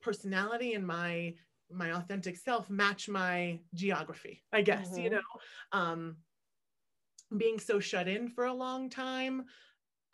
personality 0.00 0.74
and 0.74 0.86
my 0.86 1.36
my 1.70 1.92
authentic 1.92 2.36
self 2.36 2.68
match 2.70 3.08
my 3.08 3.60
geography 3.74 4.44
i 4.52 4.62
guess 4.62 4.96
you 4.96 5.08
Mhm. 5.08 5.10
know 5.10 5.22
um 5.72 6.18
being 7.36 7.60
so 7.60 7.78
shut 7.78 8.08
in 8.08 8.28
for 8.28 8.44
a 8.46 8.52
long 8.52 8.90
time 8.90 9.46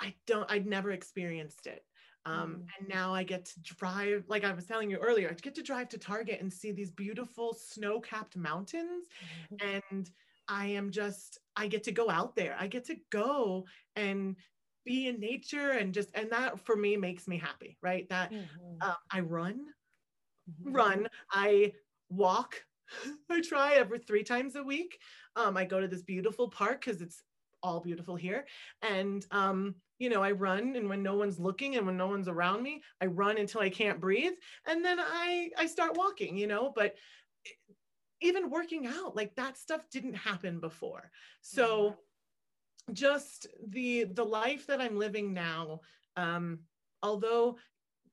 i 0.01 0.15
don't 0.27 0.51
i'd 0.51 0.67
never 0.67 0.93
experienced 0.93 1.67
it 1.67 1.87
um 2.27 2.61
Mhm. 2.61 2.75
and 2.79 2.89
now 2.89 3.15
i 3.15 3.23
get 3.25 3.45
to 3.47 3.61
drive 3.63 4.29
like 4.29 4.45
i 4.45 4.53
was 4.53 4.67
telling 4.67 4.91
you 4.91 4.99
earlier 4.99 5.31
i 5.31 5.35
get 5.35 5.55
to 5.55 5.63
drive 5.63 5.89
to 5.89 5.99
target 5.99 6.41
and 6.41 6.53
see 6.53 6.73
these 6.73 6.93
beautiful 6.93 7.55
snow-capped 7.55 8.37
mountains 8.37 9.07
and 9.61 10.11
I 10.51 10.67
am 10.69 10.91
just, 10.93 11.39
I 11.57 11.69
get 11.69 11.85
to 11.85 11.93
go 11.93 12.11
out 12.11 12.37
there. 12.37 12.57
I 12.59 12.69
get 12.69 12.85
to 12.87 12.97
go 13.11 13.67
and 13.97 14.37
be 14.85 15.09
in 15.09 15.21
nature 15.21 15.73
and 15.73 15.95
just, 15.95 16.11
and 16.15 16.33
that 16.33 16.61
for 16.61 16.77
me 16.77 16.97
makes 16.97 17.29
me 17.29 17.39
happy, 17.39 17.79
right? 17.83 18.09
That 18.11 18.31
Mhm. 18.31 18.83
uh, 18.83 18.95
I 19.13 19.21
run. 19.21 19.75
Run, 20.63 21.09
I 21.31 21.73
walk. 22.09 22.63
I 23.31 23.41
try 23.41 23.75
every 23.75 23.99
three 23.99 24.23
times 24.23 24.57
a 24.57 24.63
week. 24.63 24.99
Um, 25.35 25.57
I 25.57 25.65
go 25.65 25.81
to 25.81 25.89
this 25.89 26.03
beautiful 26.03 26.49
park 26.49 26.85
because 26.85 27.01
it's 27.01 27.23
all 27.63 27.81
beautiful 27.81 28.17
here. 28.17 28.47
And, 28.83 29.27
um, 29.31 29.75
you 29.99 30.09
know, 30.09 30.23
I 30.23 30.33
run 30.33 30.77
and 30.77 30.89
when 30.89 31.03
no 31.03 31.17
one's 31.17 31.39
looking 31.39 31.77
and 31.77 31.87
when 31.87 31.97
no 31.97 32.07
one's 32.07 32.29
around 32.29 32.63
me, 32.63 32.83
I 33.01 33.07
run 33.07 33.39
until 33.39 33.61
I 33.61 33.71
can't 33.71 34.01
breathe. 34.01 34.35
And 34.67 34.85
then 34.85 34.99
I, 35.01 35.51
I 35.59 35.67
start 35.67 35.97
walking, 35.97 36.37
you 36.37 36.47
know, 36.47 36.73
but 36.75 36.95
even 38.21 38.51
working 38.51 38.87
out, 38.87 39.17
like 39.17 39.35
that 39.37 39.59
stuff 39.59 39.89
didn't 39.91 40.15
happen 40.15 40.61
before. 40.61 41.11
So 41.41 41.97
just 42.93 43.47
the, 43.69 44.05
the 44.05 44.25
life 44.25 44.67
that 44.69 44.81
I'm 44.81 44.99
living 44.99 45.33
now, 45.33 45.81
um, 46.17 46.61
although 47.03 47.59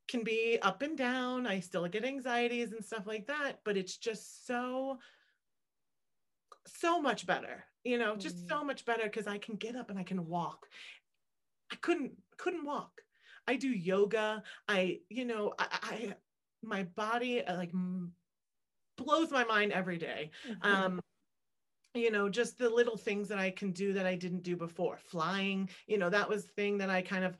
can 0.08 0.24
be 0.24 0.60
up 0.62 0.82
and 0.82 0.97
down. 0.97 1.47
I 1.47 1.60
still 1.60 1.88
get 1.88 2.06
anxieties 2.06 2.72
and 2.74 2.84
stuff 2.86 3.08
like 3.08 3.28
that, 3.28 3.64
but 3.64 3.78
it's 3.78 3.97
just 3.97 4.45
so, 4.45 4.99
so 6.68 7.01
much 7.01 7.26
better, 7.26 7.66
you 7.84 7.97
know, 7.97 8.16
just 8.16 8.38
Mhm. 8.38 8.47
so 8.47 8.64
much 8.64 8.86
better 8.86 9.04
because 9.04 9.28
I 9.28 9.38
can 9.38 9.56
get 9.56 9.76
up 9.76 9.89
and 9.89 9.99
I 9.99 10.04
can 10.04 10.26
walk. 10.26 10.70
I 11.72 11.76
couldn't, 11.78 12.22
couldn't 12.38 12.66
walk. 12.66 13.01
I 13.47 13.56
do 13.58 13.70
yoga. 13.70 14.43
I, 14.68 15.01
you 15.10 15.26
know, 15.26 15.54
I, 15.60 15.68
I 15.82 16.16
my 16.62 16.84
body 16.84 17.43
uh, 17.43 17.58
like 17.58 17.74
m- 17.74 18.16
blows 18.97 19.32
my 19.32 19.43
mind 19.45 19.74
every 19.74 19.97
day 19.97 20.32
Mhm. 20.43 20.62
um 20.62 21.01
you 21.93 22.12
know 22.12 22.30
just 22.30 22.58
the 22.58 22.70
little 22.70 22.97
things 22.97 23.28
that 23.30 23.39
i 23.39 23.51
can 23.51 23.72
do 23.72 23.93
that 23.93 24.06
i 24.06 24.16
didn't 24.16 24.41
do 24.43 24.56
before 24.58 24.97
flying 24.97 25.70
you 25.88 25.97
know 25.97 26.10
that 26.10 26.30
was 26.30 26.45
the 26.45 26.54
thing 26.54 26.78
that 26.78 26.89
i 26.89 27.01
kind 27.01 27.26
of 27.26 27.38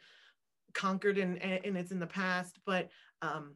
conquered 0.74 1.18
and 1.18 1.42
and 1.42 1.78
it's 1.78 1.92
in 1.92 2.00
the 2.00 2.08
past 2.08 2.60
but 2.66 2.90
um 3.22 3.56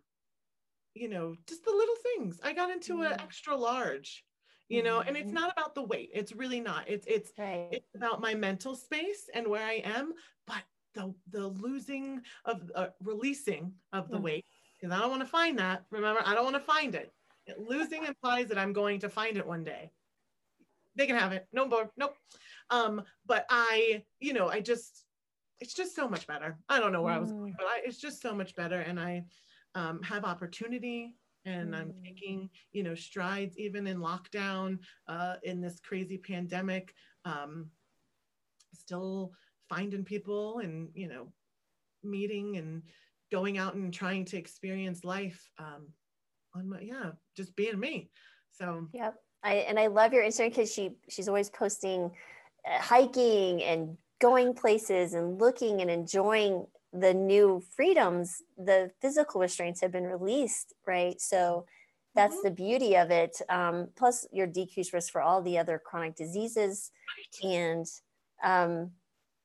you 0.93 1.07
know 1.09 1.35
just 1.47 1.63
the 1.63 1.71
little 1.71 1.95
things. 1.95 2.39
I 2.43 2.53
got 2.53 2.71
into 2.71 3.01
an 3.01 3.13
Mm. 3.13 3.21
extra 3.21 3.55
large 3.55 4.25
you 4.69 4.83
know 4.83 4.99
and 5.01 5.15
it's 5.15 5.31
Mhm. 5.31 5.35
not 5.35 5.51
about 5.51 5.75
the 5.75 5.83
weight. 5.83 6.09
It's 6.13 6.33
really 6.33 6.59
not. 6.59 6.89
It's 6.89 7.05
it's 7.07 7.31
right. 7.37 7.69
it's 7.71 7.95
about 7.95 8.21
my 8.21 8.33
mental 8.33 8.75
space 8.75 9.29
and 9.33 9.47
where 9.47 9.63
i 9.65 9.75
am 9.83 10.13
but 10.45 10.63
the 10.93 11.13
the 11.29 11.47
losing 11.47 12.21
of 12.45 12.69
uh, 12.75 12.87
releasing 13.01 13.73
of 13.93 14.09
the 14.09 14.17
Mm. 14.17 14.23
weight 14.23 14.45
because 14.79 14.91
i 14.95 14.99
don't 14.99 15.09
want 15.11 15.21
to 15.21 15.27
find 15.27 15.57
that. 15.59 15.85
Remember 15.91 16.21
i 16.25 16.33
don't 16.33 16.43
want 16.45 16.55
to 16.55 16.71
find 16.75 16.95
it 16.95 17.13
losing 17.57 18.03
implies 18.05 18.47
that 18.49 18.57
i'm 18.57 18.73
going 18.73 18.99
to 18.99 19.09
find 19.09 19.37
it 19.37 19.45
one 19.45 19.63
day. 19.63 19.91
They 20.95 21.05
can 21.05 21.15
have 21.15 21.31
it. 21.31 21.47
No 21.53 21.67
more. 21.67 21.91
Nope. 21.95 22.17
Um 22.69 23.03
but 23.25 23.45
i 23.49 24.03
you 24.19 24.33
know 24.33 24.47
i 24.49 24.59
just 24.59 25.05
it's 25.59 25.73
just 25.73 25.95
so 25.95 26.07
much 26.07 26.27
better 26.27 26.57
i 26.69 26.79
don't 26.79 26.91
know 26.93 27.01
where 27.01 27.13
i 27.13 27.19
was 27.19 27.31
going 27.31 27.53
Mm. 27.53 27.57
but 27.57 27.65
I, 27.67 27.81
it's 27.85 27.97
just 27.99 28.21
so 28.21 28.33
much 28.33 28.55
better 28.55 28.79
and 28.81 28.99
i 28.99 29.23
um, 29.75 30.01
have 30.03 30.23
opportunity 30.25 31.15
and 31.45 31.75
i'm 31.75 31.89
Mm. 31.89 32.03
taking 32.05 32.49
you 32.71 32.83
know 32.83 32.95
strides 32.95 33.57
even 33.57 33.87
in 33.87 33.97
lockdown 33.99 34.79
uh, 35.07 35.35
in 35.43 35.61
this 35.61 35.79
crazy 35.79 36.17
pandemic 36.17 36.93
um, 37.25 37.69
still 38.73 39.31
finding 39.69 40.03
people 40.03 40.59
and 40.59 40.89
you 40.93 41.07
know 41.07 41.31
meeting 42.03 42.57
and 42.57 42.83
going 43.31 43.57
out 43.57 43.73
and 43.75 43.93
trying 43.93 44.23
to 44.25 44.37
experience 44.37 45.03
life 45.03 45.49
um, 45.59 45.87
on 46.55 46.69
my 46.69 46.79
yeah 46.81 47.11
just 47.35 47.55
being 47.55 47.79
me 47.79 48.09
so 48.51 48.87
Yep. 48.93 49.15
I 49.43 49.53
and 49.69 49.77
I 49.79 49.87
love 49.87 50.13
your 50.13 50.23
Instagram 50.23 50.49
because 50.49 50.73
she 50.73 50.91
she's 51.09 51.27
always 51.27 51.49
posting 51.49 52.11
uh, 52.65 52.79
hiking 52.79 53.61
and 53.63 53.97
going 54.19 54.53
places 54.53 55.13
and 55.13 55.39
looking 55.39 55.81
and 55.81 55.89
enjoying 55.89 56.65
the 56.93 57.13
new 57.13 57.61
freedoms. 57.75 58.41
The 58.57 58.91
physical 59.01 59.41
restraints 59.41 59.81
have 59.81 59.91
been 59.91 60.05
released, 60.07 60.73
right? 60.85 61.19
So 61.21 61.65
that's 62.15 62.35
Mhm. 62.37 62.43
the 62.43 62.51
beauty 62.51 62.95
of 62.97 63.11
it. 63.11 63.39
Um, 63.49 63.91
plus, 63.95 64.25
your 64.31 64.47
decreased 64.47 64.93
risk 64.93 65.11
for 65.11 65.21
all 65.21 65.41
the 65.41 65.57
other 65.57 65.77
chronic 65.77 66.15
diseases, 66.15 66.91
and 67.43 67.85
um, 68.41 68.95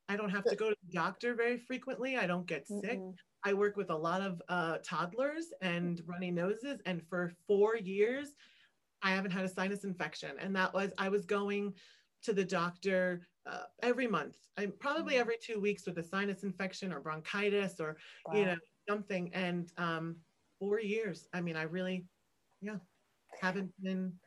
I 0.09 0.17
don't 0.17 0.31
have 0.31 0.45
to 0.45 0.57
go 0.57 0.71
to 0.71 0.77
the 0.87 0.93
doctor 0.93 1.35
very 1.35 1.59
frequently. 1.59 2.17
I 2.17 2.27
don't 2.27 2.47
get 2.47 2.67
sick. 2.67 2.99
mm-mm. 2.99 3.15
I 3.45 3.55
work 3.55 3.77
with 3.77 3.91
a 3.91 3.97
lot 3.97 4.23
of 4.23 4.41
uh, 4.49 4.79
toddlers 4.79 5.53
and 5.61 6.01
runny 6.07 6.31
noses, 6.31 6.81
and 6.87 7.03
for 7.09 7.33
four 7.47 7.77
years, 7.77 8.35
I 9.03 9.11
haven't 9.11 9.33
had 9.33 9.45
a 9.45 9.49
sinus 9.49 9.85
infection. 9.85 10.39
And 10.39 10.55
that 10.57 10.73
was 10.73 10.93
I 10.99 11.09
was 11.09 11.27
going 11.27 11.75
to 12.23 12.33
the 12.33 12.45
doctor 12.45 13.27
uh, 13.47 13.65
every 13.83 14.07
month. 14.07 14.37
I'm 14.57 14.73
probably 14.73 15.15
Mhm. 15.15 15.21
every 15.21 15.39
two 15.39 15.61
weeks 15.61 15.87
with 15.87 15.99
a 15.99 16.03
sinus 16.03 16.43
infection 16.45 16.93
or 16.93 17.01
bronchitis 17.01 17.81
or 17.81 17.97
you 18.33 18.45
know 18.47 18.57
something. 18.89 19.33
And 19.35 19.73
um, 19.79 20.17
four 20.59 20.81
years. 20.81 21.29
I 21.33 21.41
mean, 21.41 21.57
I 21.57 21.63
really, 21.63 22.07
yeah, 22.61 22.79
haven't 23.41 23.73
been 23.83 24.19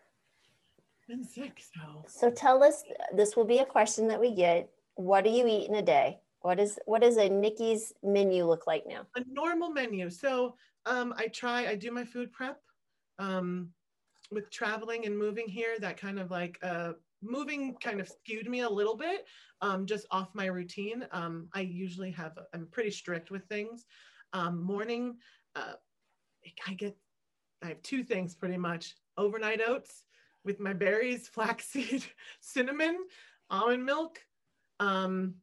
been 1.08 1.24
sick. 1.24 1.62
So 1.62 2.04
So 2.08 2.32
tell 2.32 2.64
us. 2.64 2.84
This 3.14 3.36
will 3.36 3.46
be 3.46 3.60
a 3.60 3.66
question 3.66 4.08
that 4.08 4.20
we 4.20 4.32
get. 4.34 4.70
What 4.96 5.24
do 5.24 5.30
you 5.30 5.48
eat 5.48 5.70
in 5.70 5.76
a 5.76 5.82
day? 5.82 6.20
What 6.42 6.60
is 6.60 6.80
what 6.86 7.02
does 7.02 7.18
a 7.18 7.30
Nikki's 7.30 7.94
menu 8.04 8.46
look 8.46 8.68
like 8.68 8.86
now? 8.88 9.08
a 9.16 9.24
normal 9.28 9.70
menu. 9.70 10.10
So 10.10 10.56
um, 10.86 11.14
I 11.18 11.28
try, 11.28 11.68
I 11.68 11.76
do 11.76 11.92
my 11.92 12.04
food 12.04 12.32
prep. 12.32 12.62
Um, 13.18 13.74
with 14.32 14.50
traveling 14.50 15.06
and 15.06 15.18
moving 15.18 15.48
here, 15.48 15.78
that 15.80 15.98
kind 15.98 16.20
of 16.20 16.32
like 16.32 16.58
uh, 16.64 16.94
moving 17.26 17.76
kind 17.82 18.00
of 18.00 18.08
skewed 18.08 18.50
me 18.50 18.62
a 18.62 18.70
little 18.70 18.96
bit, 18.96 19.26
um, 19.62 19.86
just 19.86 20.06
off 20.12 20.30
my 20.34 20.46
routine. 20.46 21.06
Um, 21.12 21.50
I 21.54 21.62
usually 21.62 22.12
have, 22.12 22.38
I'm 22.54 22.68
pretty 22.72 22.92
strict 22.92 23.32
with 23.32 23.46
things. 23.46 23.86
Um, 24.34 24.64
morning, 24.64 25.18
uh, 25.56 25.74
I 26.68 26.74
get, 26.74 26.98
I 27.64 27.70
have 27.70 27.82
two 27.82 28.04
things 28.04 28.36
pretty 28.36 28.58
much 28.58 28.96
overnight 29.18 29.62
oats 29.66 30.06
with 30.44 30.60
my 30.60 30.74
berries, 30.74 31.28
flaxseed, 31.34 32.06
cinnamon, 32.40 32.98
almond 33.50 33.86
milk. 33.86 34.20
Um, 34.80 35.36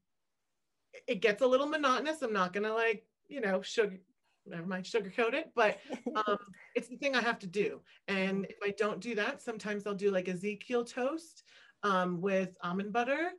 it 1.06 1.20
gets 1.20 1.42
a 1.42 1.46
little 1.46 1.66
monotonous. 1.66 2.22
I'm 2.22 2.32
not 2.32 2.52
gonna 2.52 2.72
like, 2.72 3.04
you 3.28 3.40
know, 3.40 3.62
sugar, 3.62 3.98
never 4.46 4.66
mind, 4.66 4.84
sugarcoat 4.84 5.34
it, 5.34 5.50
but 5.54 5.78
um, 6.26 6.38
it's 6.74 6.88
the 6.88 6.96
thing 6.96 7.14
I 7.14 7.22
have 7.22 7.38
to 7.40 7.46
do. 7.46 7.80
And 8.08 8.46
if 8.48 8.56
I 8.62 8.70
don't 8.76 9.00
do 9.00 9.14
that, 9.16 9.42
sometimes 9.42 9.86
I'll 9.86 9.94
do 9.94 10.10
like 10.10 10.28
Ezekiel 10.28 10.84
toast 10.84 11.44
um, 11.82 12.20
with 12.20 12.56
almond 12.62 12.92
butter 12.92 13.30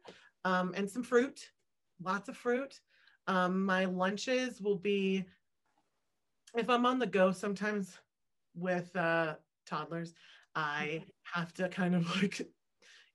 um, 0.45 0.73
and 0.75 0.89
some 0.89 1.03
fruit, 1.03 1.49
lots 2.01 2.29
of 2.29 2.37
fruit. 2.37 2.79
Um, 3.27 3.65
my 3.65 3.85
lunches 3.85 4.61
will 4.61 4.77
be, 4.77 5.25
if 6.55 6.69
I'm 6.69 6.85
on 6.85 6.99
the 6.99 7.07
go, 7.07 7.31
sometimes 7.31 7.97
with 8.55 8.95
uh, 8.95 9.35
toddlers, 9.65 10.13
I 10.55 11.03
have 11.33 11.53
to 11.55 11.69
kind 11.69 11.95
of 11.95 12.15
like 12.21 12.41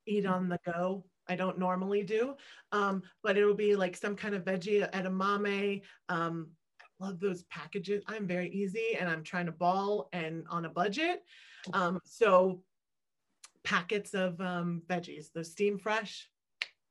eat 0.06 0.26
on 0.26 0.48
the 0.48 0.58
go. 0.64 1.04
I 1.30 1.36
don't 1.36 1.58
normally 1.58 2.02
do, 2.02 2.34
um, 2.72 3.02
but 3.22 3.36
it'll 3.36 3.54
be 3.54 3.76
like 3.76 3.94
some 3.94 4.16
kind 4.16 4.34
of 4.34 4.44
veggie 4.44 4.90
edamame. 4.92 5.82
Um, 6.08 6.48
I 6.80 7.04
love 7.04 7.20
those 7.20 7.42
packages. 7.44 8.02
I'm 8.06 8.26
very 8.26 8.48
easy 8.48 8.96
and 8.98 9.10
I'm 9.10 9.22
trying 9.22 9.44
to 9.44 9.52
ball 9.52 10.08
and 10.14 10.44
on 10.48 10.64
a 10.64 10.70
budget. 10.70 11.22
Um, 11.74 12.00
so 12.04 12.62
packets 13.68 14.14
of 14.14 14.40
um, 14.40 14.80
veggies, 14.88 15.30
those 15.34 15.50
steam 15.50 15.78
fresh, 15.78 16.30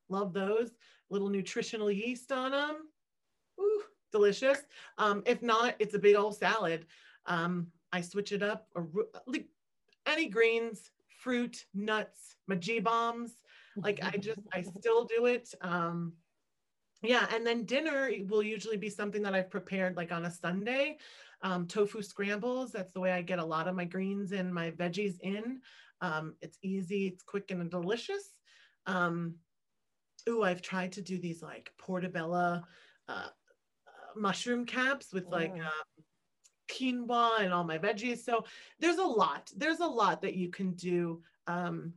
love 0.08 0.32
those. 0.32 0.70
Little 1.10 1.28
nutritional 1.28 1.90
yeast 1.90 2.30
on 2.30 2.52
them. 2.52 2.76
Ooh, 3.60 3.82
delicious. 4.12 4.60
Um, 4.96 5.24
if 5.26 5.42
not, 5.42 5.74
it's 5.80 5.94
a 5.94 5.98
big 5.98 6.14
old 6.14 6.36
salad. 6.36 6.86
Um, 7.26 7.66
I 7.92 8.00
switch 8.00 8.30
it 8.30 8.44
up. 8.44 8.68
Or 8.76 8.86
like 9.26 9.48
any 10.06 10.28
greens, 10.28 10.92
fruit, 11.18 11.64
nuts, 11.74 12.36
my 12.46 12.54
G 12.54 12.78
bombs. 12.78 13.32
Like 13.76 13.98
I 14.04 14.16
just, 14.16 14.40
I 14.52 14.62
still 14.78 15.04
do 15.04 15.26
it. 15.26 15.52
Um, 15.60 16.12
yeah, 17.02 17.26
and 17.34 17.44
then 17.44 17.64
dinner 17.64 18.10
will 18.28 18.42
usually 18.42 18.76
be 18.76 18.90
something 18.90 19.22
that 19.22 19.34
I've 19.34 19.50
prepared 19.50 19.96
like 19.96 20.12
on 20.12 20.26
a 20.26 20.30
Sunday. 20.30 20.98
Um, 21.42 21.66
tofu 21.66 22.02
scrambles. 22.02 22.70
That's 22.70 22.92
the 22.92 23.00
way 23.00 23.12
I 23.12 23.22
get 23.22 23.40
a 23.40 23.44
lot 23.44 23.66
of 23.66 23.74
my 23.74 23.84
greens 23.84 24.30
and 24.30 24.54
my 24.54 24.70
veggies 24.72 25.18
in. 25.20 25.60
Um, 26.00 26.34
it's 26.40 26.58
easy, 26.62 27.06
it's 27.06 27.22
quick 27.22 27.50
and 27.50 27.70
delicious. 27.70 28.34
Um, 28.86 29.36
ooh, 30.28 30.42
I've 30.42 30.62
tried 30.62 30.92
to 30.92 31.02
do 31.02 31.18
these 31.18 31.42
like 31.42 31.72
portobello 31.78 32.62
uh, 33.08 33.12
uh, 33.12 33.30
mushroom 34.16 34.66
caps 34.66 35.12
with 35.12 35.26
like 35.30 35.54
Mm. 35.54 35.66
um, 35.66 36.04
quinoa 36.70 37.40
and 37.40 37.52
all 37.52 37.64
my 37.64 37.78
veggies. 37.78 38.18
So 38.18 38.44
there's 38.78 38.98
a 38.98 39.04
lot. 39.04 39.50
There's 39.56 39.80
a 39.80 39.86
lot 39.86 40.22
that 40.22 40.34
you 40.34 40.50
can 40.50 40.72
do 40.72 41.22
um, 41.46 41.94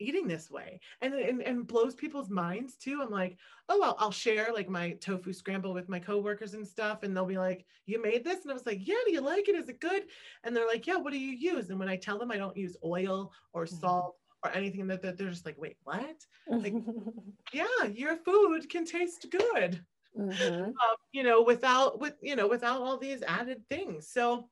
eating 0.00 0.26
this 0.26 0.50
way, 0.50 0.80
and, 1.00 1.14
and 1.14 1.42
and 1.42 1.66
blows 1.66 1.94
people's 1.94 2.30
minds 2.30 2.76
too. 2.76 3.00
I'm 3.02 3.10
like, 3.10 3.38
oh, 3.68 3.78
well, 3.80 3.96
I'll 3.98 4.10
share 4.10 4.52
like 4.52 4.68
my 4.68 4.92
tofu 4.94 5.32
scramble 5.32 5.74
with 5.74 5.88
my 5.88 6.00
coworkers 6.00 6.54
and 6.54 6.66
stuff, 6.66 7.02
and 7.02 7.16
they'll 7.16 7.26
be 7.26 7.38
like, 7.38 7.66
you 7.86 8.00
made 8.02 8.24
this, 8.24 8.42
and 8.42 8.50
I 8.50 8.54
was 8.54 8.66
like, 8.66 8.86
yeah, 8.86 8.96
do 9.06 9.12
you 9.12 9.20
like 9.20 9.48
it? 9.48 9.54
Is 9.56 9.68
it 9.68 9.80
good? 9.80 10.10
And 10.44 10.56
they're 10.56 10.66
like, 10.66 10.86
yeah, 10.86 10.96
what 10.96 11.12
do 11.12 11.18
you 11.18 11.32
use? 11.32 11.70
And 11.70 11.78
when 11.78 11.88
I 11.88 11.96
tell 11.96 12.18
them 12.18 12.30
I 12.30 12.36
don't 12.36 12.56
use 12.56 12.76
oil 12.84 13.32
or 13.52 13.66
Mhm. 13.70 14.00
salt 14.00 14.16
or 14.42 14.50
anything 14.52 14.86
that, 14.88 15.02
that 15.02 15.16
they're 15.18 15.30
just 15.30 15.46
like, 15.46 15.58
wait, 15.58 15.76
what? 15.82 16.26
Like, 16.62 16.80
yeah, 17.52 17.84
your 17.84 18.16
food 18.16 18.68
can 18.70 18.84
taste 18.84 19.26
good. 19.30 19.86
Mhm. 20.14 20.80
um, 20.82 20.96
you 21.12 21.22
know, 21.22 21.42
without 21.42 21.98
with 22.00 22.18
you 22.22 22.36
know, 22.36 22.48
without 22.48 22.80
all 22.82 22.98
these 22.98 23.22
added 23.22 23.68
things. 23.68 24.08
So 24.08 24.50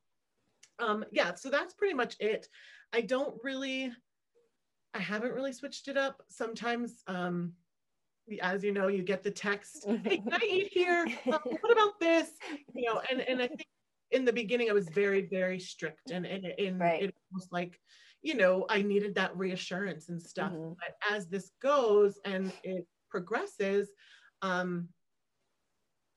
um 0.78 1.04
yeah, 1.12 1.34
so 1.34 1.50
that's 1.50 1.74
pretty 1.74 1.94
much 1.94 2.16
it. 2.20 2.48
I 2.92 3.02
don't 3.02 3.42
really 3.44 3.94
I 4.98 5.00
haven't 5.00 5.32
really 5.32 5.52
switched 5.52 5.86
it 5.86 5.96
up. 5.96 6.22
Sometimes 6.28 7.02
um 7.06 7.52
as 8.42 8.62
you 8.62 8.72
know, 8.72 8.88
you 8.88 9.02
get 9.02 9.22
the 9.22 9.30
text, 9.30 9.86
hey, 10.04 10.18
can 10.18 10.34
I 10.34 10.46
eat 10.50 10.68
here? 10.72 11.06
Um, 11.32 11.38
what 11.60 11.72
about 11.72 11.98
this? 12.00 12.32
You 12.74 12.86
know, 12.92 13.00
and 13.10 13.20
and 13.20 13.40
I 13.40 13.46
think 13.46 13.66
in 14.10 14.24
the 14.24 14.32
beginning 14.32 14.68
I 14.68 14.74
was 14.74 14.88
very, 14.88 15.22
very 15.28 15.60
strict 15.60 16.10
and 16.10 16.26
and, 16.26 16.44
and 16.44 16.80
Right. 16.80 17.04
it 17.04 17.14
was 17.32 17.48
like, 17.52 17.80
you 18.22 18.34
know, 18.34 18.66
I 18.68 18.82
needed 18.82 19.14
that 19.14 19.36
reassurance 19.36 20.08
and 20.08 20.20
stuff. 20.20 20.52
Mhm. 20.52 20.76
But 20.76 20.96
as 21.08 21.28
this 21.28 21.52
goes 21.62 22.18
and 22.24 22.52
it 22.64 22.86
progresses, 23.08 23.88
um, 24.42 24.88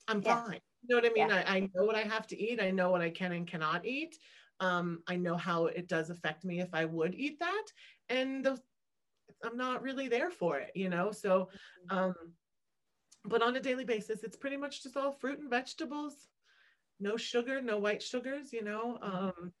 I'm 0.08 0.22
Yeah. 0.22 0.44
fine. 0.44 0.60
You 0.82 0.96
know 0.96 1.00
what 1.00 1.10
I 1.10 1.14
mean? 1.14 1.28
Yeah. 1.28 1.44
I, 1.46 1.56
I 1.56 1.60
know 1.72 1.84
what 1.84 1.94
I 1.94 2.02
have 2.02 2.26
to 2.26 2.36
eat. 2.36 2.60
I 2.60 2.72
know 2.72 2.90
what 2.90 3.00
I 3.00 3.10
can 3.10 3.32
and 3.32 3.46
cannot 3.46 3.86
eat. 3.86 4.18
Um, 4.60 5.02
I 5.06 5.16
know 5.16 5.36
how 5.36 5.66
it 5.66 5.86
does 5.88 6.10
affect 6.10 6.44
me 6.44 6.60
if 6.60 6.68
I 6.72 6.84
would 6.84 7.14
eat 7.14 7.38
that. 7.40 7.66
And 8.08 8.44
those, 8.44 8.60
I'm 9.44 9.56
not 9.56 9.82
really 9.82 10.08
there 10.08 10.30
for 10.30 10.58
it, 10.58 10.70
you 10.74 10.88
know? 10.88 11.12
So, 11.12 11.48
um, 11.90 12.14
but 13.24 13.42
on 13.42 13.56
a 13.56 13.60
daily 13.60 13.84
basis, 13.84 14.22
it's 14.24 14.36
pretty 14.36 14.56
much 14.56 14.82
just 14.82 14.96
all 14.96 15.12
fruit 15.12 15.38
and 15.40 15.50
vegetables, 15.50 16.28
no 17.00 17.16
sugar, 17.16 17.60
no 17.60 17.78
white 17.78 18.02
sugars, 18.02 18.52
you 18.52 18.64
know? 18.64 18.98
Um, 19.02 19.52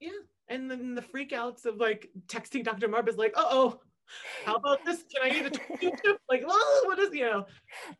yeah. 0.00 0.10
And 0.48 0.70
then 0.70 0.94
the 0.94 1.02
freakouts 1.02 1.64
of 1.64 1.78
like 1.78 2.08
texting 2.26 2.64
Dr. 2.64 2.88
Marbas 2.88 3.16
like, 3.16 3.32
uh 3.36 3.44
oh, 3.48 3.80
how 4.44 4.56
about 4.56 4.84
this? 4.84 5.02
Can 5.12 5.30
I 5.30 5.36
eat 5.36 5.46
a 5.46 5.50
tortilla 5.50 5.92
chip? 6.04 6.18
Like, 6.28 6.44
oh, 6.46 6.82
what 6.86 6.98
is, 6.98 7.14
you 7.14 7.24
know? 7.24 7.46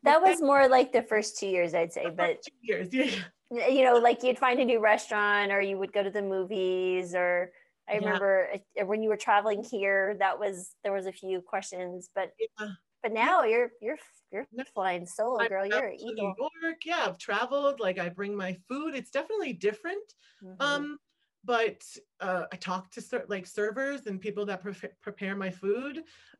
that 0.05 0.23
was 0.23 0.41
more 0.41 0.69
like 0.69 0.93
the 0.93 1.03
first 1.03 1.39
two 1.39 1.49
years, 1.49 1.75
I'd 1.75 1.93
say. 1.93 2.07
But 2.15 2.43
two 2.43 2.55
years. 2.63 2.89
Yeah. 2.93 3.69
you 3.69 3.85
know, 3.85 3.95
like 3.95 4.23
you'd 4.23 4.39
find 4.39 4.61
a 4.61 4.65
new 4.65 4.81
restaurant 4.81 5.53
or 5.53 5.61
you 5.61 5.79
would 5.79 5.93
go 5.93 6.03
to 6.03 6.11
the 6.11 6.23
movies 6.23 7.15
or 7.15 7.51
I 7.89 7.95
Yeah. 7.95 7.99
remember 7.99 8.49
uh, 8.81 8.87
when 8.87 9.03
you 9.03 9.09
were 9.09 9.17
traveling 9.17 9.63
here, 9.63 10.17
that 10.19 10.39
was 10.39 10.75
there 10.83 10.93
was 10.93 11.07
a 11.07 11.13
few 11.13 11.41
questions, 11.41 12.11
but 12.15 12.33
Yeah. 12.39 12.69
but 13.03 13.13
now 13.13 13.45
you're 13.45 13.71
you're 13.81 13.99
you're 14.33 14.47
flying 14.75 15.07
solo, 15.07 15.41
I've 15.41 15.49
girl. 15.49 15.65
You're 15.67 15.91
eagle. 15.93 16.35
New 16.39 16.51
York. 16.63 16.85
Yeah, 16.85 17.05
I've 17.07 17.19
traveled. 17.19 17.79
Like 17.81 17.99
I 17.99 18.09
bring 18.09 18.37
my 18.37 18.55
food. 18.69 18.95
It's 18.95 19.11
definitely 19.11 19.53
different. 19.53 20.15
Mhm. 20.43 20.57
Um, 20.61 20.99
but 21.45 21.85
uh, 22.19 22.47
I 22.53 22.57
talk 22.57 22.91
to 22.91 23.01
ser- 23.01 23.27
like 23.29 23.47
servers 23.47 24.07
and 24.07 24.21
people 24.21 24.45
that 24.47 24.63
pre- 24.63 24.91
prepare 25.01 25.37
my 25.37 25.51
food. 25.51 25.99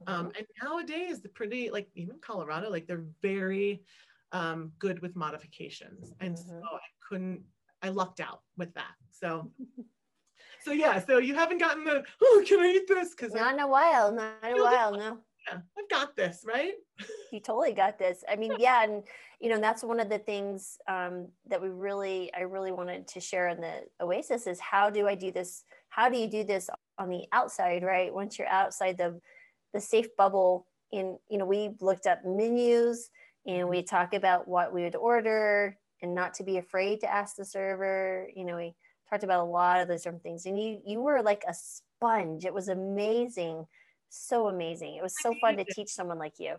Um, 0.09 0.27
Mm-hmm. 0.27 0.39
and 0.39 0.47
nowadays, 0.63 1.21
the 1.23 1.29
pretty 1.29 1.71
like 1.71 1.89
even 1.95 2.19
Colorado, 2.19 2.69
like 2.71 2.87
they're 2.89 3.07
very 3.23 3.85
um, 4.33 4.73
good 4.81 5.01
with 5.03 5.15
modifications. 5.15 6.13
And 6.19 6.37
so 6.37 6.55
Mhm. 6.55 6.65
I 6.75 6.89
couldn't. 7.09 7.45
I 7.83 7.91
lucked 7.91 8.19
out 8.21 8.43
with 8.57 8.75
that. 8.75 8.95
So. 9.13 9.53
So 10.67 10.73
yeah, 10.73 10.99
so 10.99 11.19
you 11.19 11.37
haven't 11.37 11.59
gotten 11.59 11.85
the 11.85 12.03
oh 12.21 12.45
can 12.45 12.59
I 12.59 12.67
eat 12.71 12.89
this 12.89 13.11
because 13.11 13.33
not 13.33 13.55
in 13.55 13.61
a 13.61 13.69
while, 13.69 14.11
not 14.11 14.35
in 14.43 14.59
a 14.59 14.63
while, 14.65 14.91
no. 14.91 15.19
yeah, 15.47 15.59
I've 15.79 15.89
got 15.89 16.17
this 16.17 16.45
right. 16.45 16.73
you 17.33 17.39
totally 17.39 17.73
got 17.73 18.01
this. 18.01 18.25
I 18.29 18.35
mean, 18.35 18.53
yeah, 18.59 18.83
and 18.83 19.05
you 19.39 19.49
know 19.49 19.61
that's 19.61 19.85
one 19.85 20.01
of 20.01 20.09
the 20.09 20.19
things 20.19 20.79
um, 20.89 21.29
that 21.49 21.63
we 21.63 21.69
really, 21.69 22.35
I 22.35 22.41
really 22.41 22.73
wanted 22.73 23.07
to 23.07 23.21
share 23.21 23.47
in 23.47 23.61
the 23.61 23.83
Oasis 24.01 24.49
is 24.49 24.59
how 24.59 24.91
do 24.91 25.07
I 25.07 25.15
do 25.15 25.31
this? 25.31 25.63
How 25.89 26.09
do 26.09 26.19
you 26.19 26.27
do 26.27 26.43
this 26.43 26.69
on 26.99 27.11
the 27.11 27.27
outside, 27.31 27.85
right? 27.85 28.13
Once 28.13 28.37
you're 28.37 28.49
outside 28.49 28.99
the 28.99 29.21
the 29.73 29.81
safe 29.81 30.09
bubble. 30.17 30.67
In 30.91 31.17
you 31.31 31.39
know, 31.39 31.47
we 31.47 31.77
looked 31.81 32.07
up 32.07 32.25
menus 32.25 33.11
and 33.47 33.69
we 33.69 33.85
talk 33.85 34.15
about 34.15 34.49
what 34.49 34.73
we 34.73 34.83
would 34.83 34.97
order 34.97 35.79
and 36.03 36.13
not 36.13 36.35
to 36.35 36.43
be 36.43 36.59
afraid 36.59 37.01
to 37.03 37.13
ask 37.13 37.37
the 37.37 37.45
server. 37.45 38.29
You 38.35 38.45
know, 38.45 38.57
we 38.57 38.75
talked 39.09 39.25
about 39.25 39.41
a 39.41 39.51
lot 39.51 39.81
of 39.81 39.89
those 39.89 40.03
different 40.03 40.23
things, 40.23 40.47
and 40.47 40.61
you 40.61 40.81
you 40.85 41.01
were 41.01 41.23
like 41.23 41.45
a 41.49 41.55
sponge. 41.55 42.45
It 42.45 42.55
was 42.55 42.69
amazing. 42.69 43.67
So 44.09 44.49
amazing. 44.49 44.97
It 44.97 45.03
was 45.03 45.15
so 45.21 45.35
fun 45.41 45.57
to 45.57 45.65
teach 45.65 45.89
someone 45.89 46.19
like 46.19 46.39
you. 46.39 46.57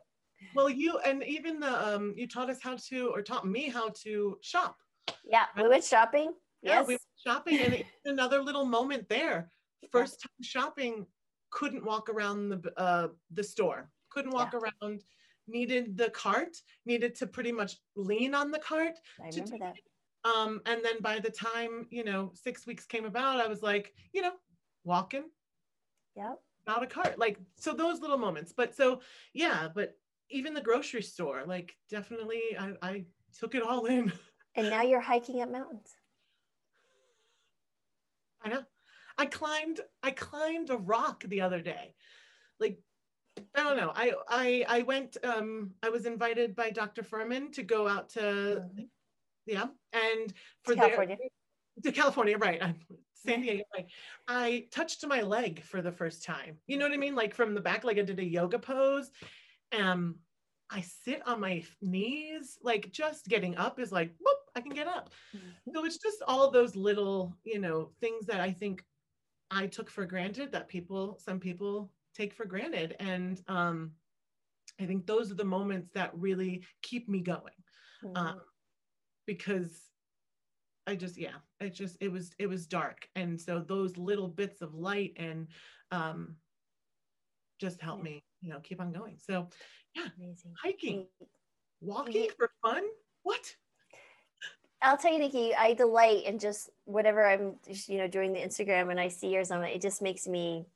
Well, 0.53 0.69
you 0.69 0.99
and 0.99 1.23
even 1.23 1.59
the 1.59 1.95
um, 1.95 2.13
you 2.15 2.27
taught 2.27 2.49
us 2.49 2.59
how 2.61 2.77
to 2.89 3.07
or 3.13 3.21
taught 3.21 3.47
me 3.47 3.69
how 3.69 3.89
to 4.03 4.37
shop. 4.41 4.77
Yeah, 5.23 5.45
we 5.55 5.67
went 5.67 5.83
shopping. 5.83 6.33
Yeah, 6.61 6.79
Yes. 6.79 6.87
we 6.87 6.93
went 6.93 7.01
shopping 7.25 7.59
and 7.59 7.83
another 8.05 8.41
little 8.41 8.65
moment 8.65 9.07
there. 9.09 9.51
First 9.91 10.21
time 10.21 10.31
shopping, 10.41 11.05
couldn't 11.49 11.85
walk 11.85 12.09
around 12.09 12.49
the 12.49 12.73
uh, 12.77 13.07
the 13.31 13.43
store, 13.43 13.89
couldn't 14.09 14.31
walk 14.31 14.53
around, 14.53 15.03
needed 15.47 15.97
the 15.97 16.09
cart, 16.09 16.57
needed 16.85 17.15
to 17.15 17.27
pretty 17.27 17.51
much 17.51 17.77
lean 17.95 18.35
on 18.35 18.51
the 18.51 18.59
cart. 18.59 18.95
I 19.23 19.29
to 19.29 19.41
remember 19.41 19.65
that. 19.65 19.75
Um, 20.27 20.61
and 20.65 20.83
then 20.83 21.01
by 21.01 21.19
the 21.19 21.29
time 21.29 21.87
you 21.89 22.03
know 22.03 22.31
six 22.33 22.65
weeks 22.67 22.85
came 22.85 23.05
about, 23.05 23.39
I 23.39 23.47
was 23.47 23.61
like, 23.63 23.93
you 24.13 24.21
know, 24.21 24.33
walking 24.83 25.25
Yep. 26.15 26.39
without 26.65 26.83
a 26.83 26.87
cart, 26.87 27.19
like 27.19 27.37
so 27.55 27.73
those 27.73 28.01
little 28.01 28.17
moments. 28.17 28.51
But 28.55 28.75
so 28.75 29.01
yeah, 29.33 29.67
but 29.73 29.97
even 30.29 30.53
the 30.53 30.61
grocery 30.61 31.01
store, 31.01 31.43
like 31.45 31.75
definitely, 31.89 32.41
I, 32.59 32.73
I 32.81 33.05
took 33.37 33.55
it 33.55 33.63
all 33.63 33.85
in. 33.85 34.11
And 34.55 34.71
now 34.71 34.81
you're 34.81 34.99
hiking 35.01 35.43
up 35.43 35.51
mountains. 35.51 35.93
I 38.41 38.49
know. 38.49 38.63
I 39.19 39.27
climbed 39.27 39.81
I 40.01 40.09
climbed 40.11 40.71
a 40.71 40.77
rock 40.77 41.23
the 41.27 41.41
other 41.41 41.61
day. 41.61 41.93
Like 42.59 42.79
I 43.55 43.63
don't 43.63 43.77
know. 43.77 43.91
I 43.95 44.13
I 44.27 44.65
I 44.67 44.81
went 44.81 45.17
um 45.23 45.75
I 45.83 45.89
was 45.89 46.07
invited 46.07 46.55
by 46.55 46.71
Dr. 46.71 47.03
Fuhrman 47.03 47.51
to 47.53 47.61
go 47.61 47.87
out 47.87 48.09
to 48.09 48.19
Mhm. 48.75 48.89
Yeah 49.47 49.67
and 49.93 50.33
for 50.63 50.73
To 50.73 50.79
their- 50.79 50.89
California. 50.89 51.17
to 51.83 51.91
California, 51.91 52.37
right. 52.37 52.61
I'm 52.61 52.75
San 53.13 53.41
Diego, 53.41 53.63
right. 53.75 53.87
I 54.27 54.67
touched 54.71 55.05
my 55.07 55.21
leg 55.21 55.63
for 55.63 55.81
the 55.81 55.91
first 55.91 56.23
time. 56.23 56.57
You 56.67 56.77
know 56.77 56.85
what 56.85 56.93
I 56.93 56.97
mean? 56.97 57.15
Like 57.15 57.33
from 57.33 57.53
the 57.55 57.61
back, 57.61 57.83
like 57.83 57.97
I 57.97 58.03
did 58.03 58.19
a 58.19 58.23
yoga 58.23 58.59
pose. 58.59 59.09
Um, 59.77 60.15
I 60.69 60.81
sit 60.81 61.25
on 61.27 61.39
my 61.39 61.63
knees, 61.81 62.57
like 62.61 62.91
just 62.91 63.27
getting 63.27 63.55
up 63.57 63.79
is 63.79 63.91
like, 63.91 64.13
whoop, 64.19 64.37
I 64.55 64.61
can 64.61 64.71
get 64.73 64.87
up. 64.87 65.09
Mhm. 65.35 65.73
So 65.73 65.85
it's 65.85 65.97
just 65.97 66.21
all 66.27 66.51
those 66.51 66.75
little, 66.75 67.33
you 67.43 67.59
know, 67.59 67.91
things 68.01 68.25
that 68.27 68.39
I 68.41 68.51
think 68.51 68.83
I 69.49 69.67
took 69.67 69.89
for 69.89 70.05
granted 70.05 70.51
that 70.51 70.67
people, 70.67 71.17
some 71.23 71.39
people 71.39 71.91
take 72.15 72.33
for 72.33 72.45
granted. 72.45 72.95
And 72.99 73.41
um, 73.47 73.91
I 74.79 74.85
think 74.85 75.05
those 75.07 75.31
are 75.31 75.35
the 75.35 75.45
moments 75.45 75.89
that 75.93 76.11
really 76.13 76.65
keep 76.81 77.07
me 77.09 77.21
going 77.21 77.53
Mhm. 78.03 78.17
um, 78.17 78.41
because 79.27 79.91
I 80.87 80.95
just 80.95 81.17
yeah, 81.17 81.35
it 81.59 81.75
just 81.75 81.97
it 81.99 82.11
was 82.11 82.31
it 82.39 82.47
was 82.47 82.65
dark, 82.65 83.07
and 83.15 83.39
so 83.39 83.59
those 83.59 83.97
little 83.97 84.27
bits 84.27 84.61
of 84.61 84.73
light 84.73 85.13
and 85.17 85.47
um, 85.91 86.37
just 87.59 87.81
help 87.81 88.01
me, 88.01 88.23
you 88.41 88.49
know, 88.49 88.59
keep 88.61 88.81
on 88.81 88.91
going. 88.91 89.17
So 89.19 89.49
yeah, 89.93 90.07
Amazing. 90.17 90.53
hiking, 90.63 91.07
walking 91.81 92.29
for 92.37 92.49
fun, 92.63 92.83
what? 93.23 93.55
I'll 94.81 94.97
tell 94.97 95.11
you, 95.11 95.19
Nikki, 95.19 95.55
I 95.55 95.73
delight 95.73 96.25
in 96.25 96.37
just 96.37 96.69
whatever 96.85 97.27
I'm, 97.27 97.55
just, 97.67 97.89
you 97.89 97.97
know, 97.97 98.07
doing 98.07 98.31
the 98.31 98.39
Instagram 98.39 98.91
and 98.91 98.99
I 98.99 99.07
see 99.07 99.29
yours 99.29 99.49
on 99.49 99.63
it. 99.63 99.75
It 99.75 99.81
just 99.81 100.03
makes 100.03 100.27
me 100.27 100.67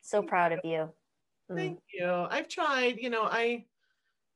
so 0.00 0.18
Thank 0.18 0.28
proud 0.28 0.52
of 0.52 0.60
you. 0.64 0.90
Mm. 1.50 1.56
Thank 1.56 1.80
you. 1.92 2.10
I've 2.10 2.48
tried, 2.48 2.98
you 2.98 3.10
know, 3.10 3.22
I 3.22 3.64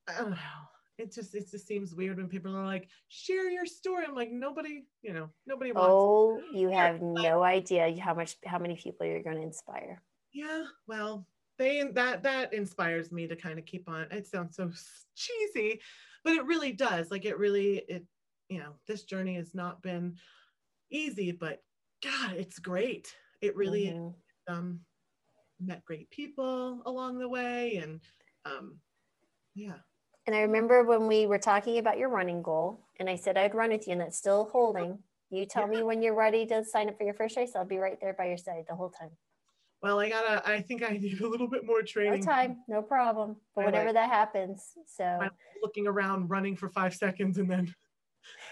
I 0.07 0.17
don't 0.17 0.31
know. 0.31 0.70
It 1.01 1.11
just 1.11 1.33
it 1.33 1.49
just 1.49 1.67
seems 1.67 1.95
weird 1.95 2.17
when 2.17 2.27
people 2.27 2.55
are 2.55 2.65
like, 2.65 2.87
share 3.09 3.49
your 3.49 3.65
story. 3.65 4.05
I'm 4.07 4.15
like, 4.15 4.31
nobody, 4.31 4.83
you 5.01 5.13
know, 5.13 5.29
nobody 5.47 5.71
wants. 5.71 5.89
Oh, 5.89 6.41
you 6.53 6.69
have 6.69 7.01
no 7.01 7.43
idea 7.43 7.99
how 7.99 8.13
much, 8.13 8.37
how 8.45 8.59
many 8.59 8.75
people 8.75 9.05
you're 9.05 9.23
going 9.23 9.37
to 9.37 9.41
inspire. 9.41 10.01
Yeah, 10.31 10.63
well, 10.87 11.25
they 11.57 11.83
that 11.83 12.23
that 12.23 12.53
inspires 12.53 13.11
me 13.11 13.27
to 13.27 13.35
kind 13.35 13.57
of 13.59 13.65
keep 13.65 13.89
on. 13.89 14.07
It 14.11 14.27
sounds 14.27 14.55
so 14.55 14.71
cheesy, 15.15 15.81
but 16.23 16.33
it 16.33 16.45
really 16.45 16.71
does. 16.71 17.11
Like 17.11 17.25
it 17.25 17.37
really 17.37 17.77
it 17.89 18.05
you 18.49 18.59
know, 18.59 18.73
this 18.87 19.03
journey 19.03 19.35
has 19.35 19.55
not 19.55 19.81
been 19.81 20.17
easy, 20.91 21.31
but 21.31 21.63
God, 22.03 22.33
it's 22.35 22.59
great. 22.59 23.15
It 23.41 23.55
really 23.55 23.91
Mhm. 23.91 24.13
um 24.47 24.85
met 25.59 25.85
great 25.85 26.09
people 26.09 26.81
along 26.85 27.19
the 27.19 27.29
way 27.29 27.77
and 27.77 28.01
um 28.45 28.79
yeah. 29.53 29.79
And 30.27 30.35
I 30.35 30.41
remember 30.41 30.83
when 30.83 31.07
we 31.07 31.25
were 31.25 31.39
talking 31.39 31.77
about 31.79 31.97
your 31.97 32.09
running 32.09 32.41
goal, 32.43 32.79
and 32.99 33.09
I 33.09 33.15
said 33.15 33.37
I'd 33.37 33.55
run 33.55 33.71
with 33.71 33.87
you, 33.87 33.93
and 33.93 34.01
that's 34.01 34.17
still 34.17 34.49
holding. 34.51 34.99
You 35.31 35.45
tell 35.45 35.65
me 35.67 35.81
when 35.81 36.01
you're 36.01 36.15
ready 36.15 36.45
to 36.47 36.63
sign 36.63 36.89
up 36.89 36.97
for 36.97 37.03
your 37.05 37.13
first 37.13 37.37
race. 37.37 37.53
I'll 37.55 37.65
be 37.65 37.77
right 37.77 37.97
there 38.01 38.13
by 38.13 38.27
your 38.27 38.37
side 38.37 38.65
the 38.67 38.75
whole 38.75 38.89
time. 38.89 39.11
Well, 39.81 39.99
I 39.99 40.09
gotta 40.09 40.47
I 40.47 40.61
think 40.61 40.83
I 40.83 40.89
need 40.97 41.19
a 41.21 41.27
little 41.27 41.47
bit 41.47 41.65
more 41.65 41.79
No 41.79 41.85
training. 41.85 42.23
time, 42.23 42.57
no 42.67 42.83
problem. 42.83 43.37
But 43.55 43.61
I 43.63 43.65
whenever 43.65 43.85
like- 43.87 43.95
that 43.95 44.09
happens, 44.09 44.73
so 44.85 45.03
I'm 45.03 45.31
looking 45.63 45.87
around 45.87 46.29
running 46.29 46.55
for 46.55 46.69
five 46.69 46.93
seconds 46.93 47.39
and 47.39 47.49
then 47.49 47.73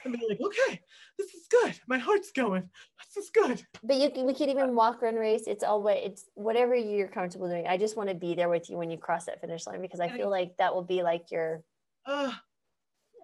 and 0.03 0.13
be 0.13 0.25
like, 0.29 0.39
okay, 0.41 0.81
this 1.17 1.33
is 1.33 1.47
good. 1.49 1.79
My 1.87 1.97
heart's 1.97 2.31
going. 2.31 2.69
This 3.15 3.25
is 3.25 3.31
good. 3.31 3.63
But 3.83 3.97
you 3.97 4.09
can, 4.09 4.25
we 4.25 4.33
even 4.33 4.75
walk, 4.75 5.01
run, 5.01 5.15
race. 5.15 5.43
It's 5.47 5.63
all 5.63 5.81
what 5.81 5.97
it's 5.97 6.25
whatever 6.35 6.75
you're 6.75 7.07
comfortable 7.07 7.47
doing. 7.47 7.67
I 7.67 7.77
just 7.77 7.97
want 7.97 8.09
to 8.09 8.15
be 8.15 8.35
there 8.35 8.49
with 8.49 8.69
you 8.69 8.77
when 8.77 8.91
you 8.91 8.97
cross 8.97 9.25
that 9.25 9.41
finish 9.41 9.65
line 9.67 9.81
because 9.81 9.99
I 9.99 10.09
feel 10.09 10.29
like 10.29 10.57
that 10.57 10.73
will 10.73 10.83
be 10.83 11.03
like 11.03 11.31
your 11.31 11.63
Uh, 12.05 12.31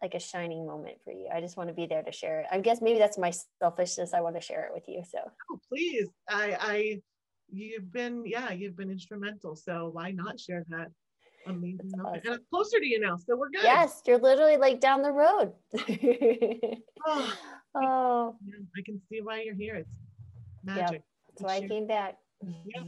like 0.01 0.13
a 0.13 0.19
shining 0.19 0.67
moment 0.67 0.97
for 1.03 1.11
you. 1.11 1.27
I 1.33 1.39
just 1.41 1.57
want 1.57 1.69
to 1.69 1.73
be 1.73 1.87
there 1.87 2.03
to 2.03 2.11
share 2.11 2.41
it. 2.41 2.47
I 2.51 2.59
guess 2.59 2.81
maybe 2.81 2.99
that's 2.99 3.17
my 3.17 3.31
selfishness. 3.59 4.13
I 4.13 4.21
want 4.21 4.35
to 4.35 4.41
share 4.41 4.65
it 4.65 4.73
with 4.73 4.87
you. 4.87 5.03
So 5.09 5.19
oh, 5.51 5.59
please. 5.69 6.09
I, 6.27 6.57
I, 6.59 7.01
you've 7.49 7.91
been, 7.91 8.23
yeah, 8.25 8.51
you've 8.51 8.75
been 8.75 8.91
instrumental. 8.91 9.55
So 9.55 9.89
why 9.93 10.11
not 10.11 10.39
share 10.39 10.65
that 10.69 10.89
amazing 11.45 11.91
awesome. 12.03 12.21
And 12.25 12.33
I'm 12.35 12.39
closer 12.51 12.79
to 12.79 12.85
you 12.85 12.99
now, 12.99 13.17
so 13.17 13.35
we're 13.35 13.49
good. 13.49 13.63
yes, 13.63 14.01
you're 14.05 14.17
literally 14.17 14.57
like 14.57 14.79
down 14.79 15.01
the 15.01 15.11
road. 15.11 15.53
Oh, 17.07 17.33
oh, 17.75 18.35
I 18.75 18.81
can 18.83 18.99
see 19.11 19.19
why 19.21 19.41
you're 19.41 19.53
here. 19.53 19.75
It's 19.75 19.91
magic. 20.63 21.03
that's 21.29 21.43
why 21.43 21.55
I 21.55 21.59
Sure. 21.59 21.69
came 21.69 21.85
back. 21.85 22.17
Yeah. 22.41 22.81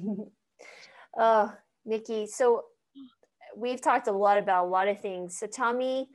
oh, 1.19 1.53
Nikki. 1.85 2.25
So 2.25 2.63
we've 3.55 3.79
talked 3.79 4.07
a 4.07 4.11
lot 4.11 4.39
about 4.39 4.65
a 4.65 4.69
lot 4.69 4.87
of 4.87 4.99
things. 5.01 5.37
So 5.37 5.45
tell 5.45 5.71
me, 5.71 6.09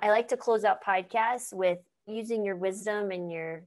I 0.00 0.08
like 0.08 0.28
to 0.28 0.38
close 0.38 0.64
out 0.64 0.82
podcasts 0.82 1.52
with 1.52 1.80
using 2.06 2.46
your 2.46 2.56
wisdom 2.56 3.10
and 3.10 3.30
your 3.30 3.64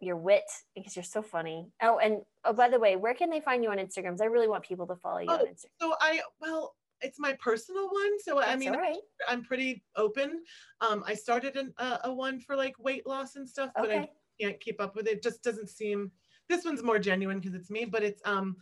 your 0.00 0.16
wit 0.16 0.44
because 0.74 0.96
you're 0.96 1.02
so 1.04 1.22
funny. 1.22 1.68
Oh, 1.80 1.98
and 1.98 2.22
oh, 2.44 2.52
by 2.52 2.68
the 2.68 2.78
way, 2.80 2.96
where 2.96 3.14
can 3.14 3.30
they 3.30 3.40
find 3.40 3.62
you 3.62 3.70
on 3.70 3.78
Instagrams? 3.78 4.20
I 4.20 4.26
really 4.26 4.48
want 4.48 4.64
people 4.64 4.86
to 4.88 4.96
follow 4.96 5.20
you 5.20 5.26
oh, 5.28 5.34
on 5.34 5.40
Oh, 5.40 5.44
Instagram. 5.44 5.70
So 5.80 5.94
I, 6.00 6.20
well, 6.40 6.74
it's 7.00 7.18
my 7.18 7.32
personal 7.34 7.88
one. 7.90 8.20
So 8.20 8.40
I 8.40 8.56
mean, 8.56 8.72
right. 8.72 8.96
I'm 9.28 9.42
pretty 9.42 9.84
open. 9.96 10.42
Um, 10.80 11.04
I 11.06 11.14
started 11.14 11.56
an, 11.56 11.72
a, 11.78 12.00
a 12.04 12.12
one 12.12 12.40
for 12.40 12.56
like 12.56 12.78
weight 12.78 13.06
loss 13.06 13.36
and 13.36 13.48
stuff, 13.48 13.70
but 13.76 13.90
I 13.90 14.08
can't 14.40 14.60
keep 14.60 14.80
up 14.80 14.96
with 14.96 15.06
it. 15.06 15.22
Just 15.22 15.42
doesn't 15.42 15.70
seem. 15.70 16.10
This 16.48 16.64
one's 16.64 16.82
more 16.82 16.98
genuine 16.98 17.40
because 17.40 17.54
it's 17.54 17.70
me, 17.70 17.84
but 17.84 18.02
it's 18.02 18.22
um, 18.24 18.56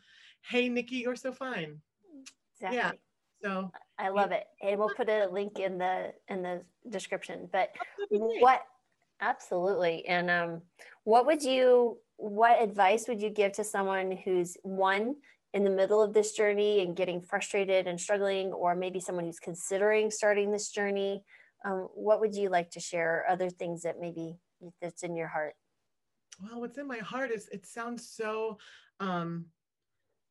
hey 0.48 0.68
Nikki, 0.68 0.96
you're 0.96 1.16
so 1.16 1.32
fine. 1.32 1.80
Exactly. 2.56 2.76
yeah. 2.76 2.92
So 3.42 3.70
I 3.98 4.08
love 4.08 4.32
it. 4.32 4.44
And 4.62 4.78
we'll 4.78 4.94
put 4.96 5.08
a 5.08 5.28
link 5.30 5.58
in 5.58 5.78
the 5.78 6.12
in 6.28 6.42
the 6.42 6.62
description. 6.88 7.48
But 7.52 7.70
great. 8.08 8.40
what 8.40 8.62
absolutely. 9.20 10.06
And 10.06 10.30
um 10.30 10.62
what 11.04 11.26
would 11.26 11.42
you 11.42 11.98
what 12.16 12.62
advice 12.62 13.06
would 13.08 13.20
you 13.20 13.28
give 13.28 13.52
to 13.52 13.64
someone 13.64 14.12
who's 14.24 14.56
one 14.62 15.16
in 15.54 15.64
the 15.64 15.70
middle 15.70 16.02
of 16.02 16.12
this 16.12 16.32
journey 16.32 16.82
and 16.82 16.94
getting 16.94 17.22
frustrated 17.22 17.86
and 17.86 17.98
struggling, 17.98 18.52
or 18.52 18.74
maybe 18.74 19.00
someone 19.00 19.24
who's 19.24 19.40
considering 19.40 20.10
starting 20.10 20.52
this 20.52 20.68
journey? 20.70 21.24
Um, 21.64 21.88
what 21.94 22.20
would 22.20 22.34
you 22.34 22.50
like 22.50 22.70
to 22.72 22.80
share? 22.80 23.24
Other 23.28 23.48
things 23.48 23.82
that 23.82 23.98
maybe 23.98 24.36
that's 24.82 25.02
in 25.02 25.16
your 25.16 25.28
heart? 25.28 25.54
well 26.40 26.60
what's 26.60 26.78
in 26.78 26.86
my 26.86 26.98
heart 26.98 27.30
is 27.30 27.48
it 27.52 27.66
sounds 27.66 28.08
so 28.08 28.58
um 29.00 29.44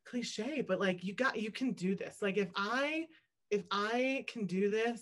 cliche 0.05 0.61
but 0.61 0.79
like 0.79 1.03
you 1.03 1.13
got 1.13 1.39
you 1.39 1.51
can 1.51 1.71
do 1.71 1.95
this 1.95 2.17
like 2.21 2.37
if 2.37 2.49
i 2.55 3.05
if 3.49 3.63
i 3.71 4.25
can 4.27 4.45
do 4.45 4.69
this 4.69 5.01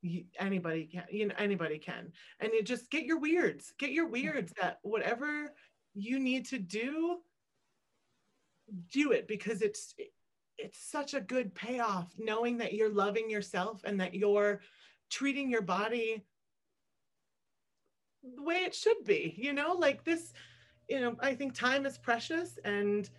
you, 0.00 0.24
anybody 0.38 0.84
can 0.84 1.04
you 1.10 1.26
know 1.26 1.34
anybody 1.38 1.78
can 1.78 2.12
and 2.40 2.52
you 2.52 2.62
just 2.62 2.90
get 2.90 3.04
your 3.04 3.18
weirds 3.18 3.72
get 3.78 3.90
your 3.90 4.06
weirds 4.08 4.52
that 4.60 4.78
whatever 4.82 5.52
you 5.94 6.20
need 6.20 6.46
to 6.46 6.58
do 6.58 7.18
do 8.92 9.12
it 9.12 9.26
because 9.28 9.62
it's 9.62 9.94
it's 10.56 10.78
such 10.78 11.14
a 11.14 11.20
good 11.20 11.54
payoff 11.54 12.12
knowing 12.18 12.58
that 12.58 12.74
you're 12.74 12.92
loving 12.92 13.30
yourself 13.30 13.82
and 13.84 14.00
that 14.00 14.14
you're 14.14 14.60
treating 15.10 15.50
your 15.50 15.62
body 15.62 16.24
the 18.36 18.42
way 18.42 18.56
it 18.56 18.74
should 18.74 19.04
be 19.04 19.34
you 19.36 19.52
know? 19.52 19.72
Like 19.74 20.04
this 20.04 20.32
you 20.88 21.00
know 21.00 21.16
i 21.20 21.34
think 21.34 21.54
time 21.54 21.84
is 21.84 21.98
precious 21.98 22.58
and 22.64 23.10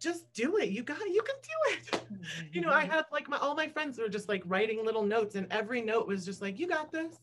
just 0.00 0.32
do 0.32 0.58
it. 0.58 0.68
You 0.68 0.82
got 0.82 1.00
you 1.00 1.22
can 1.22 1.34
do 1.42 1.74
it. 1.74 2.02
You 2.52 2.60
know 2.60 2.70
i 2.70 2.82
mm-hmm. 2.82 2.92
have 2.92 3.06
like 3.12 3.28
my 3.28 3.36
all 3.38 3.54
my 3.54 3.68
friends 3.68 3.98
were 3.98 4.08
just 4.08 4.28
like 4.28 4.42
writing 4.46 4.84
little 4.84 5.02
notes 5.02 5.34
and 5.34 5.46
every 5.50 5.82
note 5.82 6.06
was 6.06 6.24
just 6.24 6.40
like 6.40 6.58
you 6.58 6.66
got 6.66 6.90
this. 6.90 7.16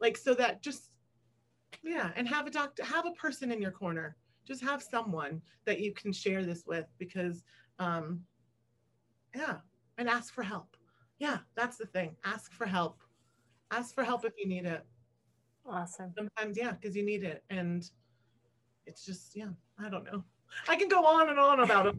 Like 0.00 0.16
so 0.16 0.34
that 0.34 0.62
just 0.62 0.90
yeah 1.82 2.10
and 2.16 2.26
have 2.28 2.46
a 2.46 2.50
doctor 2.50 2.84
have 2.84 3.06
a 3.06 3.12
person 3.12 3.52
in 3.52 3.60
your 3.60 3.70
corner 3.70 4.16
just 4.46 4.62
have 4.62 4.82
someone 4.82 5.42
that 5.64 5.80
you 5.80 5.92
can 5.92 6.12
share 6.12 6.44
this 6.44 6.64
with 6.66 6.86
because 6.98 7.42
um 7.78 8.20
yeah 9.34 9.56
and 9.98 10.08
ask 10.08 10.32
for 10.32 10.42
help. 10.42 10.76
Yeah 11.18 11.38
that's 11.54 11.76
the 11.76 11.86
thing. 11.86 12.16
Ask 12.24 12.52
for 12.52 12.66
help. 12.66 13.00
Ask 13.70 13.94
for 13.94 14.04
help 14.04 14.24
if 14.24 14.32
you 14.38 14.48
need 14.48 14.64
it. 14.66 14.84
Awesome. 15.68 16.12
sometimes 16.16 16.56
yeah 16.56 16.72
because 16.72 16.94
you 16.94 17.04
need 17.04 17.24
it 17.24 17.42
and 17.50 17.90
it's 18.86 19.04
just 19.04 19.34
yeah 19.34 19.48
i 19.84 19.88
don't 19.88 20.04
know. 20.04 20.22
I 20.68 20.76
can 20.76 20.88
go 20.88 21.04
on 21.04 21.28
and 21.28 21.40
on 21.40 21.60
about 21.60 21.86
it. 21.86 21.96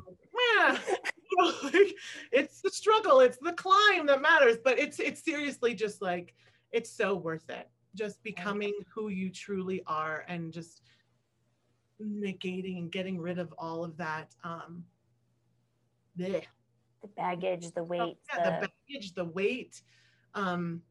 Yeah 0.58 0.78
you 0.88 1.38
know, 1.38 1.54
like, 1.64 1.96
it's 2.32 2.62
the 2.62 2.70
struggle 2.70 3.20
it's 3.20 3.38
the 3.42 3.52
climb 3.54 4.06
that 4.06 4.22
matters 4.22 4.58
but 4.64 4.80
it's 4.80 5.00
it's 5.00 5.24
seriously 5.24 5.74
just 5.74 6.02
like 6.02 6.34
it's 6.72 6.90
so 6.92 7.16
worth 7.16 7.50
it. 7.50 7.70
Just 7.96 8.22
becoming 8.24 8.74
who 8.94 9.10
you 9.10 9.30
truly 9.32 9.82
are 9.88 10.24
and 10.28 10.52
just 10.52 10.82
negating 12.02 12.78
and 12.78 12.92
getting 12.92 13.20
rid 13.20 13.40
of 13.40 13.54
all 13.58 13.84
of 13.84 13.98
that 13.98 14.36
um 14.44 14.86
bleh. 16.18 16.44
The 17.02 17.08
baggage, 17.10 17.72
the 17.72 17.82
Oh, 17.82 17.86
weight, 17.86 18.18
yeah, 18.34 18.44
the 18.44 18.52
the, 18.52 18.70
baggage 18.90 19.14
the 19.14 19.26
weight 19.26 19.82
um 20.34 20.82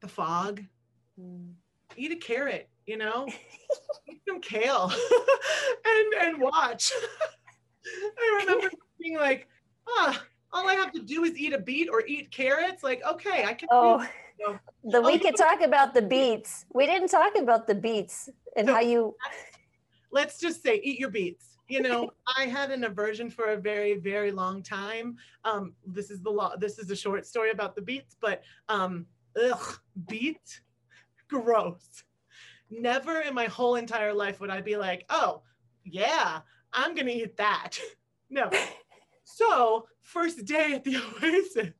the 0.00 0.08
fog 0.08 0.62
Mm. 1.20 1.52
eat 1.94 2.10
a 2.10 2.16
carrot, 2.16 2.70
you 2.86 2.96
know, 2.96 3.26
eat 4.08 4.22
some 4.26 4.40
kale 4.40 4.90
and 5.84 6.14
and 6.22 6.40
watch. 6.40 6.90
I 7.84 8.40
remember 8.40 8.70
being 8.98 9.18
like, 9.18 9.46
ah, 9.86 10.24
all 10.52 10.66
I 10.68 10.74
have 10.74 10.90
to 10.92 11.02
do 11.02 11.24
is 11.24 11.36
eat 11.36 11.52
a 11.52 11.58
beet 11.58 11.90
or 11.90 12.02
eat 12.06 12.30
carrots. 12.30 12.82
Like, 12.82 13.02
okay, 13.04 13.44
I 13.44 13.52
can 13.52 13.68
Oh, 13.70 13.98
No. 14.40 14.58
the, 14.84 14.98
Oh, 14.98 15.06
we 15.06 15.14
you 15.14 15.18
could 15.18 15.36
talk 15.36 15.60
about 15.60 15.92
the 15.92 16.00
beets. 16.02 16.64
We 16.72 16.86
didn't 16.86 17.08
talk 17.08 17.36
about 17.36 17.66
the 17.66 17.74
beets 17.74 18.30
and 18.56 18.68
how 18.68 18.80
you. 18.80 19.14
Let's 20.12 20.38
just 20.38 20.62
say 20.62 20.80
eat 20.82 20.98
your 20.98 21.10
beets 21.10 21.52
you 21.68 21.80
know? 21.80 22.10
I 22.36 22.44
had 22.44 22.70
an 22.70 22.84
aversion 22.84 23.30
for 23.30 23.46
a 23.46 23.56
very 23.56 23.94
very 23.96 24.30
long 24.30 24.62
time. 24.62 25.16
Um 25.44 25.74
this 25.86 26.10
is 26.10 26.20
the 26.20 26.30
law 26.30 26.54
this 26.56 26.78
is 26.78 26.90
a 26.90 26.96
short 26.96 27.26
story 27.26 27.50
about 27.50 27.74
the 27.74 27.82
beets 27.82 28.16
but 28.20 28.42
um 28.68 29.06
ugh 29.42 29.78
beet? 30.06 30.60
Gross. 31.28 32.04
Never 32.70 33.20
in 33.20 33.34
my 33.34 33.46
whole 33.46 33.76
entire 33.76 34.12
life 34.12 34.40
would 34.40 34.50
i 34.50 34.60
be 34.60 34.76
like 34.76 35.04
oh 35.08 35.42
yeah 35.84 36.40
i'm 36.72 36.94
gonna 36.94 37.10
eat 37.10 37.36
that. 37.36 37.78
No 38.30 38.48
so 39.24 39.86
first 40.00 40.46
day 40.46 40.72
at 40.72 40.84
the 40.84 40.96
oasis 41.22 41.74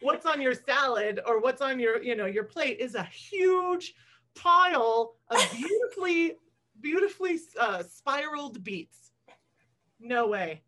what's 0.00 0.26
on 0.26 0.42
your 0.42 0.54
salad 0.54 1.20
or 1.26 1.40
what's 1.40 1.62
on 1.62 1.80
your 1.80 2.02
you 2.02 2.14
know 2.14 2.26
your 2.26 2.44
plate 2.44 2.78
is 2.80 2.94
a 2.94 3.04
huge 3.04 3.94
pile 4.34 5.14
of 5.30 5.38
beautifully 5.52 6.34
beautifully 6.80 7.38
uh, 7.58 7.82
spiraled 7.82 8.62
beets. 8.64 9.10
No 9.98 10.26
way. 10.28 10.62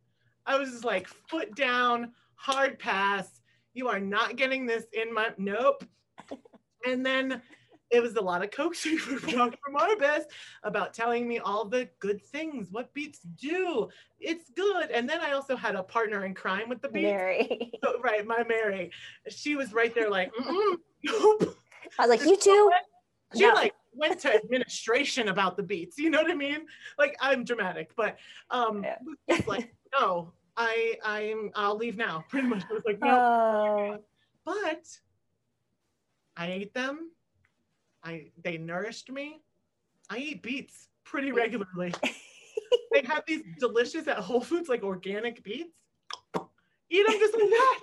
I 0.46 0.58
was 0.58 0.70
just 0.70 0.84
like, 0.84 1.06
foot 1.28 1.54
down, 1.54 2.12
hard 2.34 2.78
pass. 2.78 3.40
You 3.74 3.88
are 3.88 4.00
not 4.00 4.36
getting 4.36 4.66
this 4.66 4.84
in 4.92 5.12
my, 5.12 5.30
nope. 5.38 5.84
And 6.84 7.06
then 7.06 7.40
it 7.92 8.02
was 8.02 8.16
a 8.16 8.20
lot 8.20 8.42
of 8.42 8.50
coaxing 8.50 8.98
from 8.98 9.30
Dr. 9.30 9.56
Marbas 9.72 10.22
about 10.64 10.92
telling 10.92 11.28
me 11.28 11.38
all 11.38 11.64
the 11.64 11.88
good 12.00 12.20
things, 12.20 12.72
what 12.72 12.92
beets 12.92 13.20
do. 13.40 13.88
It's 14.18 14.50
good. 14.56 14.90
And 14.90 15.08
then 15.08 15.20
I 15.20 15.30
also 15.30 15.54
had 15.54 15.76
a 15.76 15.82
partner 15.84 16.24
in 16.24 16.34
crime 16.34 16.68
with 16.68 16.82
the 16.82 16.88
beets. 16.88 17.04
Mary. 17.04 17.70
So- 17.84 18.00
right, 18.02 18.26
my 18.26 18.42
Mary. 18.48 18.90
She 19.28 19.54
was 19.54 19.72
right 19.72 19.94
there 19.94 20.10
like, 20.10 20.32
"Mm-mm, 20.40 20.76
nope. 21.04 21.56
I 22.00 22.06
was 22.06 22.18
like, 22.18 22.28
you 22.28 22.36
too? 22.36 22.70
She 23.36 23.46
No. 23.46 23.54
like 23.54 23.74
went 23.95 24.20
to 24.20 24.34
administration 24.34 25.28
about 25.28 25.57
the 25.57 25.62
beats. 25.62 25.99
You 25.99 26.11
know 26.11 26.22
what 26.22 26.30
I 26.30 26.34
mean? 26.34 26.66
Like 26.99 27.16
I'm 27.20 27.45
dramatic, 27.45 27.90
but 27.97 28.18
um 28.51 28.82
Yeah. 28.84 28.97
it's 29.28 29.47
like 29.47 29.74
no, 30.01 30.32
I 30.57 30.97
I'm 31.05 31.51
I'll 31.55 31.76
leave 31.76 31.97
now. 31.97 32.24
Pretty 32.30 32.49
much. 32.49 32.62
I 32.70 32.72
was 32.74 32.82
like, 32.86 33.01
no, 33.01 33.09
Oh, 33.09 33.99
but 34.45 34.86
I 36.36 36.47
ate 36.47 36.74
them. 36.74 37.11
I 38.03 38.30
they 38.43 38.59
nourished 38.59 39.11
me. 39.11 39.43
I 40.11 40.18
eat 40.18 40.43
beets 40.43 40.88
pretty 41.05 41.32
regularly. 41.32 41.95
they 42.93 43.03
have 43.05 43.22
these 43.26 43.43
delicious 43.59 44.09
at 44.09 44.18
Whole 44.18 44.40
Foods 44.40 44.68
like 44.68 44.82
organic 44.82 45.43
beets. 45.43 45.70
Eat 46.90 47.07
them 47.07 47.18
just 47.18 47.34
like 47.34 47.49
that. 47.49 47.80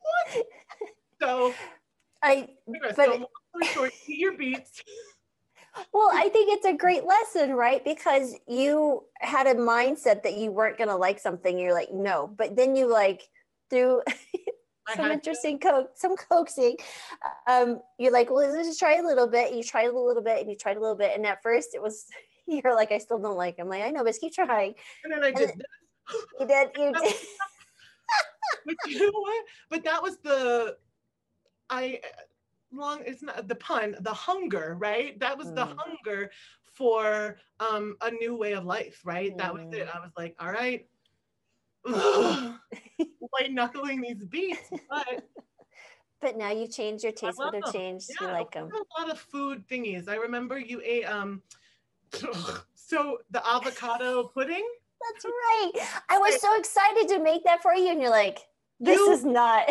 What? 0.00 0.46
So, 1.20 1.54
I 2.22 2.48
anyway, 2.68 2.92
But- 2.96 3.06
so 3.06 3.28
short, 3.72 3.92
eat 4.06 4.18
your 4.18 4.36
beets. 4.36 4.82
Well, 5.92 6.10
I 6.12 6.28
think 6.28 6.52
it's 6.52 6.66
a 6.66 6.72
great 6.72 7.04
lesson, 7.04 7.52
right? 7.54 7.84
Because 7.84 8.34
you 8.46 9.04
had 9.20 9.46
a 9.46 9.54
mindset 9.54 10.22
that 10.22 10.36
you 10.36 10.50
weren't 10.50 10.78
gonna 10.78 10.96
like 10.96 11.18
something. 11.18 11.58
You're 11.58 11.74
like, 11.74 11.92
no, 11.92 12.32
but 12.36 12.56
then 12.56 12.76
you 12.76 12.90
like 12.90 13.22
through 13.70 14.02
some 14.96 15.06
to. 15.06 15.12
interesting 15.12 15.60
some 15.94 16.16
coaxing. 16.16 16.76
Um, 17.46 17.80
you're 17.98 18.12
like, 18.12 18.30
well, 18.30 18.50
let's 18.50 18.68
just 18.68 18.78
try 18.78 18.96
a 18.96 19.02
little 19.02 19.26
bit. 19.26 19.54
You 19.54 19.62
tried 19.62 19.88
a 19.88 19.98
little 19.98 20.22
bit, 20.22 20.40
and 20.40 20.50
you 20.50 20.56
tried 20.56 20.76
a 20.76 20.80
little 20.80 20.96
bit, 20.96 21.12
and 21.14 21.26
at 21.26 21.42
first 21.42 21.74
it 21.74 21.82
was, 21.82 22.06
you're 22.46 22.74
like, 22.74 22.92
I 22.92 22.98
still 22.98 23.18
don't 23.18 23.36
like. 23.36 23.58
Him. 23.58 23.66
I'm 23.66 23.70
like, 23.70 23.82
I 23.82 23.90
know, 23.90 24.04
but 24.04 24.10
just 24.10 24.20
keep 24.20 24.34
trying. 24.34 24.74
And 25.04 25.12
then 25.12 25.24
I 25.24 25.30
did. 25.30 25.50
You 26.40 26.46
did, 26.46 26.70
you 26.74 26.90
did. 26.90 27.14
but 28.64 28.76
you 28.86 28.98
know 28.98 29.12
what? 29.12 29.44
But 29.68 29.84
that 29.84 30.02
was 30.02 30.16
the 30.24 30.78
I 31.70 32.00
long 32.72 33.02
it's 33.06 33.22
not 33.22 33.48
the 33.48 33.54
pun, 33.54 33.96
the 34.00 34.12
hunger, 34.12 34.76
right? 34.78 35.18
That 35.20 35.36
was 35.38 35.52
the 35.52 35.66
Mm. 35.66 35.76
hunger 35.78 36.30
for 36.64 37.38
um 37.60 37.96
a 38.02 38.10
new 38.10 38.36
way 38.36 38.52
of 38.52 38.64
life, 38.64 39.00
right? 39.04 39.36
That 39.38 39.52
was 39.54 39.62
it. 39.72 39.86
Mm. 39.88 39.96
I 39.96 40.00
was 40.00 40.12
like, 40.16 40.34
all 40.38 40.50
right. 40.50 40.86
White 43.30 43.52
knuckling 43.52 44.00
these 44.00 44.24
beats, 44.24 44.70
but 44.90 45.24
But 46.20 46.36
now 46.36 46.50
you 46.50 46.66
changed 46.66 47.04
your 47.04 47.12
taste 47.12 47.38
would 47.38 47.54
have 47.54 47.72
changed. 47.72 48.06
yeah, 48.20 48.26
you 48.26 48.32
like 48.32 48.50
them. 48.50 48.72
a 48.72 49.00
lot 49.00 49.10
of 49.10 49.20
food 49.20 49.64
thingies. 49.68 50.08
I 50.08 50.16
remember 50.16 50.58
you 50.58 50.80
ate 50.84 51.04
um 51.04 51.42
so 52.74 53.18
the 53.30 53.46
avocado 53.48 54.24
pudding. 54.34 54.66
That's 55.12 55.24
right. 55.24 55.70
I 56.08 56.18
was 56.18 56.40
so 56.40 56.56
excited 56.58 57.06
to 57.08 57.22
make 57.22 57.44
that 57.44 57.62
for 57.62 57.72
you, 57.72 57.90
and 57.92 58.00
you're 58.00 58.10
like, 58.10 58.40
this 58.80 58.98
You 58.98 59.12
is 59.12 59.24
not. 59.24 59.68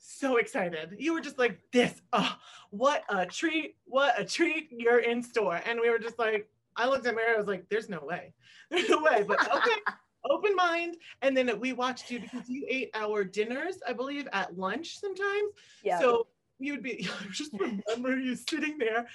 So 0.00 0.36
excited. 0.36 0.96
You 0.98 1.12
were 1.12 1.20
just 1.20 1.38
like, 1.38 1.60
this, 1.72 2.00
oh, 2.12 2.34
what 2.70 3.02
a 3.08 3.26
treat, 3.26 3.76
what 3.84 4.18
a 4.18 4.24
treat, 4.24 4.68
you're 4.70 5.00
in 5.00 5.22
store. 5.22 5.60
And 5.66 5.80
we 5.80 5.90
were 5.90 5.98
just 5.98 6.18
like, 6.18 6.48
I 6.76 6.86
looked 6.86 7.06
at 7.06 7.14
Mary, 7.14 7.34
I 7.34 7.38
was 7.38 7.46
like, 7.46 7.68
there's 7.68 7.88
no 7.88 8.00
way. 8.02 8.32
There's 8.70 8.88
no 8.88 8.98
way. 8.98 9.24
But 9.26 9.40
okay, 9.52 9.76
open 10.30 10.54
mind. 10.54 10.96
And 11.22 11.36
then 11.36 11.58
we 11.58 11.72
watched 11.72 12.08
you 12.08 12.20
because 12.20 12.48
you 12.48 12.64
ate 12.68 12.90
our 12.94 13.24
dinners, 13.24 13.80
I 13.86 13.92
believe, 13.92 14.28
at 14.32 14.56
lunch 14.56 14.98
sometimes. 15.00 15.52
Yeah. 15.82 15.98
So 15.98 16.28
you'd 16.60 16.82
be, 16.82 17.08
I 17.20 17.32
just 17.32 17.52
remember 17.52 18.16
you 18.16 18.36
sitting 18.36 18.78
there. 18.78 19.08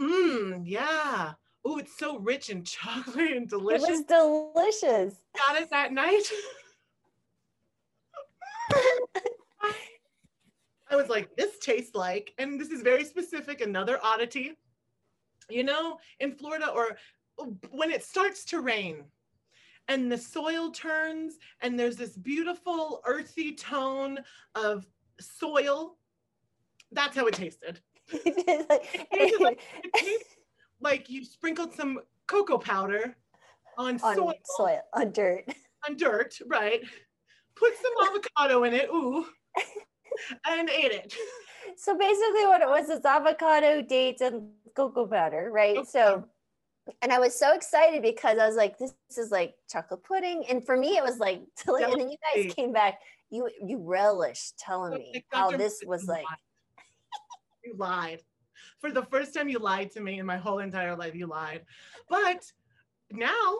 Mmm, 0.00 0.62
yeah. 0.64 1.32
Oh, 1.64 1.78
it's 1.78 1.98
so 1.98 2.18
rich 2.20 2.48
and 2.48 2.64
chocolate 2.64 3.32
and 3.32 3.42
it 3.42 3.50
delicious. 3.50 3.88
was 3.88 4.02
delicious. 4.04 5.14
Got 5.36 5.60
it 5.60 5.70
that 5.70 5.92
night. 5.92 6.22
I 10.90 10.96
was 10.96 11.08
like, 11.08 11.34
this 11.36 11.58
tastes 11.58 11.94
like, 11.94 12.32
and 12.38 12.60
this 12.60 12.70
is 12.70 12.82
very 12.82 13.04
specific, 13.04 13.60
another 13.60 13.98
oddity. 14.02 14.58
You 15.48 15.64
know, 15.64 15.98
in 16.20 16.32
Florida, 16.32 16.68
or 16.68 16.96
when 17.70 17.90
it 17.90 18.04
starts 18.04 18.44
to 18.46 18.60
rain 18.60 19.04
and 19.88 20.10
the 20.10 20.18
soil 20.18 20.70
turns, 20.70 21.34
and 21.60 21.78
there's 21.78 21.96
this 21.96 22.16
beautiful 22.16 23.00
earthy 23.04 23.52
tone 23.54 24.18
of 24.54 24.86
soil, 25.20 25.96
that's 26.92 27.16
how 27.16 27.26
it 27.26 27.34
tasted. 27.34 27.80
It's 28.12 28.68
like- 28.70 29.08
tasted 29.12 29.40
like- 29.40 29.60
It 29.82 29.92
tastes 29.94 30.36
like 30.80 31.10
you 31.10 31.24
sprinkled 31.24 31.74
some 31.74 32.00
cocoa 32.26 32.58
powder 32.58 33.16
on, 33.78 34.00
on 34.02 34.16
soil, 34.16 34.34
soil, 34.44 34.80
on 34.94 35.10
dirt. 35.12 35.44
on 35.88 35.96
dirt, 35.96 36.38
right? 36.46 36.82
Put 37.56 37.72
some 37.76 37.92
avocado 38.08 38.64
in 38.64 38.74
it, 38.74 38.88
ooh, 38.90 39.26
and 40.46 40.68
ate 40.70 40.92
it. 40.92 41.14
So 41.76 41.96
basically, 41.96 42.46
what 42.46 42.60
it 42.60 42.68
was 42.68 42.88
is 42.88 43.04
avocado, 43.04 43.82
dates, 43.82 44.20
and 44.20 44.50
cocoa 44.74 45.06
powder, 45.06 45.50
right? 45.52 45.76
Cocoa 45.76 45.88
So, 45.88 46.24
and 47.02 47.12
I 47.12 47.18
was 47.18 47.38
so 47.38 47.54
excited 47.54 48.02
because 48.02 48.38
I 48.38 48.46
was 48.46 48.56
like, 48.56 48.78
this, 48.78 48.94
is 49.16 49.30
like 49.30 49.54
chocolate 49.68 50.02
pudding, 50.04 50.44
and 50.48 50.64
for 50.64 50.76
me, 50.76 50.96
it 50.96 51.02
was 51.02 51.18
like, 51.18 51.42
delicious. 51.64 51.92
and 51.92 52.00
then 52.00 52.10
you 52.10 52.16
guys 52.34 52.54
came 52.54 52.72
back, 52.72 53.00
you 53.30 53.48
you 53.64 53.78
relished 53.78 54.58
telling 54.58 54.94
oh, 54.94 54.98
me 54.98 55.24
how 55.30 55.50
this 55.50 55.82
was 55.86 56.06
like. 56.06 56.26
You 57.62 57.74
lied. 57.76 58.22
For 58.78 58.90
the 58.90 59.02
first 59.02 59.34
time, 59.34 59.50
you 59.50 59.58
lied 59.58 59.90
to 59.90 60.00
me 60.00 60.18
in 60.18 60.24
my 60.24 60.38
whole 60.38 60.60
entire 60.60 60.96
life. 60.96 61.14
You 61.14 61.26
lied. 61.26 61.60
But 62.08 62.50
now 63.10 63.58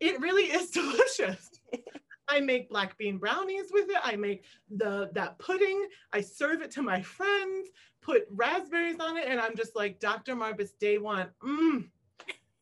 it 0.00 0.20
really 0.20 0.44
is 0.44 0.70
delicious. 0.80 1.50
I 2.28 2.40
make 2.40 2.68
black 2.70 2.96
bean 2.98 3.18
brownies 3.18 3.66
with 3.72 3.88
it. 3.90 3.98
I 4.02 4.16
make 4.16 4.44
the 4.70 5.10
that 5.12 5.38
pudding. 5.38 5.86
I 6.12 6.20
serve 6.20 6.62
it 6.62 6.70
to 6.72 6.82
my 6.82 7.02
friends, 7.02 7.68
put 8.00 8.26
raspberries 8.30 8.98
on 9.00 9.16
it, 9.16 9.26
and 9.28 9.40
I'm 9.40 9.56
just 9.56 9.76
like, 9.76 10.00
Dr. 10.00 10.34
Marbas, 10.34 10.70
day 10.78 10.98
one. 10.98 11.28
Mmm, 11.42 11.88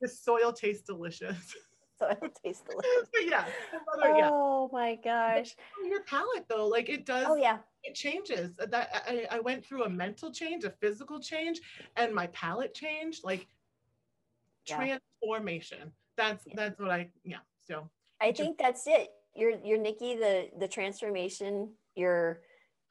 the 0.00 0.08
soil 0.08 0.52
tastes 0.52 0.84
delicious. 0.84 1.54
So 1.98 2.08
it 2.08 2.36
tastes 2.44 2.64
delicious. 2.68 3.08
but 3.12 3.26
yeah, 3.26 3.44
another- 3.94 4.18
yeah. 4.18 4.28
Oh 4.32 4.68
my 4.72 4.96
gosh. 4.96 5.54
Your 5.84 6.02
palate 6.02 6.46
though, 6.48 6.66
like 6.66 6.88
it 6.88 7.06
does 7.06 7.26
Oh 7.28 7.36
yeah. 7.36 7.58
it 7.84 7.94
changes 7.94 8.50
Uh, 8.58 8.66
that 8.66 9.04
I, 9.06 9.28
I 9.30 9.38
went 9.38 9.64
through 9.64 9.84
a 9.84 9.88
mental 9.88 10.32
change 10.32 10.64
a 10.64 10.70
physical 10.70 11.20
change 11.20 11.60
and 11.94 12.12
my 12.12 12.26
palate 12.28 12.74
changed 12.74 13.22
like 13.22 13.46
Yeah. 14.66 14.98
transformation 15.22 15.92
that's 16.16 16.44
Yeah. 16.44 16.54
that's 16.56 16.80
what 16.80 16.90
i 16.90 17.08
yeah 17.22 17.38
so 17.68 17.88
I 18.20 18.32
think 18.32 18.58
that's 18.58 18.84
it. 18.88 19.10
You're 19.35 19.59
you're 19.64 19.78
Nikki. 19.78 20.16
The 20.16 20.49
the 20.59 20.68
transformation, 20.68 21.72
your 21.95 22.41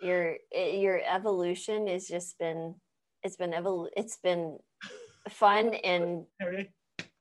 your 0.02 0.38
your 0.52 1.02
evolution 1.08 1.88
has 1.88 2.08
just 2.08 2.38
been 2.39 2.76
it's 3.24 3.36
been 3.36 3.52
evol- 3.52 3.89
it's 3.96 4.18
been 4.18 4.58
fun 5.30 5.76
and 5.76 6.26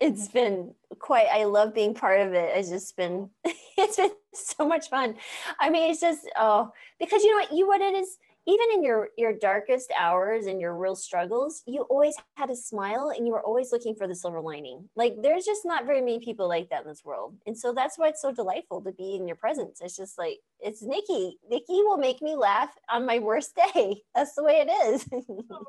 it's 0.00 0.28
been 0.28 0.74
quite 0.98 1.26
i 1.30 1.44
love 1.44 1.74
being 1.74 1.92
part 1.94 2.20
of 2.20 2.32
it 2.32 2.56
it's 2.56 2.70
just 2.70 2.96
been 2.96 3.28
it's 3.76 3.96
been 3.96 4.10
so 4.32 4.66
much 4.66 4.88
fun 4.88 5.14
i 5.60 5.68
mean 5.68 5.90
it's 5.90 6.00
just 6.00 6.28
oh 6.38 6.70
because 6.98 7.22
you 7.22 7.30
know 7.30 7.36
what 7.36 7.52
you 7.52 7.66
what 7.66 7.80
it 7.82 7.94
is 7.94 8.16
even 8.46 8.66
in 8.74 8.82
your 8.84 9.08
your 9.16 9.32
darkest 9.32 9.92
hours 9.98 10.46
and 10.46 10.60
your 10.60 10.74
real 10.76 10.96
struggles 10.96 11.62
you 11.66 11.82
always 11.82 12.14
had 12.36 12.50
a 12.50 12.56
smile 12.56 13.12
and 13.14 13.26
you 13.26 13.32
were 13.32 13.42
always 13.42 13.72
looking 13.72 13.94
for 13.94 14.08
the 14.08 14.14
silver 14.14 14.40
lining. 14.40 14.88
Like 14.96 15.14
there's 15.22 15.44
just 15.44 15.64
not 15.64 15.86
very 15.86 16.00
many 16.00 16.20
people 16.20 16.48
like 16.48 16.70
that 16.70 16.82
in 16.82 16.88
this 16.88 17.04
world. 17.04 17.36
And 17.46 17.56
so 17.56 17.72
that's 17.72 17.98
why 17.98 18.08
it's 18.08 18.22
so 18.22 18.32
delightful 18.32 18.82
to 18.82 18.92
be 18.92 19.14
in 19.14 19.26
your 19.26 19.36
presence. 19.36 19.80
It's 19.80 19.96
just 19.96 20.18
like 20.18 20.38
it's 20.58 20.82
nikki. 20.82 21.38
Nikki 21.48 21.82
will 21.82 21.98
make 21.98 22.22
me 22.22 22.34
laugh 22.34 22.70
on 22.88 23.06
my 23.06 23.18
worst 23.18 23.54
day. 23.74 24.02
That's 24.14 24.34
the 24.34 24.44
way 24.44 24.64
it 24.66 24.70
is. 24.92 25.06
Oh, 25.12 25.64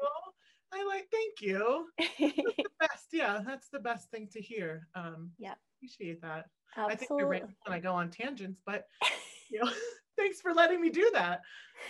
i 0.74 0.86
like 0.86 1.08
thank 1.12 1.42
you. 1.42 1.88
The 1.98 2.66
best. 2.80 3.08
Yeah 3.12 3.42
that's 3.46 3.70
the 3.70 3.80
best 3.80 4.10
thing 4.12 4.28
to 4.32 4.42
hear. 4.42 4.88
Um 4.96 5.32
Yeah. 5.38 5.56
appreciate 5.78 6.22
that. 6.22 6.46
I 6.78 6.96
think 6.96 7.10
you're 7.10 7.28
absolutely. 7.28 7.42
right 7.42 7.44
when 7.66 7.78
i 7.78 7.80
go 7.80 7.94
on 7.94 8.10
tangents 8.10 8.62
but 8.66 8.86
you 9.50 9.60
know 9.60 9.70
thanks 10.18 10.42
for 10.42 10.54
letting 10.54 10.82
me 10.82 10.90
do 10.90 11.10
that 11.14 11.42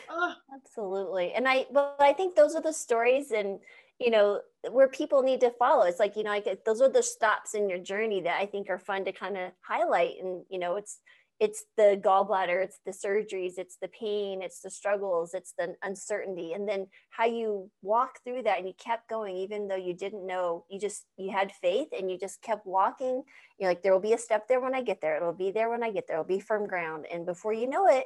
uh, 0.09 0.34
Absolutely. 0.53 1.34
And 1.34 1.47
I, 1.47 1.65
well, 1.69 1.95
I 1.99 2.13
think 2.13 2.36
those 2.36 2.55
are 2.55 2.61
the 2.61 2.74
stories 2.74 3.32
and, 3.32 3.59
you 3.99 4.09
know, 4.09 4.41
where 4.69 4.88
people 4.88 5.22
need 5.22 5.41
to 5.41 5.51
follow. 5.51 5.86
It's 5.86 5.99
like, 5.99 6.15
you 6.15 6.24
know, 6.24 6.32
I 6.32 6.43
like 6.45 6.63
those 6.65 6.82
are 6.82 6.89
the 6.89 7.03
stops 7.03 7.53
in 7.53 7.69
your 7.69 7.80
journey 7.80 8.22
that 8.22 8.39
I 8.39 8.45
think 8.45 8.69
are 8.69 8.80
fun 8.80 9.05
to 9.05 9.11
kind 9.11 9.38
of 9.38 9.51
highlight. 9.61 10.15
And, 10.22 10.43
you 10.49 10.59
know, 10.59 10.76
it's, 10.76 10.99
it's 11.41 11.65
the 11.75 11.99
gallbladder, 11.99 12.63
it's 12.63 12.79
the 12.85 12.91
surgeries, 12.91 13.53
it's 13.57 13.77
the 13.81 13.87
pain, 13.87 14.43
it's 14.43 14.61
the 14.61 14.69
struggles, 14.69 15.33
it's 15.33 15.53
the 15.57 15.75
uncertainty. 15.81 16.53
And 16.53 16.69
then 16.69 16.85
how 17.09 17.25
you 17.25 17.71
walk 17.81 18.19
through 18.23 18.43
that 18.43 18.59
and 18.59 18.67
you 18.67 18.75
kept 18.77 19.09
going, 19.09 19.35
even 19.37 19.67
though 19.67 19.75
you 19.75 19.95
didn't 19.95 20.27
know, 20.27 20.65
you 20.69 20.79
just, 20.79 21.05
you 21.17 21.31
had 21.31 21.51
faith 21.51 21.87
and 21.97 22.11
you 22.11 22.19
just 22.19 22.43
kept 22.43 22.67
walking. 22.67 23.23
You're 23.57 23.71
like, 23.71 23.81
there 23.81 23.91
will 23.91 23.99
be 23.99 24.13
a 24.13 24.19
step 24.19 24.47
there 24.47 24.61
when 24.61 24.75
I 24.75 24.83
get 24.83 25.01
there. 25.01 25.17
It'll 25.17 25.33
be 25.33 25.49
there 25.49 25.71
when 25.71 25.81
I 25.81 25.89
get 25.89 26.05
there. 26.07 26.17
It'll 26.17 26.27
be 26.27 26.39
firm 26.39 26.67
ground. 26.67 27.07
And 27.11 27.25
before 27.25 27.53
you 27.53 27.67
know 27.67 27.87
it, 27.87 28.05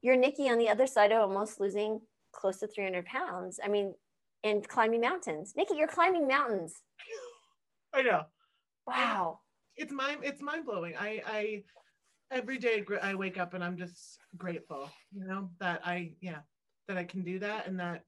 you're 0.00 0.16
Nikki 0.16 0.48
on 0.48 0.56
the 0.56 0.70
other 0.70 0.86
side 0.86 1.12
of 1.12 1.20
almost 1.20 1.60
losing 1.60 2.00
close 2.32 2.56
to 2.60 2.66
300 2.66 3.04
pounds. 3.04 3.60
I 3.62 3.68
mean, 3.68 3.92
and 4.44 4.66
climbing 4.66 5.02
mountains. 5.02 5.52
Nikki, 5.58 5.74
you're 5.76 5.88
climbing 5.88 6.26
mountains. 6.26 6.74
i 7.94 8.00
know 8.00 8.22
Wow. 8.86 9.40
it's 9.76 9.92
mind 9.92 10.20
it's 10.22 10.40
mind 10.40 10.64
blowing. 10.64 10.94
I 10.98 11.20
I 11.26 11.62
every 12.32 12.58
day 12.58 12.84
I 13.02 13.14
wake 13.14 13.38
up 13.38 13.54
and 13.54 13.62
I'm 13.62 13.76
just 13.76 14.18
grateful, 14.36 14.90
you 15.12 15.26
know, 15.26 15.50
that 15.60 15.82
I 15.84 16.12
yeah, 16.20 16.40
that 16.88 16.96
I 16.96 17.04
can 17.04 17.22
do 17.22 17.38
that 17.40 17.66
and 17.66 17.78
that 17.78 18.02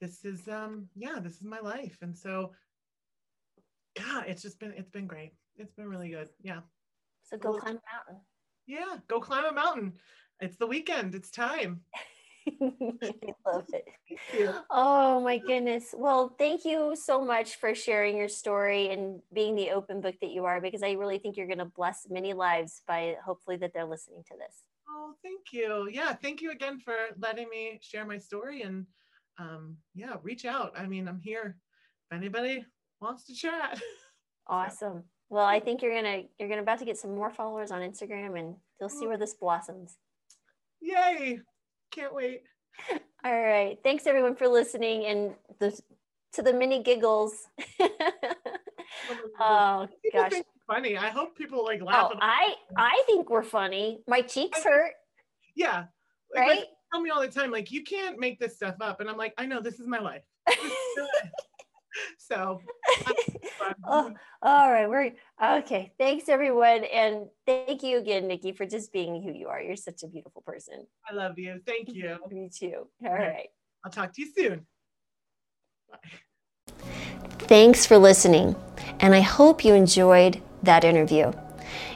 this 0.00 0.24
is 0.24 0.46
um 0.48 0.88
yeah, 0.94 1.18
this 1.20 1.36
is 1.36 1.42
my 1.42 1.60
life. 1.60 1.96
And 2.02 2.16
so 2.16 2.52
yeah, 3.96 4.22
it's 4.26 4.42
just 4.42 4.60
been 4.60 4.74
it's 4.76 4.90
been 4.90 5.06
great. 5.06 5.32
It's 5.56 5.72
been 5.72 5.88
really 5.88 6.10
good. 6.10 6.28
Yeah. 6.42 6.60
So 7.24 7.38
go 7.38 7.54
climb 7.54 7.76
a 7.76 7.96
mountain. 7.96 8.24
Yeah, 8.66 8.96
go 9.08 9.20
climb 9.20 9.46
a 9.46 9.52
mountain. 9.52 9.94
It's 10.40 10.56
the 10.56 10.66
weekend. 10.66 11.14
It's 11.14 11.30
time. 11.30 11.80
I 12.60 13.34
love 13.46 13.66
it. 13.72 13.84
Oh 14.70 15.20
my 15.20 15.38
goodness. 15.38 15.94
Well, 15.96 16.34
thank 16.38 16.64
you 16.64 16.94
so 16.96 17.24
much 17.24 17.56
for 17.56 17.74
sharing 17.74 18.16
your 18.16 18.28
story 18.28 18.90
and 18.90 19.20
being 19.32 19.54
the 19.54 19.70
open 19.70 20.00
book 20.00 20.14
that 20.20 20.30
you 20.30 20.44
are, 20.44 20.60
because 20.60 20.82
I 20.82 20.92
really 20.92 21.18
think 21.18 21.36
you're 21.36 21.46
going 21.46 21.58
to 21.58 21.64
bless 21.64 22.06
many 22.08 22.32
lives 22.32 22.82
by 22.86 23.16
hopefully 23.24 23.56
that 23.58 23.72
they're 23.74 23.84
listening 23.84 24.22
to 24.28 24.34
this. 24.36 24.54
Oh, 24.88 25.14
thank 25.22 25.52
you. 25.52 25.88
Yeah, 25.90 26.14
thank 26.14 26.40
you 26.40 26.50
again 26.52 26.78
for 26.78 26.94
letting 27.18 27.48
me 27.48 27.78
share 27.82 28.06
my 28.06 28.18
story 28.18 28.62
and 28.62 28.86
um 29.38 29.76
yeah, 29.94 30.16
reach 30.22 30.44
out. 30.44 30.72
I 30.76 30.86
mean, 30.86 31.08
I'm 31.08 31.20
here 31.20 31.58
if 32.10 32.16
anybody 32.16 32.64
wants 33.00 33.24
to 33.26 33.34
chat. 33.34 33.80
Awesome. 34.48 35.02
Well, 35.28 35.44
I 35.44 35.58
think 35.58 35.82
you're 35.82 35.94
gonna 35.94 36.22
you're 36.38 36.48
gonna 36.48 36.62
about 36.62 36.78
to 36.78 36.84
get 36.84 36.96
some 36.96 37.16
more 37.16 37.30
followers 37.30 37.72
on 37.72 37.80
Instagram, 37.80 38.38
and 38.38 38.54
you'll 38.80 38.88
see 38.88 39.06
where 39.08 39.18
this 39.18 39.34
blossoms. 39.34 39.96
Yay. 40.80 41.40
Can't 41.96 42.14
wait. 42.14 42.42
All 43.24 43.42
right. 43.42 43.78
Thanks 43.82 44.06
everyone 44.06 44.36
for 44.36 44.46
listening 44.48 45.06
and 45.06 45.34
the 45.60 45.78
to 46.34 46.42
the 46.42 46.52
mini 46.52 46.82
giggles. 46.82 47.48
oh 49.40 49.88
gosh. 50.12 50.32
funny. 50.66 50.98
I 50.98 51.08
hope 51.08 51.36
people 51.36 51.64
like 51.64 51.80
laugh. 51.82 52.10
Oh, 52.12 52.16
at- 52.16 52.22
I 52.22 52.54
I 52.76 53.02
think 53.06 53.30
we're 53.30 53.42
funny. 53.42 54.02
My 54.06 54.20
cheeks 54.20 54.62
hurt, 54.62 54.92
yeah. 55.54 55.84
Like, 56.34 56.40
right? 56.40 56.56
like, 56.58 56.66
tell 56.92 57.00
me 57.00 57.08
all 57.08 57.22
the 57.22 57.28
time, 57.28 57.50
like, 57.50 57.72
you 57.72 57.82
can't 57.82 58.18
make 58.18 58.38
this 58.38 58.56
stuff 58.56 58.74
up. 58.82 59.00
And 59.00 59.08
I'm 59.08 59.16
like, 59.16 59.32
I 59.38 59.46
know 59.46 59.60
this 59.62 59.80
is 59.80 59.86
my 59.86 59.98
life. 59.98 60.22
This 60.46 60.58
is 60.58 60.72
good. 60.96 61.30
so 62.18 62.60
Oh, 63.88 64.12
all 64.42 64.70
right, 64.72 64.88
we're 64.88 65.12
okay. 65.42 65.92
Thanks 65.98 66.28
everyone, 66.28 66.84
and 66.84 67.26
thank 67.46 67.82
you 67.82 67.98
again, 67.98 68.26
Nikki, 68.26 68.52
for 68.52 68.66
just 68.66 68.92
being 68.92 69.22
who 69.22 69.32
you 69.32 69.48
are. 69.48 69.60
You're 69.60 69.76
such 69.76 70.02
a 70.02 70.08
beautiful 70.08 70.42
person. 70.42 70.86
I 71.08 71.14
love 71.14 71.38
you. 71.38 71.60
Thank 71.66 71.88
you. 71.94 72.18
Me 72.30 72.48
too. 72.52 72.88
All 73.04 73.12
Okay. 73.12 73.22
right. 73.22 73.48
I'll 73.84 73.90
talk 73.90 74.12
to 74.14 74.22
you 74.22 74.28
soon. 74.36 74.66
Bye. 75.90 75.98
Thanks 77.40 77.86
for 77.86 77.98
listening, 77.98 78.56
and 79.00 79.14
I 79.14 79.20
hope 79.20 79.64
you 79.64 79.74
enjoyed 79.74 80.42
that 80.62 80.84
interview. 80.84 81.32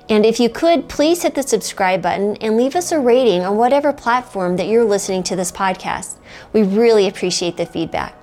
And 0.09 0.27
if 0.27 0.41
you 0.41 0.49
could, 0.51 0.89
please 0.89 1.23
hit 1.23 1.35
the 1.37 1.43
subscribe 1.43 2.03
button 2.03 2.37
and 2.37 2.57
leave 2.57 2.75
us 2.75 2.91
a 2.93 2.99
rating 2.99 3.43
on 3.43 3.57
whatever 3.57 3.93
platform 3.93 4.57
that 4.57 4.67
you're 4.67 4.85
listening 4.85 5.23
to 5.25 5.37
this 5.37 5.53
podcast. 5.53 6.17
We 6.53 6.63
really 6.63 7.07
appreciate 7.07 7.57
the 7.57 7.67
feedback. 7.67 8.17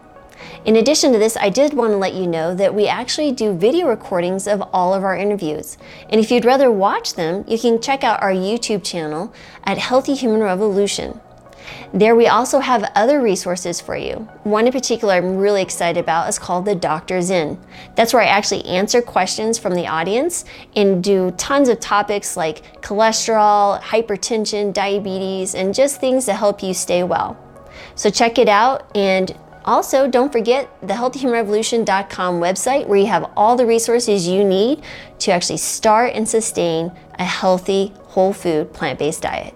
In 0.66 0.76
addition 0.76 1.14
to 1.14 1.20
this, 1.20 1.38
I 1.38 1.49
did 1.49 1.74
want 1.74 1.91
to 1.91 1.97
let 1.97 2.14
you 2.14 2.28
know 2.28 2.53
that 2.55 2.74
we 2.74 2.88
actually 2.88 3.32
do 3.32 3.53
video 3.53 3.88
recordings 3.88 4.47
of 4.47 4.62
all 4.74 4.93
of 4.93 5.03
our 5.03 5.16
interviews. 5.16 5.78
And 6.10 6.20
if 6.20 6.32
you'd 6.32 6.45
rather 6.45 6.72
watch 6.72 7.14
them, 7.14 7.45
you 7.47 7.58
can 7.58 7.82
check 7.82 8.03
out 8.03 8.22
our 8.22 8.32
YouTube 8.32 8.84
channel 8.84 9.34
at 9.64 9.78
Healthy 9.78 10.16
Human 10.16 10.41
Revolution. 10.41 11.22
There, 11.93 12.16
we 12.16 12.28
also 12.28 12.60
have 12.60 12.89
other 12.95 13.22
resources 13.22 13.80
for 13.82 13.95
you. 13.95 14.28
One 14.43 14.68
in 14.68 14.74
particular 14.74 15.16
I'm 15.16 15.38
really 15.38 15.62
excited 15.62 15.99
about 15.99 16.30
is 16.30 16.39
called 16.39 16.66
the 16.66 16.76
Doctor's 16.76 17.30
In. 17.30 17.60
That's 17.95 18.14
where 18.14 18.24
I 18.24 18.28
actually 18.28 18.66
answer 18.66 19.01
questions 19.01 19.58
from 19.58 19.74
the 19.74 19.88
audience 19.88 20.45
and 20.76 21.03
do 21.03 21.32
tons 21.32 21.70
of 21.70 21.80
topics 21.80 22.38
like 22.38 22.82
cholesterol, 22.82 23.82
hypertension, 23.82 24.74
diabetes, 24.74 25.55
and 25.55 25.74
just 25.74 25.99
things 25.99 26.26
to 26.26 26.34
help 26.34 26.64
you 26.64 26.74
stay 26.74 27.03
well. 27.03 27.38
So 27.95 28.10
check 28.10 28.38
it 28.38 28.49
out 28.49 28.89
and 28.95 29.38
also, 29.68 30.07
don't 30.07 30.32
forget 30.32 30.70
the 30.82 30.93
healthyhumanrevolution.com 30.93 32.39
website 32.39 32.88
where 32.88 32.97
you 32.97 33.07
have 33.07 33.30
all 33.36 33.57
the 33.57 33.65
resources 33.65 34.26
you 34.26 34.45
need 34.45 34.82
to 35.20 35.32
actually 35.32 35.57
start 35.57 36.13
and 36.13 36.28
sustain 36.28 36.91
a 37.20 37.26
healthy, 37.26 37.93
whole 38.05 38.32
food, 38.32 38.72
plant 38.72 38.97
based 38.97 39.24
diet. 39.24 39.53